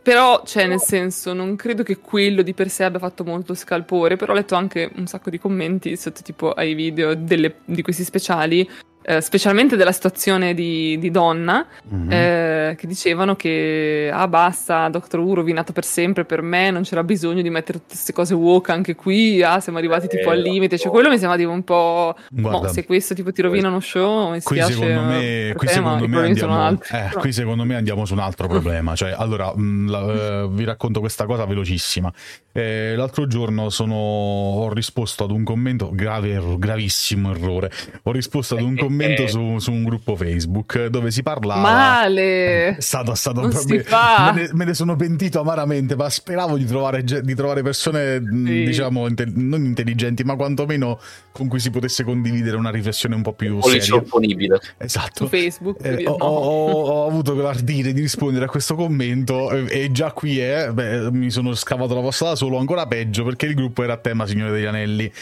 Però, 0.06 0.42
cioè, 0.46 0.68
nel 0.68 0.80
senso, 0.80 1.32
non 1.32 1.56
credo 1.56 1.82
che 1.82 1.98
quello 1.98 2.42
di 2.42 2.54
per 2.54 2.70
sé 2.70 2.84
abbia 2.84 3.00
fatto 3.00 3.24
molto 3.24 3.54
scalpore, 3.54 4.14
però 4.14 4.32
ho 4.32 4.36
letto 4.36 4.54
anche 4.54 4.88
un 4.94 5.08
sacco 5.08 5.30
di 5.30 5.38
commenti 5.40 5.96
sotto 5.96 6.22
tipo 6.22 6.52
ai 6.52 6.74
video 6.74 7.16
delle, 7.16 7.56
di 7.64 7.82
questi 7.82 8.04
speciali 8.04 8.66
eh, 9.08 9.20
specialmente 9.20 9.76
della 9.76 9.92
situazione 9.92 10.52
di, 10.52 10.98
di 10.98 11.12
Donna, 11.12 11.64
mm-hmm. 11.94 12.10
eh, 12.10 12.74
che 12.76 12.88
dicevano 12.88 13.36
che 13.36 14.10
ah 14.12 14.26
basta, 14.26 14.88
Doctor 14.88 15.20
Who 15.20 15.34
rovinato 15.34 15.72
per 15.72 15.84
sempre 15.84 16.24
per 16.24 16.42
me, 16.42 16.72
non 16.72 16.82
c'era 16.82 17.04
bisogno 17.04 17.40
di 17.40 17.48
mettere 17.48 17.78
tutte 17.78 17.92
queste 17.92 18.12
cose 18.12 18.34
woke 18.34 18.72
anche 18.72 18.96
qui, 18.96 19.44
ah 19.44 19.60
siamo 19.60 19.78
arrivati 19.78 20.08
tipo 20.08 20.30
al 20.30 20.40
limite, 20.40 20.76
cioè 20.76 20.90
quello 20.90 21.08
mi 21.08 21.18
sembra 21.18 21.38
tipo 21.38 21.52
un 21.52 21.62
po', 21.62 22.16
Guarda, 22.30 22.66
no, 22.66 22.72
se 22.72 22.84
questo 22.84 23.14
tipo 23.14 23.30
ti 23.30 23.42
rovina 23.42 23.68
uno 23.68 23.78
show, 23.78 24.32
mi 24.32 24.42
qui 24.42 24.60
secondo 24.60 25.02
me, 25.02 25.52
qui, 25.56 25.66
te, 25.68 25.72
secondo 25.74 26.08
me 26.08 26.24
andiamo, 26.24 26.70
eh, 26.90 27.10
qui 27.16 27.32
secondo 27.32 27.64
me 27.64 27.76
andiamo 27.76 28.04
su 28.06 28.12
un 28.12 28.18
altro 28.18 28.48
problema, 28.48 28.96
cioè 28.96 29.14
allora 29.16 29.52
mh, 29.54 29.62
mm, 29.62 29.88
la, 29.88 30.12
eh, 30.12 30.48
vi 30.50 30.64
racconto 30.64 30.98
questa 30.98 31.26
cosa 31.26 31.44
velocissima, 31.44 32.12
eh, 32.50 32.94
l'altro 32.96 33.28
giorno 33.28 33.70
sono, 33.70 33.94
ho 33.94 34.72
risposto 34.72 35.22
ad 35.22 35.30
un 35.30 35.44
commento, 35.44 35.90
grave, 35.92 36.42
gravissimo 36.58 37.30
errore, 37.30 37.70
ho 38.02 38.10
risposto 38.10 38.56
ad 38.56 38.62
un 38.62 38.74
commento 38.74 38.94
commento 38.96 39.22
eh. 39.22 39.28
su, 39.28 39.58
su, 39.58 39.72
un 39.72 39.84
gruppo 39.84 40.16
Facebook 40.16 40.86
dove 40.86 41.10
si 41.10 41.22
parlava. 41.22 41.60
Male! 41.60 42.76
È 42.76 42.80
stato, 42.80 43.12
è 43.12 43.16
stato 43.16 43.42
non 43.42 43.50
me, 43.50 43.64
me, 43.66 44.32
ne, 44.32 44.48
me, 44.52 44.64
ne, 44.64 44.74
sono 44.74 44.96
pentito 44.96 45.40
amaramente, 45.40 45.94
ma 45.96 46.08
speravo 46.08 46.56
di 46.56 46.64
trovare, 46.64 47.04
di 47.04 47.34
trovare 47.34 47.62
persone, 47.62 48.18
sì. 48.18 48.64
diciamo, 48.64 49.06
inte, 49.06 49.26
non 49.34 49.64
intelligenti, 49.64 50.24
ma 50.24 50.36
quantomeno 50.36 50.98
con 51.32 51.48
cui 51.48 51.60
si 51.60 51.70
potesse 51.70 52.02
condividere 52.02 52.56
una 52.56 52.70
riflessione 52.70 53.14
un 53.14 53.22
po' 53.22 53.34
più 53.34 53.60
seria. 53.62 53.96
opponibile. 53.96 54.58
Esatto. 54.78 55.24
Su 55.24 55.28
Facebook. 55.28 55.84
Eh, 55.84 56.06
ho, 56.06 56.14
ho, 56.14 56.82
ho, 56.82 57.06
avuto 57.06 57.34
l'ardire 57.34 57.92
di 57.92 58.00
rispondere 58.00 58.46
a 58.46 58.48
questo 58.48 58.74
commento 58.74 59.50
e, 59.50 59.66
e 59.68 59.92
già 59.92 60.12
qui 60.12 60.38
è, 60.38 60.70
beh, 60.72 61.10
mi 61.12 61.30
sono 61.30 61.54
scavato 61.54 61.94
la 61.94 62.00
vostra 62.00 62.28
da 62.28 62.36
solo, 62.36 62.56
ancora 62.56 62.86
peggio 62.86 63.24
perché 63.24 63.46
il 63.46 63.54
gruppo 63.54 63.82
era 63.82 63.94
a 63.94 63.96
tema 63.98 64.26
Signore 64.26 64.52
degli 64.52 64.64
Anelli. 64.64 65.12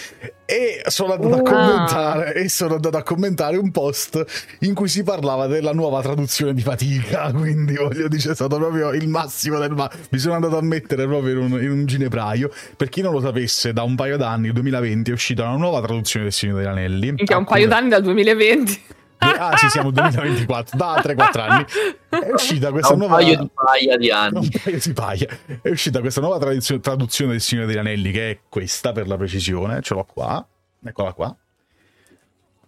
E 0.46 0.82
sono 0.86 1.14
andato 1.14 1.34
wow. 1.34 1.38
a 1.38 1.50
commentare 1.50 2.34
e 2.34 2.48
sono 2.48 2.74
andato 2.74 2.96
a 2.96 3.02
commentare 3.02 3.56
un 3.64 3.70
post 3.70 4.56
in 4.60 4.74
cui 4.74 4.88
si 4.88 5.02
parlava 5.02 5.46
della 5.46 5.72
nuova 5.72 6.02
traduzione 6.02 6.52
di 6.52 6.60
fatica. 6.60 7.32
Quindi 7.34 7.74
voglio 7.74 8.08
dire, 8.08 8.30
è 8.30 8.34
stato 8.34 8.56
proprio 8.56 8.92
il 8.92 9.08
massimo 9.08 9.58
del 9.58 9.72
ma. 9.72 9.90
Mi 10.10 10.18
sono 10.18 10.34
andato 10.34 10.58
a 10.58 10.62
mettere 10.62 11.06
proprio 11.06 11.32
in 11.32 11.52
un, 11.52 11.62
in 11.62 11.70
un 11.70 11.86
ginepraio. 11.86 12.50
Per 12.76 12.88
chi 12.88 13.00
non 13.00 13.12
lo 13.12 13.20
sapesse, 13.20 13.72
da 13.72 13.82
un 13.82 13.94
paio 13.94 14.16
d'anni, 14.16 14.48
il 14.48 14.52
2020, 14.52 15.10
è 15.10 15.14
uscita 15.14 15.44
una 15.44 15.56
nuova 15.56 15.80
traduzione 15.80 16.26
del 16.26 16.34
Signore 16.34 16.62
degli 16.62 16.70
Anelli. 16.70 17.14
Che 17.16 17.32
è 17.32 17.36
un 17.36 17.44
paio 17.44 17.66
d'anni 17.66 17.88
dal 17.88 18.02
2020. 18.02 18.82
Ah, 19.18 19.56
sì, 19.56 19.68
siamo 19.70 19.90
2024, 19.92 20.76
da 20.76 21.00
3-4 21.02 21.40
anni. 21.40 21.64
È 22.10 22.30
uscita 22.32 22.70
questa 22.70 22.92
un 22.92 22.98
nuova. 22.98 23.16
Paio 23.16 23.38
di 23.38 23.50
paia 23.54 23.96
di 23.96 24.10
anni. 24.10 24.38
Un 24.38 24.48
paio 24.62 24.78
di 24.78 24.92
paia. 24.92 25.28
È 25.62 25.70
uscita 25.70 26.00
questa 26.00 26.20
nuova 26.20 26.38
traduzione 26.38 27.32
del 27.32 27.40
Signore 27.40 27.66
degli 27.66 27.78
Anelli, 27.78 28.10
che 28.10 28.30
è 28.30 28.38
questa 28.48 28.92
per 28.92 29.08
la 29.08 29.16
precisione. 29.16 29.80
Ce 29.80 29.94
l'ho 29.94 30.04
qua. 30.04 30.46
Eccola 30.84 31.12
qua. 31.14 31.34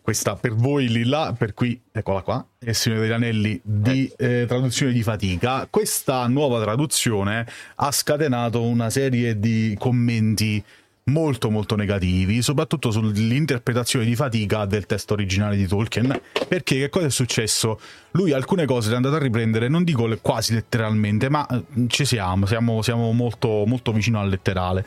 Questa 0.06 0.36
per 0.36 0.54
voi 0.54 0.86
lì 0.86 1.02
là, 1.02 1.34
per 1.36 1.52
qui, 1.52 1.80
eccola 1.90 2.22
qua, 2.22 2.46
il 2.60 2.76
Signore 2.76 3.00
degli 3.00 3.10
Anelli 3.10 3.60
di 3.60 4.08
eh, 4.16 4.44
traduzione 4.46 4.92
di 4.92 5.02
fatica. 5.02 5.66
Questa 5.68 6.28
nuova 6.28 6.62
traduzione 6.62 7.44
ha 7.74 7.90
scatenato 7.90 8.62
una 8.62 8.88
serie 8.88 9.40
di 9.40 9.74
commenti 9.76 10.62
molto 11.06 11.50
molto 11.50 11.74
negativi, 11.74 12.40
soprattutto 12.40 12.92
sull'interpretazione 12.92 14.04
di 14.04 14.14
fatica 14.14 14.64
del 14.64 14.86
testo 14.86 15.14
originale 15.14 15.56
di 15.56 15.66
Tolkien, 15.66 16.20
perché 16.46 16.78
che 16.78 16.88
cosa 16.88 17.06
è 17.06 17.10
successo? 17.10 17.80
Lui 18.12 18.30
alcune 18.30 18.64
cose 18.64 18.86
le 18.90 18.94
è 18.94 18.96
andato 18.98 19.16
a 19.16 19.18
riprendere, 19.18 19.66
non 19.66 19.82
dico 19.82 20.08
quasi 20.22 20.54
letteralmente, 20.54 21.28
ma 21.28 21.44
eh, 21.48 21.64
ci 21.88 22.04
siamo, 22.04 22.46
siamo, 22.46 22.80
siamo 22.80 23.10
molto, 23.10 23.64
molto 23.66 23.90
vicino 23.90 24.20
al 24.20 24.28
letterale. 24.28 24.86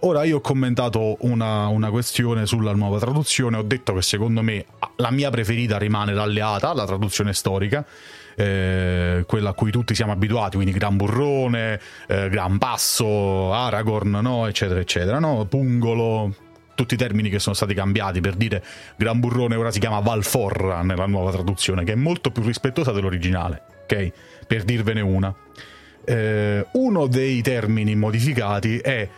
Ora 0.00 0.24
io 0.24 0.36
ho 0.36 0.40
commentato 0.40 1.16
una, 1.20 1.68
una, 1.68 1.90
questione 1.90 2.44
sulla 2.44 2.74
nuova 2.74 2.98
traduzione, 2.98 3.56
ho 3.56 3.62
detto 3.62 3.94
che 3.94 4.02
secondo 4.02 4.42
me 4.42 4.66
la 4.96 5.10
mia 5.10 5.30
preferita 5.30 5.78
rimane 5.78 6.12
l'alleata, 6.12 6.74
la 6.74 6.84
traduzione 6.84 7.32
storica, 7.32 7.84
eh, 8.34 9.24
quella 9.26 9.50
a 9.50 9.52
cui 9.54 9.70
tutti 9.70 9.94
siamo 9.94 10.12
abituati, 10.12 10.56
quindi 10.56 10.72
Gran 10.72 10.96
Burrone, 10.96 11.80
eh, 12.08 12.28
Gran 12.28 12.58
Passo, 12.58 13.52
Aragorn, 13.52 14.18
no? 14.20 14.46
eccetera, 14.46 14.80
eccetera, 14.80 15.18
no? 15.18 15.46
Pungolo, 15.46 16.34
tutti 16.74 16.94
i 16.94 16.98
termini 16.98 17.30
che 17.30 17.38
sono 17.38 17.54
stati 17.54 17.72
cambiati 17.72 18.20
per 18.20 18.34
dire 18.34 18.62
Gran 18.96 19.18
Burrone 19.18 19.56
ora 19.56 19.70
si 19.70 19.80
chiama 19.80 20.00
Valforra 20.00 20.82
nella 20.82 21.06
nuova 21.06 21.32
traduzione, 21.32 21.84
che 21.84 21.92
è 21.92 21.96
molto 21.96 22.30
più 22.30 22.42
rispettosa 22.42 22.92
dell'originale, 22.92 23.62
ok? 23.84 24.12
Per 24.46 24.62
dirvene 24.62 25.00
una. 25.00 25.34
Eh, 26.04 26.64
uno 26.72 27.06
dei 27.08 27.42
termini 27.42 27.96
modificati 27.96 28.78
è 28.78 29.08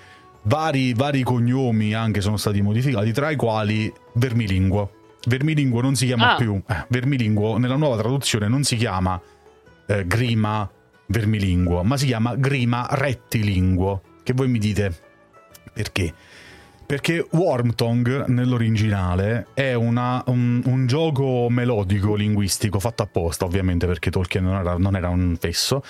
vari, 0.48 0.94
vari 0.94 1.22
cognomi 1.22 1.94
anche 1.94 2.20
sono 2.20 2.36
stati 2.36 2.60
modificati, 2.62 3.12
tra 3.12 3.30
i 3.30 3.36
quali 3.36 3.92
Vermilinguo. 4.14 4.92
Vermilinguo 5.26 5.80
non 5.80 5.94
si 5.94 6.06
chiama 6.06 6.34
ah. 6.34 6.36
più, 6.36 6.60
eh, 6.66 6.86
Vermilinguo 6.88 7.58
nella 7.58 7.76
nuova 7.76 7.96
traduzione 7.96 8.48
non 8.48 8.64
si 8.64 8.76
chiama 8.76 9.20
eh, 9.86 10.06
Grima 10.06 10.68
Vermilinguo, 11.06 11.82
ma 11.82 11.96
si 11.96 12.06
chiama 12.06 12.34
Grima 12.34 12.86
Rettilinguo. 12.90 14.02
Che 14.22 14.32
voi 14.32 14.48
mi 14.48 14.58
dite 14.58 14.92
perché? 15.72 16.12
Perché 16.86 17.26
Wormtongue 17.32 18.24
nell'originale 18.28 19.48
è 19.52 19.74
una, 19.74 20.22
un, 20.28 20.62
un, 20.64 20.86
gioco 20.86 21.48
melodico 21.50 22.14
linguistico 22.14 22.78
fatto 22.78 23.02
apposta, 23.02 23.44
ovviamente 23.44 23.86
perché 23.86 24.10
Tolkien 24.10 24.44
non 24.44 24.54
era, 24.54 24.78
non 24.78 24.96
era 24.96 25.10
un 25.10 25.36
fesso. 25.38 25.82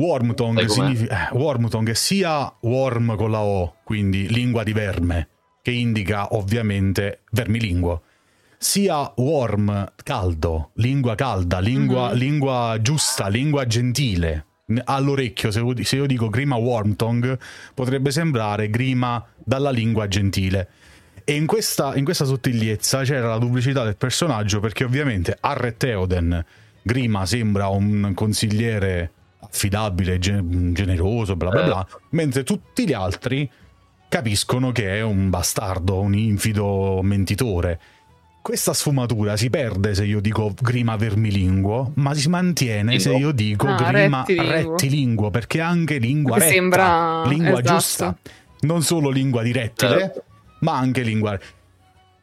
Wormtongue, 0.00 0.66
significa, 0.68 1.28
eh, 1.30 1.36
Wormtongue 1.36 1.92
è 1.92 1.94
sia 1.94 2.50
worm 2.62 3.16
con 3.16 3.30
la 3.30 3.42
O, 3.42 3.76
quindi 3.84 4.28
lingua 4.32 4.62
di 4.62 4.72
verme, 4.72 5.28
che 5.62 5.72
indica 5.72 6.34
ovviamente 6.34 7.20
vermilinguo 7.32 8.02
sia 8.62 9.10
warm, 9.16 9.90
caldo, 10.02 10.72
lingua 10.74 11.14
calda, 11.14 11.60
lingua, 11.60 12.08
mm-hmm. 12.08 12.18
lingua 12.18 12.78
giusta, 12.82 13.28
lingua 13.28 13.66
gentile. 13.66 14.44
All'orecchio, 14.84 15.50
se, 15.50 15.62
se 15.82 15.96
io 15.96 16.04
dico 16.04 16.28
grima 16.28 16.56
Wormtongue, 16.56 17.38
potrebbe 17.72 18.10
sembrare 18.10 18.68
grima 18.68 19.24
dalla 19.42 19.70
lingua 19.70 20.08
gentile. 20.08 20.68
E 21.24 21.34
in 21.34 21.46
questa, 21.46 21.96
in 21.96 22.04
questa 22.04 22.26
sottigliezza 22.26 23.02
c'era 23.02 23.28
la 23.28 23.38
duplicità 23.38 23.82
del 23.82 23.96
personaggio 23.96 24.60
perché 24.60 24.84
ovviamente 24.84 25.34
a 25.40 25.54
Re 25.54 25.76
Theoden 25.78 26.44
Grima 26.82 27.26
sembra 27.26 27.68
un 27.68 28.12
consigliere 28.14 29.12
affidabile, 29.40 30.18
generoso, 30.18 31.36
bla 31.36 31.50
bla 31.50 31.62
bla, 31.62 31.86
eh. 31.88 31.96
mentre 32.10 32.42
tutti 32.44 32.86
gli 32.86 32.92
altri 32.92 33.50
capiscono 34.08 34.72
che 34.72 34.96
è 34.96 35.02
un 35.02 35.30
bastardo, 35.30 36.00
un 36.00 36.14
infido 36.14 37.00
mentitore. 37.02 37.80
Questa 38.42 38.72
sfumatura 38.72 39.36
si 39.36 39.50
perde 39.50 39.94
se 39.94 40.04
io 40.04 40.20
dico 40.20 40.54
grima 40.60 40.96
vermilinguo, 40.96 41.92
ma 41.96 42.14
si 42.14 42.28
mantiene 42.28 42.98
se 42.98 43.12
io 43.12 43.32
dico 43.32 43.66
ah, 43.66 43.74
grima 43.74 44.24
rettilinguo. 44.26 44.70
rettilinguo, 44.72 45.30
perché 45.30 45.60
anche 45.60 45.98
lingua 45.98 46.38
retta, 46.38 46.50
sembra... 46.50 47.24
lingua 47.26 47.60
esatto. 47.60 47.74
giusta, 47.74 48.16
non 48.60 48.82
solo 48.82 49.10
lingua 49.10 49.42
di 49.42 49.52
rettile, 49.52 50.14
eh. 50.14 50.22
ma 50.60 50.78
anche 50.78 51.02
lingua 51.02 51.38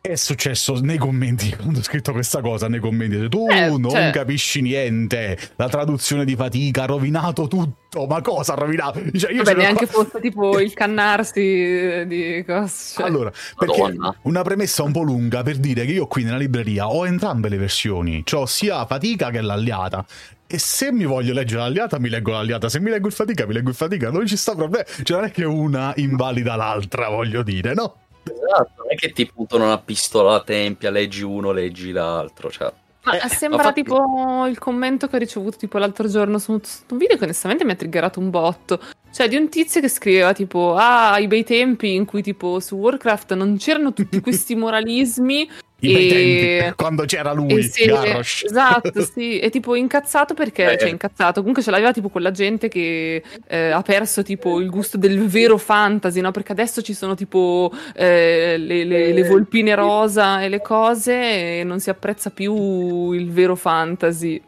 è 0.07 0.15
successo 0.15 0.79
nei 0.81 0.97
commenti 0.97 1.53
quando 1.55 1.79
ho 1.79 1.83
scritto 1.83 2.11
questa 2.11 2.41
cosa 2.41 2.67
nei 2.67 2.79
commenti 2.79 3.27
tu 3.29 3.47
eh, 3.49 3.67
non 3.67 3.89
cioè... 3.89 4.11
capisci 4.11 4.61
niente 4.61 5.37
la 5.55 5.67
traduzione 5.69 6.25
di 6.25 6.35
fatica 6.35 6.83
ha 6.83 6.85
rovinato 6.85 7.47
tutto 7.47 8.05
ma 8.07 8.21
cosa 8.21 8.53
ha 8.53 8.55
rovinato 8.55 9.01
cioè, 9.13 9.31
io 9.31 9.43
Vabbè, 9.43 9.57
neanche 9.57 9.87
qua... 9.87 10.03
fosse 10.03 10.19
tipo 10.19 10.59
il 10.59 10.73
cannarsi 10.73 12.05
di 12.07 12.43
cose 12.45 12.95
cioè... 12.95 13.05
allora 13.05 13.31
perché 13.57 13.81
Madonna. 13.81 14.15
una 14.23 14.41
premessa 14.41 14.83
un 14.83 14.91
po' 14.91 15.01
lunga 15.01 15.43
per 15.43 15.57
dire 15.57 15.85
che 15.85 15.91
io 15.91 16.07
qui 16.07 16.23
nella 16.23 16.37
libreria 16.37 16.89
ho 16.89 17.05
entrambe 17.05 17.49
le 17.49 17.57
versioni 17.57 18.23
ho 18.31 18.45
sia 18.45 18.85
fatica 18.85 19.29
che 19.29 19.41
l'alliata 19.41 20.05
e 20.49 20.59
se 20.59 20.93
mi 20.93 21.03
voglio 21.03 21.33
leggere 21.33 21.59
l'alliata, 21.59 21.99
mi 21.99 22.07
leggo 22.07 22.31
l'alliata. 22.31 22.69
Se 22.69 22.79
mi 22.79 22.89
leggo 22.89 23.07
il 23.07 23.13
fatica, 23.13 23.45
mi 23.45 23.51
leggo 23.51 23.67
il 23.67 23.75
fatica. 23.75 24.09
Non 24.09 24.25
ci 24.25 24.37
sta 24.37 24.55
problema. 24.55 24.85
Cioè, 25.03 25.17
non 25.17 25.27
è 25.27 25.31
che 25.31 25.43
una 25.43 25.91
invalida 25.97 26.55
l'altra, 26.55 27.09
voglio 27.09 27.43
dire, 27.43 27.73
no? 27.73 27.95
Esatto, 28.33 28.83
non 28.83 28.87
è 28.89 28.95
che 28.95 29.11
ti 29.11 29.25
puntano 29.25 29.65
una 29.65 29.79
pistola 29.79 30.29
alla 30.29 30.43
tempia, 30.43 30.89
leggi 30.89 31.23
uno, 31.23 31.51
leggi 31.51 31.91
l'altro, 31.91 32.49
cioè... 32.49 32.71
Ma 33.03 33.21
eh, 33.21 33.29
sembra 33.29 33.63
fatto... 33.63 33.73
tipo 33.73 34.45
il 34.47 34.59
commento 34.59 35.07
che 35.07 35.15
ho 35.15 35.19
ricevuto 35.19 35.55
tipo 35.55 35.77
l'altro 35.77 36.09
giorno 36.09 36.39
su 36.39 36.51
un 36.51 36.97
video 36.97 37.15
che 37.15 37.23
onestamente 37.23 37.63
mi 37.63 37.71
ha 37.71 37.75
triggerato 37.75 38.19
un 38.19 38.29
botto. 38.29 38.81
Cioè, 39.11 39.29
di 39.29 39.37
un 39.37 39.47
tizio 39.47 39.79
che 39.79 39.87
scriveva 39.87 40.33
tipo: 40.33 40.75
Ah, 40.75 41.13
ai 41.13 41.27
bei 41.27 41.45
tempi 41.45 41.93
in 41.93 42.03
cui 42.03 42.21
tipo 42.21 42.59
su 42.59 42.75
Warcraft 42.75 43.33
non 43.33 43.55
c'erano 43.55 43.93
tutti 43.93 44.19
questi 44.21 44.55
moralismi 44.55 45.49
i 45.79 45.93
e... 45.93 46.57
tempi, 46.59 46.75
quando 46.75 47.05
c'era 47.05 47.33
lui, 47.33 47.61
sì, 47.63 47.85
Garrosh. 47.85 48.45
Esatto, 48.45 49.01
sì, 49.13 49.39
è 49.39 49.49
tipo 49.49 49.75
incazzato 49.75 50.33
perché, 50.33 50.73
eh. 50.73 50.77
cioè 50.77 50.89
incazzato, 50.89 51.39
comunque 51.39 51.61
ce 51.61 51.69
l'aveva 51.69 51.91
tipo 51.91 52.09
quella 52.09 52.31
gente 52.31 52.67
che 52.67 53.21
eh, 53.47 53.69
ha 53.69 53.81
perso 53.81 54.23
tipo 54.23 54.59
il 54.59 54.69
gusto 54.69 54.97
del 54.97 55.27
vero 55.27 55.57
fantasy, 55.57 56.19
no? 56.19 56.31
Perché 56.31 56.51
adesso 56.53 56.81
ci 56.81 56.93
sono 56.93 57.13
tipo 57.13 57.71
eh, 57.93 58.55
le, 58.57 58.83
le, 58.85 59.13
le, 59.13 59.23
volpine 59.23 59.75
rosa 59.75 60.41
e 60.41 60.49
le 60.49 60.61
cose 60.61 61.59
e 61.59 61.63
non 61.63 61.79
si 61.79 61.89
apprezza 61.89 62.31
più 62.31 63.11
il 63.11 63.29
vero 63.29 63.55
fantasy. 63.55 64.41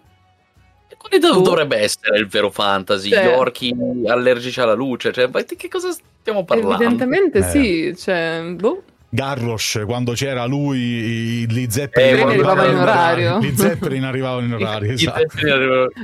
Quale 0.97 1.25
oh. 1.27 1.41
dovrebbe 1.41 1.77
essere 1.77 2.17
il 2.17 2.27
vero 2.27 2.49
fantasy? 2.49 3.09
Cioè, 3.09 3.23
Gli 3.23 3.27
orchi 3.27 3.73
allergici 4.05 4.59
alla 4.59 4.73
luce? 4.73 5.13
Cioè, 5.13 5.29
di 5.29 5.55
che 5.55 5.69
cosa 5.69 5.91
stiamo 5.91 6.43
parlando? 6.43 6.75
Evidentemente 6.75 7.39
eh. 7.39 7.43
sì, 7.43 7.95
cioè, 7.95 8.41
boh. 8.55 8.83
Garrosh 9.09 9.83
quando 9.85 10.13
c'era 10.13 10.45
lui 10.45 11.47
gli 11.47 11.67
Zeppelin 11.69 12.27
eh, 12.27 12.31
arrivavano 12.31 12.69
in 12.69 12.77
orario. 12.77 13.39
Gli 13.39 13.55
Zeppelin 13.55 14.03
arrivavano 14.03 14.45
in 14.45 14.53
orario 14.53 14.91
esatto. 14.91 15.21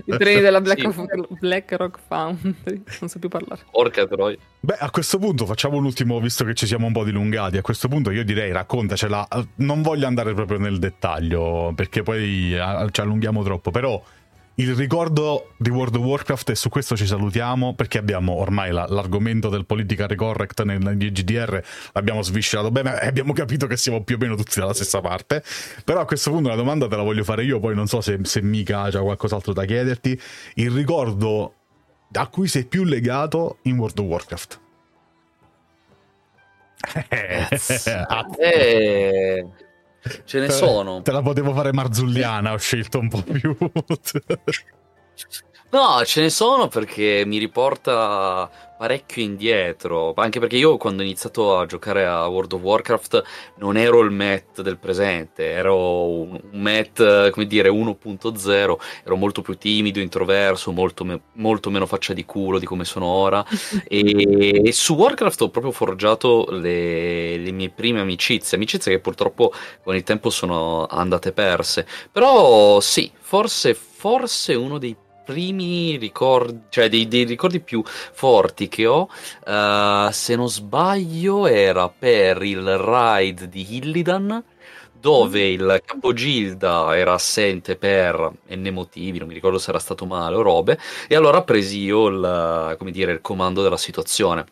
i 0.05 0.17
treni 0.17 0.41
della 0.41 0.61
Black, 0.61 0.79
sì. 0.79 0.85
of, 0.87 1.05
Black, 1.39 1.71
Rock 1.73 1.99
Foundry 2.07 2.81
non 2.99 3.09
so 3.09 3.19
più 3.19 3.29
parlare. 3.29 3.61
Porca 3.69 4.07
troia. 4.07 4.37
Beh 4.59 4.77
a 4.79 4.89
questo 4.89 5.19
punto 5.19 5.45
facciamo 5.45 5.77
un 5.77 5.85
ultimo 5.85 6.19
visto 6.19 6.43
che 6.43 6.55
ci 6.55 6.65
siamo 6.65 6.87
un 6.87 6.93
po' 6.93 7.03
dilungati 7.03 7.57
a 7.57 7.61
questo 7.61 7.87
punto 7.87 8.09
io 8.11 8.23
direi 8.23 8.51
raccontacela. 8.51 9.27
Non 9.57 9.81
voglio 9.81 10.07
andare 10.07 10.33
proprio 10.33 10.57
nel 10.57 10.79
dettaglio 10.79 11.73
perché 11.75 12.01
poi 12.01 12.55
eh, 12.55 12.87
ci 12.91 13.01
allunghiamo 13.01 13.43
troppo 13.43 13.71
però 13.71 14.01
il 14.55 14.73
ricordo 14.73 15.51
di 15.57 15.69
World 15.69 15.95
of 15.95 16.03
Warcraft 16.03 16.51
e 16.51 16.55
su 16.55 16.69
questo 16.69 16.95
ci 16.95 17.05
salutiamo 17.05 17.75
perché 17.75 17.97
abbiamo 17.97 18.33
ormai 18.33 18.71
la, 18.71 18.85
l'argomento 18.87 19.49
del 19.49 19.65
politically 19.65 20.15
correct 20.15 20.63
negli 20.63 21.11
GDR 21.11 21.61
l'abbiamo 21.91 22.21
sviscerato 22.21 22.71
bene 22.71 23.01
e 23.01 23.07
abbiamo 23.07 23.33
capito 23.33 23.67
che 23.67 23.75
siamo 23.75 24.01
più 24.03 24.15
o 24.15 24.17
meno 24.17 24.35
tutti 24.35 24.57
dalla 24.59 24.73
stessa 24.73 25.01
parte. 25.01 25.43
Però 25.83 25.99
a 25.99 26.05
questo 26.05 26.31
punto 26.31 26.47
una 26.47 26.55
domanda 26.55 26.87
te 26.87 26.95
la 26.95 27.03
voglio 27.03 27.25
fare 27.25 27.43
io 27.43 27.59
poi 27.59 27.75
non 27.75 27.87
so 27.87 27.99
se, 27.99 28.19
se 28.23 28.41
Mika 28.41 28.89
c'ha 28.89 29.01
qualcos'altro 29.01 29.51
da 29.51 29.65
chiederti. 29.65 30.19
Il 30.55 30.71
ricordo 30.71 31.53
a 32.13 32.27
cui 32.27 32.47
sei 32.47 32.65
più 32.65 32.85
legato 32.85 33.57
in 33.63 33.77
World 33.77 33.99
of 33.99 34.05
Warcraft? 34.05 34.59
Eh, 37.09 37.47
Ce 40.23 40.39
ne 40.39 40.49
sono. 40.49 41.01
Te 41.01 41.11
la 41.11 41.21
potevo 41.21 41.53
fare 41.53 41.73
marzulliana, 41.73 42.53
ho 42.53 42.57
scelto 42.57 42.99
un 42.99 43.09
po' 43.09 43.21
più. 43.23 43.55
no, 45.75 46.05
ce 46.05 46.21
ne 46.21 46.29
sono 46.29 46.69
perché 46.69 47.23
mi 47.25 47.37
riporta 47.37 48.49
parecchio 48.77 49.21
indietro, 49.23 50.13
anche 50.15 50.39
perché 50.39 50.57
io 50.57 50.77
quando 50.77 51.01
ho 51.01 51.05
iniziato 51.05 51.57
a 51.57 51.65
giocare 51.65 52.05
a 52.05 52.27
World 52.27 52.53
of 52.53 52.61
Warcraft 52.61 53.23
non 53.57 53.77
ero 53.77 53.99
il 54.01 54.11
Matt 54.11 54.61
del 54.61 54.77
presente, 54.77 55.49
ero 55.49 56.09
un 56.09 56.39
Matt, 56.51 57.29
come 57.29 57.45
dire, 57.45 57.69
1.0, 57.69 58.75
ero 59.03 59.15
molto 59.15 59.41
più 59.41 59.57
timido, 59.57 59.99
introverso, 59.99 60.71
molto, 60.71 61.03
me- 61.03 61.21
molto 61.33 61.69
meno 61.69 61.85
faccia 61.85 62.13
di 62.13 62.25
culo 62.25 62.59
di 62.59 62.65
come 62.65 62.85
sono 62.85 63.05
ora. 63.05 63.43
E, 63.87 64.61
e 64.65 64.71
su 64.71 64.95
Warcraft 64.95 65.41
ho 65.41 65.49
proprio 65.49 65.71
forgiato 65.71 66.47
le, 66.49 67.37
le 67.37 67.51
mie 67.51 67.69
prime 67.69 67.99
amicizie, 67.99 68.57
amicizie 68.57 68.91
che 68.91 68.99
purtroppo 68.99 69.51
con 69.83 69.95
il 69.95 70.03
tempo 70.03 70.29
sono 70.29 70.85
andate 70.87 71.31
perse, 71.31 71.85
però 72.11 72.79
sì, 72.79 73.11
forse, 73.19 73.73
forse 73.73 74.55
uno 74.55 74.77
dei 74.77 74.95
primi 75.25 75.97
ricordi, 75.97 76.61
cioè 76.69 76.87
dei, 76.87 77.07
dei 77.07 77.23
ricordi 77.23 77.59
più 77.59 77.83
forti 77.85 78.67
che 78.67 78.85
ho, 78.85 79.09
uh, 79.45 80.11
se 80.11 80.35
non 80.35 80.49
sbaglio, 80.49 81.47
era 81.47 81.89
per 81.89 82.43
il 82.43 82.77
ride 82.77 83.49
di 83.49 83.75
Illidan 83.77 84.43
dove 85.05 85.41
mm. 85.41 85.53
il 85.53 85.81
capogilda 85.85 86.97
era 86.97 87.13
assente 87.13 87.75
per 87.75 88.31
n 88.49 88.69
motivi, 88.69 89.19
non 89.19 89.27
mi 89.27 89.35
ricordo 89.35 89.59
se 89.59 89.69
era 89.69 89.79
stato 89.79 90.05
male 90.05 90.35
o 90.35 90.41
robe, 90.41 90.79
e 91.07 91.15
allora 91.15 91.43
presi 91.43 91.79
io 91.83 92.07
il, 92.07 92.77
dire, 92.91 93.11
il 93.11 93.21
comando 93.21 93.61
della 93.61 93.77
situazione 93.77 94.45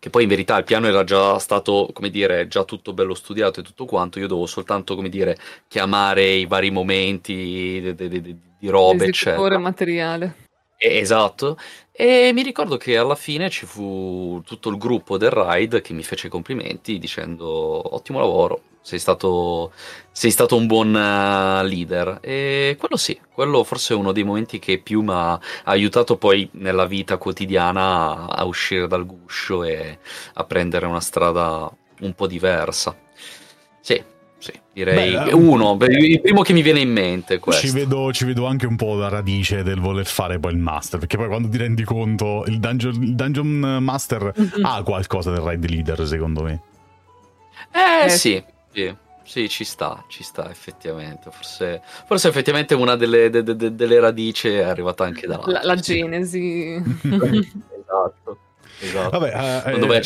che 0.00 0.08
poi 0.08 0.22
in 0.22 0.30
verità 0.30 0.56
il 0.56 0.64
piano 0.64 0.86
era 0.86 1.04
già 1.04 1.38
stato, 1.38 1.90
come 1.92 2.08
dire, 2.08 2.48
già 2.48 2.64
tutto 2.64 2.94
bello 2.94 3.14
studiato 3.14 3.60
e 3.60 3.62
tutto 3.62 3.84
quanto, 3.84 4.18
io 4.18 4.26
dovevo 4.26 4.46
soltanto, 4.46 4.96
come 4.96 5.10
dire, 5.10 5.36
chiamare 5.68 6.24
i 6.26 6.46
vari 6.46 6.70
momenti 6.70 7.34
di, 7.34 7.94
di, 7.94 8.20
di, 8.20 8.36
di 8.60 8.68
robe, 8.68 9.06
eccetera. 9.06 9.58
materiale. 9.58 10.48
Esatto, 10.82 11.58
e 11.90 12.30
mi 12.32 12.42
ricordo 12.42 12.78
che 12.78 12.96
alla 12.96 13.14
fine 13.14 13.50
ci 13.50 13.66
fu 13.66 14.40
tutto 14.46 14.70
il 14.70 14.78
gruppo 14.78 15.18
del 15.18 15.30
ride 15.30 15.82
che 15.82 15.92
mi 15.92 16.02
fece 16.02 16.28
i 16.28 16.30
complimenti 16.30 16.98
dicendo 16.98 17.94
ottimo 17.94 18.18
lavoro, 18.18 18.62
sei 18.80 18.98
stato, 18.98 19.72
sei 20.10 20.30
stato 20.30 20.56
un 20.56 20.66
buon 20.66 20.88
uh, 20.88 21.62
leader. 21.66 22.18
E 22.22 22.76
quello 22.78 22.96
sì, 22.96 23.20
quello 23.30 23.62
forse 23.64 23.92
è 23.92 23.96
uno 23.96 24.12
dei 24.12 24.24
momenti 24.24 24.58
che 24.58 24.78
più 24.78 25.02
mi 25.02 25.12
ha 25.12 25.38
aiutato 25.64 26.16
poi 26.16 26.48
nella 26.52 26.86
vita 26.86 27.18
quotidiana 27.18 28.26
a 28.28 28.44
uscire 28.44 28.86
dal 28.86 29.04
guscio 29.04 29.62
e 29.64 29.98
a 30.32 30.44
prendere 30.44 30.86
una 30.86 31.00
strada 31.00 31.70
un 32.00 32.14
po' 32.14 32.26
diversa. 32.26 32.96
Sì, 33.80 34.02
sì, 34.40 34.52
direi 34.72 35.12
Beh, 35.12 35.34
uno, 35.34 35.76
il 35.82 36.20
primo 36.22 36.40
che 36.40 36.54
mi 36.54 36.62
viene 36.62 36.80
in 36.80 36.90
mente. 36.90 37.38
Ci 37.50 37.70
vedo, 37.72 38.10
ci 38.10 38.24
vedo, 38.24 38.46
anche 38.46 38.66
un 38.66 38.74
po' 38.74 38.94
la 38.94 39.10
radice 39.10 39.62
del 39.62 39.78
voler 39.78 40.06
fare 40.06 40.38
poi 40.40 40.52
il 40.52 40.58
master, 40.58 40.98
perché 40.98 41.18
poi 41.18 41.28
quando 41.28 41.46
ti 41.50 41.58
rendi 41.58 41.84
conto, 41.84 42.44
il 42.46 42.58
Dungeon, 42.58 43.02
il 43.02 43.14
dungeon 43.14 43.78
Master 43.82 44.32
mm-hmm. 44.38 44.64
ha 44.64 44.82
qualcosa 44.82 45.30
del 45.30 45.42
Ride 45.42 45.68
Leader, 45.68 46.06
secondo 46.06 46.42
me. 46.42 46.62
Eh, 47.70 48.06
eh 48.06 48.08
sì, 48.08 48.42
sì. 48.72 48.96
Sì, 49.22 49.48
ci 49.48 49.62
sta, 49.62 50.02
ci 50.08 50.24
sta 50.24 50.50
effettivamente. 50.50 51.30
Forse, 51.30 51.82
forse 52.06 52.28
effettivamente 52.28 52.74
una 52.74 52.96
delle, 52.96 53.28
de, 53.28 53.42
de, 53.42 53.74
delle, 53.74 54.00
radici 54.00 54.48
è 54.48 54.62
arrivata 54.62 55.04
anche 55.04 55.26
da 55.26 55.38
la, 55.44 55.60
la 55.62 55.76
genesi. 55.76 56.74
esatto, 57.04 58.38
esatto. 58.80 59.10
Vabbè, 59.10 59.66
eh, 59.66 59.86
vai 59.86 60.00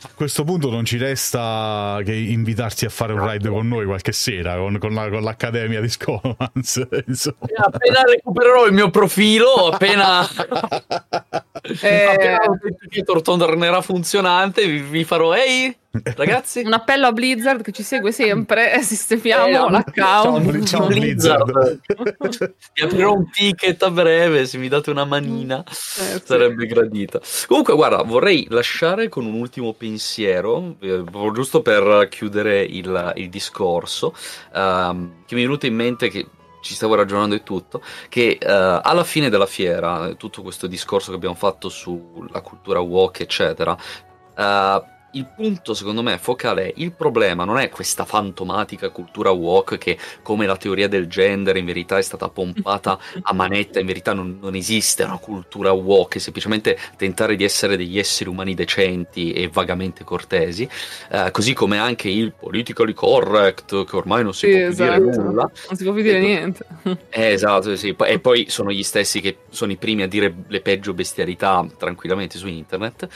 a 0.00 0.10
questo 0.14 0.44
punto 0.44 0.70
non 0.70 0.84
ci 0.84 0.96
resta 0.96 2.00
che 2.04 2.14
invitarti 2.14 2.84
a 2.84 2.88
fare 2.88 3.12
un 3.12 3.28
ride 3.28 3.48
con 3.48 3.66
noi 3.66 3.84
qualche 3.84 4.12
sera 4.12 4.56
con, 4.56 4.78
con, 4.78 4.94
la, 4.94 5.08
con 5.08 5.22
l'Accademia 5.22 5.80
di 5.80 5.88
Scomans. 5.88 6.78
Appena 6.86 8.02
recupererò 8.06 8.66
il 8.66 8.72
mio 8.72 8.90
profilo, 8.90 9.70
appena. 9.70 10.24
Eh... 11.80 12.04
Appena 12.04 12.38
l'authenticator 12.44 13.22
tornerà 13.22 13.80
funzionante, 13.80 14.66
vi, 14.66 14.80
vi 14.80 15.04
farò 15.04 15.34
ehi 15.34 15.76
Ragazzi, 15.90 16.60
un 16.60 16.72
appello 16.74 17.06
a 17.06 17.12
Blizzard 17.12 17.62
che 17.62 17.72
ci 17.72 17.82
segue 17.82 18.12
sempre. 18.12 18.80
Sistemiamo 18.82 19.68
eh, 19.68 19.70
l'account. 19.70 20.64
Ciao, 20.64 20.64
ciao 20.64 20.86
Blizzard. 20.86 21.80
Vi 22.74 22.82
aprirò 22.82 23.14
un 23.14 23.30
ticket 23.30 23.82
a 23.82 23.90
breve. 23.90 24.44
Se 24.46 24.58
mi 24.58 24.68
date 24.68 24.90
una 24.90 25.04
manina, 25.04 25.64
eh, 25.64 26.20
sarebbe 26.22 26.62
sì. 26.62 26.74
gradita. 26.74 27.20
Comunque, 27.46 27.74
guarda, 27.74 28.02
vorrei 28.02 28.46
lasciare 28.50 29.08
con 29.08 29.24
un 29.24 29.34
ultimo 29.34 29.72
pensiero, 29.72 30.76
eh, 30.80 31.04
giusto 31.32 31.62
per 31.62 32.08
chiudere 32.10 32.62
il, 32.62 33.12
il 33.16 33.28
discorso, 33.30 34.14
ehm, 34.54 35.24
che 35.26 35.34
mi 35.34 35.40
è 35.40 35.44
venuto 35.44 35.66
in 35.66 35.74
mente 35.74 36.08
che 36.08 36.26
ci 36.68 36.74
stavo 36.74 36.94
ragionando 36.94 37.34
e 37.34 37.42
tutto, 37.42 37.82
che 38.10 38.38
uh, 38.40 38.46
alla 38.46 39.04
fine 39.04 39.30
della 39.30 39.46
fiera, 39.46 40.12
tutto 40.18 40.42
questo 40.42 40.66
discorso 40.66 41.10
che 41.10 41.16
abbiamo 41.16 41.34
fatto 41.34 41.70
sulla 41.70 42.42
cultura 42.42 42.80
walk, 42.80 43.20
eccetera, 43.20 43.72
uh, 43.72 44.96
il 45.12 45.26
punto 45.34 45.74
secondo 45.74 46.02
me 46.02 46.18
focale 46.18 46.68
è 46.68 46.72
il 46.76 46.92
problema 46.92 47.44
non 47.44 47.58
è 47.58 47.68
questa 47.70 48.04
fantomatica 48.04 48.90
cultura 48.90 49.30
woke 49.30 49.78
che 49.78 49.96
come 50.22 50.46
la 50.46 50.56
teoria 50.56 50.88
del 50.88 51.06
gender 51.06 51.56
in 51.56 51.64
verità 51.64 51.98
è 51.98 52.02
stata 52.02 52.28
pompata 52.28 52.98
a 53.22 53.32
manetta, 53.32 53.80
in 53.80 53.86
verità 53.86 54.12
non, 54.12 54.38
non 54.40 54.54
esiste 54.54 55.02
una 55.02 55.18
cultura 55.18 55.72
woke, 55.72 56.18
è 56.18 56.20
semplicemente 56.20 56.78
tentare 56.96 57.36
di 57.36 57.44
essere 57.44 57.76
degli 57.76 57.98
esseri 57.98 58.28
umani 58.28 58.54
decenti 58.54 59.32
e 59.32 59.48
vagamente 59.48 60.04
cortesi, 60.04 60.68
eh, 61.10 61.30
così 61.30 61.54
come 61.54 61.78
anche 61.78 62.08
il 62.08 62.32
politically 62.32 62.92
correct 62.92 63.84
che 63.84 63.96
ormai 63.96 64.22
non 64.22 64.34
si 64.34 64.46
sì, 64.46 64.58
può 64.58 64.68
esatto. 64.68 65.00
più 65.00 65.10
dire 65.10 65.22
nulla. 65.22 65.50
Non 65.68 65.76
si 65.76 65.84
può 65.84 65.92
più 65.92 66.02
dire 66.02 66.20
niente. 66.20 66.64
Eh, 67.10 67.32
esatto, 67.32 67.74
sì. 67.76 67.94
E 67.98 68.18
poi 68.18 68.46
sono 68.48 68.70
gli 68.70 68.82
stessi 68.82 69.20
che 69.20 69.38
sono 69.50 69.72
i 69.72 69.76
primi 69.76 70.02
a 70.02 70.08
dire 70.08 70.32
le 70.46 70.60
peggio 70.60 70.94
bestialità 70.94 71.66
tranquillamente 71.76 72.38
su 72.38 72.46
internet. 72.46 73.08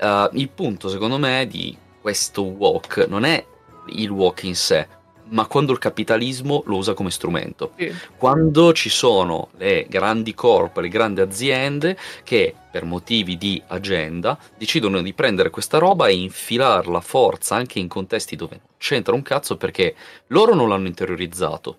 Uh, 0.00 0.28
il 0.32 0.48
punto 0.48 0.88
secondo 0.88 1.18
me 1.18 1.33
di 1.42 1.76
questo 2.00 2.42
walk 2.42 3.06
non 3.08 3.24
è 3.24 3.44
il 3.86 4.10
walk 4.10 4.44
in 4.44 4.54
sé, 4.54 4.86
ma 5.28 5.46
quando 5.46 5.72
il 5.72 5.78
capitalismo 5.78 6.62
lo 6.66 6.76
usa 6.76 6.94
come 6.94 7.10
strumento. 7.10 7.72
Sì. 7.76 7.92
Quando 8.16 8.72
ci 8.72 8.88
sono 8.88 9.48
le 9.56 9.86
grandi 9.88 10.34
corp, 10.34 10.76
le 10.78 10.88
grandi 10.88 11.20
aziende 11.20 11.96
che 12.22 12.54
per 12.70 12.84
motivi 12.84 13.36
di 13.36 13.62
agenda 13.68 14.38
decidono 14.56 15.00
di 15.00 15.12
prendere 15.12 15.50
questa 15.50 15.78
roba 15.78 16.08
e 16.08 16.14
infilarla 16.14 16.98
a 16.98 17.02
forza 17.02 17.54
anche 17.54 17.78
in 17.78 17.88
contesti 17.88 18.36
dove 18.36 18.56
non 18.56 18.74
c'entra 18.78 19.14
un 19.14 19.22
cazzo 19.22 19.56
perché 19.56 19.94
loro 20.28 20.54
non 20.54 20.68
l'hanno 20.68 20.88
interiorizzato 20.88 21.78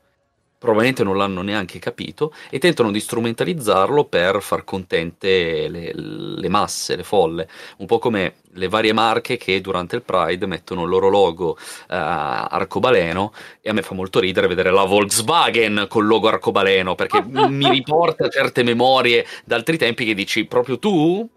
probabilmente 0.57 1.03
non 1.03 1.17
l'hanno 1.17 1.41
neanche 1.41 1.79
capito 1.79 2.33
e 2.49 2.59
tentano 2.59 2.91
di 2.91 2.99
strumentalizzarlo 2.99 4.05
per 4.05 4.41
far 4.41 4.63
contente 4.63 5.67
le, 5.67 5.91
le, 5.93 6.49
masse, 6.49 6.95
le 6.95 7.03
folle, 7.03 7.47
un 7.77 7.85
po' 7.85 7.99
come 7.99 8.35
le 8.53 8.67
varie 8.67 8.93
marche 8.93 9.37
che 9.37 9.59
durante 9.61 9.95
il 9.95 10.01
Pride 10.01 10.45
mettono 10.45 10.83
il 10.83 10.89
loro 10.89 11.09
logo 11.09 11.49
uh, 11.49 11.57
arcobaleno 11.87 13.33
e 13.61 13.69
a 13.69 13.73
me 13.73 13.81
fa 13.81 13.93
molto 13.93 14.19
ridere 14.19 14.47
vedere 14.47 14.71
la 14.71 14.85
Volkswagen 14.85 15.85
col 15.89 16.07
logo 16.07 16.29
arcobaleno 16.29 16.95
perché 16.95 17.21
mi 17.27 17.69
riporta 17.69 18.29
certe 18.29 18.63
memorie 18.63 19.25
da 19.43 19.55
altri 19.55 19.77
tempi 19.77 20.05
che 20.05 20.13
dici 20.13 20.45
proprio 20.45 20.79
tu? 20.79 21.27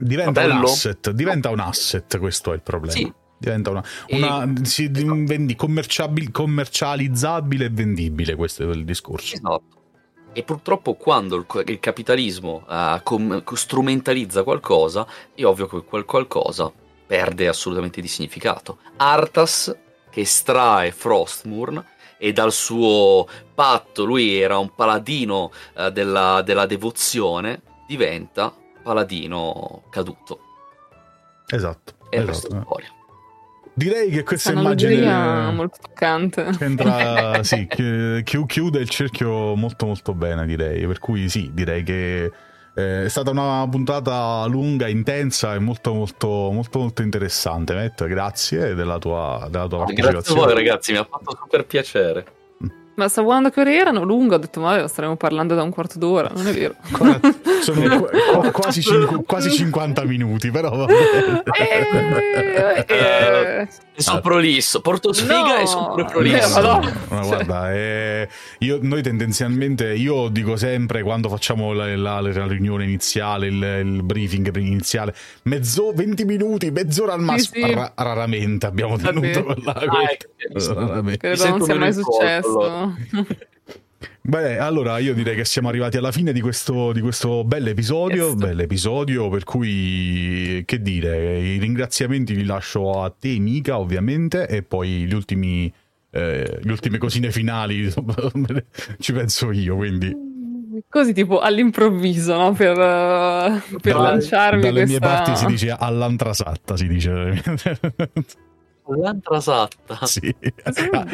Diventa 0.00 0.44
un 0.44 0.64
asset, 0.64 1.10
diventa 1.10 1.50
un 1.50 1.58
asset, 1.58 2.18
questo 2.18 2.52
è 2.52 2.54
il 2.54 2.62
problema. 2.62 2.92
Sì, 2.92 3.12
Diventa 3.38 3.70
una, 3.70 3.84
una 4.08 4.44
e... 4.44 4.64
si, 4.64 4.88
vendi, 4.88 5.54
commercializzabile 5.54 7.66
e 7.66 7.70
vendibile, 7.70 8.34
questo 8.34 8.64
è 8.64 8.74
il 8.74 8.84
discorso. 8.84 9.36
Esatto. 9.36 9.76
E 10.32 10.42
purtroppo 10.42 10.94
quando 10.94 11.36
il, 11.36 11.46
il 11.66 11.80
capitalismo 11.80 12.64
uh, 12.66 13.00
com- 13.02 13.42
strumentalizza 13.54 14.42
qualcosa, 14.42 15.06
è 15.34 15.44
ovvio 15.44 15.66
che 15.66 15.84
quel 15.84 16.04
qualcosa 16.04 16.70
perde 17.06 17.48
assolutamente 17.48 18.00
di 18.00 18.08
significato. 18.08 18.78
Arthas, 18.96 19.76
che 20.10 20.20
estrae 20.20 20.92
Frostmourne, 20.92 21.84
e 22.18 22.32
dal 22.32 22.52
suo 22.52 23.26
patto 23.54 24.04
lui 24.04 24.36
era 24.36 24.58
un 24.58 24.74
paladino 24.74 25.52
uh, 25.74 25.90
della, 25.90 26.42
della 26.42 26.66
devozione, 26.66 27.62
diventa 27.86 28.54
paladino 28.82 29.84
caduto. 29.90 30.40
Esatto. 31.46 31.94
E 32.10 32.16
esatto. 32.16 32.24
questa 32.24 32.48
è 32.48 32.60
storia. 32.62 32.92
Direi 33.78 34.10
che 34.10 34.24
questa 34.24 34.50
immagine 34.50 35.52
molto 35.52 35.78
toccante. 35.80 36.52
Sembra, 36.52 37.42
sì, 37.44 37.68
chiude 38.24 38.80
il 38.80 38.88
cerchio 38.88 39.54
molto 39.54 39.86
molto 39.86 40.14
bene, 40.14 40.44
direi. 40.46 40.84
Per 40.84 40.98
cui 40.98 41.28
sì, 41.28 41.52
direi 41.54 41.84
che 41.84 42.24
eh, 42.74 43.04
è 43.04 43.08
stata 43.08 43.30
una 43.30 43.64
puntata 43.70 44.44
lunga, 44.46 44.88
intensa 44.88 45.54
e 45.54 45.60
molto 45.60 45.94
molto 45.94 46.50
molto 46.52 46.80
molto 46.80 47.02
interessante. 47.02 47.74
Matt, 47.74 48.04
grazie 48.06 48.74
della 48.74 48.98
tua, 48.98 49.46
della 49.48 49.68
tua 49.68 49.78
partecipazione. 49.84 50.12
Grazie 50.12 50.34
a 50.34 50.44
voi 50.44 50.54
ragazzi, 50.54 50.92
mi 50.92 50.98
ha 50.98 51.06
fatto 51.08 51.38
super 51.40 51.64
piacere. 51.64 52.26
Ma 52.96 53.06
stavo 53.06 53.28
guardando 53.28 53.54
che 53.54 53.60
ore 53.60 53.76
erano 53.76 54.02
lunghe, 54.02 54.34
ho 54.34 54.38
detto 54.38 54.58
ma 54.58 54.88
staremo 54.88 55.14
parlando 55.14 55.54
da 55.54 55.62
un 55.62 55.70
quarto 55.70 56.00
d'ora, 56.00 56.32
non 56.34 56.48
è 56.48 56.52
vero. 56.52 56.74
Sono 57.74 58.00
qu- 58.00 58.50
quasi, 58.50 58.82
cinqu- 58.82 59.26
quasi 59.26 59.50
50 59.50 60.04
minuti, 60.04 60.50
però. 60.50 60.86
Eh, 60.88 61.42
eh, 62.86 62.86
eh, 62.86 63.68
sono 63.96 64.20
prolisso, 64.20 64.80
porto 64.80 65.12
sfiga 65.12 65.56
no. 65.56 65.58
e 65.58 65.66
sono 65.66 66.04
prolisso. 66.04 66.58
Eh, 66.58 66.62
no, 66.62 66.80
no, 67.08 67.26
guarda, 67.26 67.74
eh, 67.74 68.28
io, 68.58 68.78
noi 68.80 69.02
tendenzialmente, 69.02 69.92
io 69.92 70.28
dico 70.28 70.56
sempre 70.56 71.02
quando 71.02 71.28
facciamo 71.28 71.72
la, 71.72 71.94
la, 71.96 72.20
la 72.20 72.46
riunione 72.46 72.84
iniziale, 72.84 73.48
il, 73.48 73.62
il, 73.84 74.02
briefing 74.02 74.54
iniziale, 74.56 75.14
mezzo, 75.42 75.92
20 75.92 76.24
minuti, 76.24 76.70
mezz'ora 76.70 77.12
al 77.14 77.20
massimo, 77.20 77.66
sì, 77.66 77.70
sì. 77.72 77.74
Ra- 77.74 77.92
raramente 77.96 78.66
abbiamo 78.66 78.96
tenuto 78.96 79.44
quella. 79.44 79.74
Ah, 79.74 81.02
Credo 81.16 81.48
non 81.48 81.62
sia 81.62 81.74
mai 81.74 81.92
successo. 81.92 82.94
Beh, 84.28 84.58
allora 84.58 84.98
io 84.98 85.14
direi 85.14 85.34
che 85.34 85.46
siamo 85.46 85.68
arrivati 85.68 85.96
alla 85.96 86.12
fine 86.12 86.34
di 86.34 86.42
questo, 86.42 86.92
di 86.92 87.00
questo 87.00 87.44
bell'episodio, 87.44 88.34
bell'episodio, 88.34 89.30
per 89.30 89.44
cui 89.44 90.62
che 90.66 90.82
dire, 90.82 91.38
i 91.38 91.56
ringraziamenti 91.56 92.36
li 92.36 92.44
lascio 92.44 93.02
a 93.02 93.08
te 93.08 93.38
Mica 93.38 93.78
ovviamente 93.78 94.46
e 94.46 94.62
poi 94.62 95.06
gli 95.06 95.14
ultimi, 95.14 95.72
eh, 96.10 96.58
le 96.60 96.70
ultime 96.70 96.98
cosine 96.98 97.32
finali 97.32 97.90
ci 99.00 99.14
penso 99.14 99.50
io, 99.50 99.76
quindi... 99.76 100.14
Così 100.90 101.14
tipo 101.14 101.40
all'improvviso, 101.40 102.36
no? 102.36 102.52
Per, 102.52 102.72
uh, 102.72 103.78
per 103.80 103.94
dalle, 103.94 104.08
lanciarmi 104.10 104.60
Dalle 104.60 104.84
questa... 104.84 104.90
mie 104.90 104.98
parti 104.98 105.36
si 105.36 105.46
dice 105.46 105.70
all'antrasatta, 105.70 106.76
si 106.76 106.86
dice... 106.86 107.42
L'antrasatta. 108.96 109.98
Sì, 110.06 110.34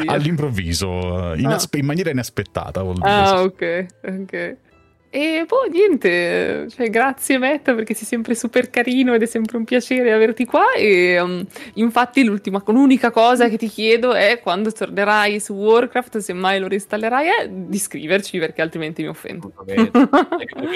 all'improvviso, 0.05 1.33
in, 1.35 1.47
ah. 1.47 1.55
aspe- 1.55 1.77
in, 1.79 1.85
maniera 1.85 2.09
inaspettata. 2.09 2.81
Vuol 2.81 2.95
dire. 2.95 3.09
Ah, 3.09 3.41
ok, 3.41 3.85
ok. 4.03 4.57
E 5.15 5.45
poi 5.47 5.69
niente, 5.69 6.67
cioè, 6.69 6.89
grazie 6.89 7.37
Matt 7.37 7.73
perché 7.73 7.93
sei 7.93 8.05
sempre 8.05 8.35
super 8.35 8.69
carino 8.69 9.13
ed 9.13 9.21
è 9.21 9.25
sempre 9.25 9.55
un 9.55 9.63
piacere 9.63 10.11
averti 10.11 10.43
qua 10.43 10.73
e 10.73 11.17
um, 11.21 11.41
infatti 11.75 12.25
l'unica 12.25 13.11
cosa 13.11 13.47
che 13.47 13.55
ti 13.55 13.69
chiedo 13.69 14.13
è 14.13 14.41
quando 14.43 14.73
tornerai 14.73 15.39
su 15.39 15.53
Warcraft, 15.53 16.17
se 16.17 16.33
mai 16.33 16.59
lo 16.59 16.67
reinstallerai, 16.67 17.27
è 17.27 17.47
di 17.47 17.77
scriverci 17.77 18.39
perché 18.39 18.61
altrimenti 18.61 19.03
mi 19.03 19.07
offendo. 19.07 19.53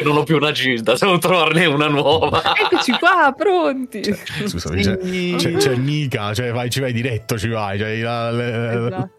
non 0.04 0.16
ho 0.16 0.24
più 0.24 0.38
una 0.38 0.54
gilda, 0.54 0.96
devo 0.98 1.18
trovarne 1.18 1.66
una 1.66 1.90
nuova. 1.90 2.42
Eccoci 2.56 2.94
qua, 2.94 3.36
pronti. 3.36 4.04
Cioè, 4.04 4.48
scusami, 4.48 4.82
c'è, 4.82 4.98
c'è, 5.36 5.52
c'è 5.52 5.76
Nika, 5.76 6.34
cioè 6.34 6.54
vai, 6.54 6.70
ci 6.70 6.80
vai 6.80 6.94
diretto, 6.94 7.38
ci 7.38 7.50
vai. 7.50 7.78
Cioè, 7.78 7.98
la, 7.98 8.32
la, 8.32 8.72
esatto. 8.72 9.10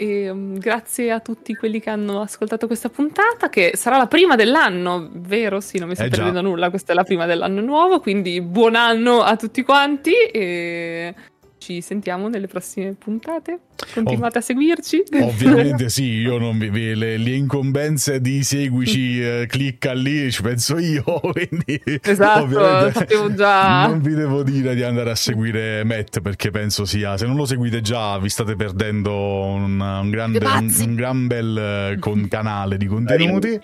E, 0.00 0.30
um, 0.30 0.56
grazie 0.56 1.10
a 1.10 1.18
tutti 1.18 1.56
quelli 1.56 1.80
che 1.80 1.90
hanno 1.90 2.20
ascoltato 2.20 2.68
questa 2.68 2.88
puntata, 2.88 3.48
che 3.48 3.72
sarà 3.74 3.96
la 3.96 4.06
prima 4.06 4.36
dell'anno, 4.36 5.10
vero? 5.12 5.58
Sì, 5.58 5.78
non 5.78 5.88
mi 5.88 5.96
sto 5.96 6.04
eh 6.04 6.08
perdendo 6.08 6.40
nulla, 6.40 6.70
questa 6.70 6.92
è 6.92 6.94
la 6.94 7.02
prima 7.02 7.26
dell'anno 7.26 7.60
nuovo, 7.60 7.98
quindi 7.98 8.40
buon 8.40 8.76
anno 8.76 9.22
a 9.22 9.34
tutti 9.34 9.64
quanti 9.64 10.12
e 10.12 11.12
ci 11.58 11.80
sentiamo 11.80 12.28
nelle 12.28 12.46
prossime 12.46 12.94
puntate. 12.94 13.58
Continuate 13.94 14.38
Ov- 14.38 14.42
a 14.42 14.46
seguirci. 14.46 15.02
Ovviamente 15.20 15.88
sì, 15.90 16.04
io 16.04 16.38
non 16.38 16.58
vi, 16.58 16.94
le, 16.94 17.16
le, 17.16 17.30
incombenze 17.30 18.20
di 18.20 18.42
seguici, 18.42 19.20
eh, 19.22 19.46
clicca 19.48 19.92
lì, 19.92 20.30
ci 20.32 20.42
penso 20.42 20.78
io, 20.78 21.04
quindi 21.20 21.80
esatto, 22.02 22.90
sapevo 22.92 23.32
già. 23.34 23.86
Non 23.86 24.00
vi 24.00 24.14
devo 24.14 24.42
dire 24.42 24.74
di 24.74 24.82
andare 24.82 25.10
a 25.10 25.14
seguire 25.14 25.84
Matt 25.84 26.20
perché 26.20 26.50
penso 26.50 26.84
sia, 26.84 27.16
se 27.16 27.26
non 27.26 27.36
lo 27.36 27.44
seguite 27.44 27.80
già 27.80 28.18
vi 28.18 28.28
state 28.28 28.56
perdendo 28.56 29.14
un, 29.14 29.80
un, 29.80 30.10
grande, 30.10 30.38
un, 30.44 30.74
un 30.76 30.94
gran 30.94 31.26
bel 31.26 31.58
eh, 31.58 31.96
con 32.00 32.26
canale 32.28 32.76
di 32.76 32.86
contenuti. 32.86 33.58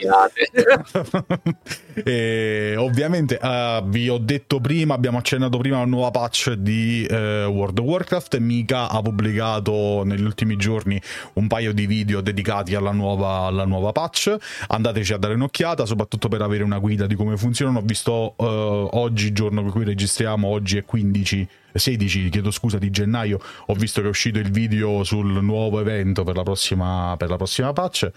e 2.04 2.74
ovviamente 2.76 3.38
uh, 3.40 3.88
vi 3.88 4.08
ho 4.08 4.18
detto 4.18 4.60
prima, 4.60 4.94
abbiamo 4.94 5.18
accennato 5.18 5.58
prima 5.58 5.76
una 5.76 5.86
nuova 5.86 6.10
patch 6.10 6.52
di 6.52 7.06
uh, 7.08 7.14
World 7.46 7.78
of 7.78 7.83
Warcraft. 7.84 8.38
Mika 8.38 8.88
ha 8.88 9.00
pubblicato 9.00 10.02
negli 10.04 10.24
ultimi 10.24 10.56
giorni 10.56 11.00
un 11.34 11.46
paio 11.46 11.72
di 11.72 11.86
video 11.86 12.20
dedicati 12.20 12.74
alla 12.74 12.92
nuova, 12.92 13.46
alla 13.46 13.64
nuova 13.64 13.92
patch. 13.92 14.36
Andateci 14.68 15.12
a 15.12 15.16
dare 15.16 15.34
un'occhiata, 15.34 15.86
soprattutto 15.86 16.28
per 16.28 16.42
avere 16.42 16.64
una 16.64 16.78
guida 16.78 17.06
di 17.06 17.14
come 17.14 17.36
funzionano. 17.36 17.78
Ho 17.78 17.82
visto 17.82 18.34
uh, 18.36 18.44
oggi, 18.44 19.32
giorno 19.32 19.62
per 19.62 19.72
cui 19.72 19.84
registriamo, 19.84 20.48
oggi 20.48 20.78
è 20.78 20.84
15 20.84 21.48
16, 21.74 22.28
chiedo 22.28 22.50
scusa, 22.50 22.78
di 22.78 22.90
gennaio, 22.90 23.40
ho 23.66 23.74
visto 23.74 24.00
che 24.00 24.06
è 24.06 24.10
uscito 24.10 24.38
il 24.38 24.50
video 24.50 25.02
sul 25.02 25.42
nuovo 25.42 25.80
evento 25.80 26.22
per 26.22 26.36
la 26.36 26.42
prossima, 26.42 27.14
per 27.18 27.28
la 27.28 27.36
prossima 27.36 27.72
patch. 27.72 28.10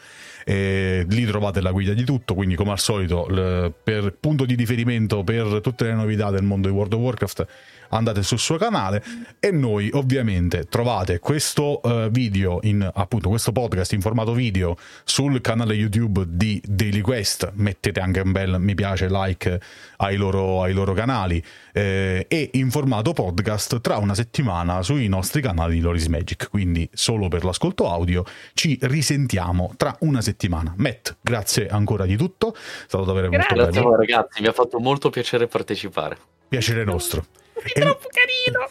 E 0.46 1.06
lì 1.10 1.26
trovate 1.26 1.60
la 1.62 1.72
guida 1.72 1.94
di 1.94 2.04
tutto, 2.04 2.34
quindi 2.36 2.56
come 2.56 2.72
al 2.72 2.80
solito, 2.80 3.26
l- 3.28 3.74
per 3.84 4.16
punto 4.20 4.46
di 4.46 4.56
riferimento 4.56 5.24
per 5.24 5.60
tutte 5.62 5.86
le 5.86 5.94
novità 5.94 6.30
del 6.30 6.44
mondo 6.44 6.68
di 6.68 6.74
World 6.74 6.94
of 6.94 7.00
Warcraft 7.00 7.48
andate 7.90 8.24
sul 8.24 8.40
suo 8.40 8.58
canale 8.58 9.04
e 9.40 9.52
noi 9.52 9.90
ovviamente 9.94 10.66
trovate 10.66 11.20
questo 11.20 11.80
uh, 11.84 12.10
video 12.10 12.60
in 12.64 12.90
appunto 12.94 13.30
questo 13.30 13.52
podcast 13.52 13.94
in 13.94 14.02
formato 14.02 14.34
video 14.34 14.76
sul 15.04 15.42
canale 15.42 15.74
YouTube 15.74 16.24
di 16.28 16.62
Daily 16.66 17.02
Quest. 17.02 17.52
Mettete 17.56 18.00
anche 18.00 18.20
un 18.20 18.32
bel 18.32 18.58
mi 18.60 18.76
piace 18.76 19.08
like 19.10 19.60
ai 19.98 20.16
loro, 20.16 20.62
ai 20.62 20.74
loro 20.74 20.94
canali 20.94 21.44
eh, 21.74 22.26
e 22.28 22.50
in 22.54 22.72
formato 22.72 23.14
podcast 23.14 23.82
tra 23.82 23.98
una 23.98 24.14
settimana 24.16 24.82
sui 24.82 25.08
nostri 25.08 25.42
canali 25.42 25.76
di 25.76 25.82
Loris 25.82 26.08
Magic. 26.08 26.50
Quindi 26.50 26.90
solo 26.94 27.28
per 27.28 27.44
l'ascolto 27.44 27.90
audio 27.90 28.24
ci 28.54 28.78
risentiamo 28.82 29.74
tra 29.78 29.96
una 30.00 30.22
settimana. 30.22 30.74
Matt 30.78 31.18
grazie 31.22 31.68
ancora 31.68 32.06
di 32.06 32.16
tutto. 32.16 32.54
È 32.54 32.60
stato 32.88 33.06
davvero 33.06 33.30
grazie. 33.30 33.56
molto 33.56 33.72
bello. 33.72 33.90
grazie 33.90 34.14
ragazzi. 34.14 34.42
Mi 34.42 34.48
ha 34.48 34.54
fatto 34.54 34.80
molto 34.80 35.10
piacere 35.10 35.48
partecipare. 35.48 36.18
Piacere 36.48 36.84
nostro 36.84 37.26
è 37.64 37.80
troppo 37.80 38.08
carino. 38.12 38.68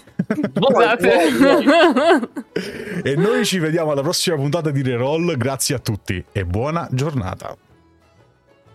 e 3.02 3.16
noi 3.16 3.44
ci 3.44 3.58
vediamo 3.58 3.92
alla 3.92 4.02
prossima 4.02 4.36
puntata 4.36 4.70
di 4.70 4.82
Reroll. 4.82 5.36
Grazie 5.36 5.74
a 5.74 5.78
tutti 5.78 6.24
e 6.32 6.44
buona 6.44 6.88
giornata. 6.90 7.56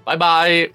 Bye 0.04 0.18
bye. 0.18 0.74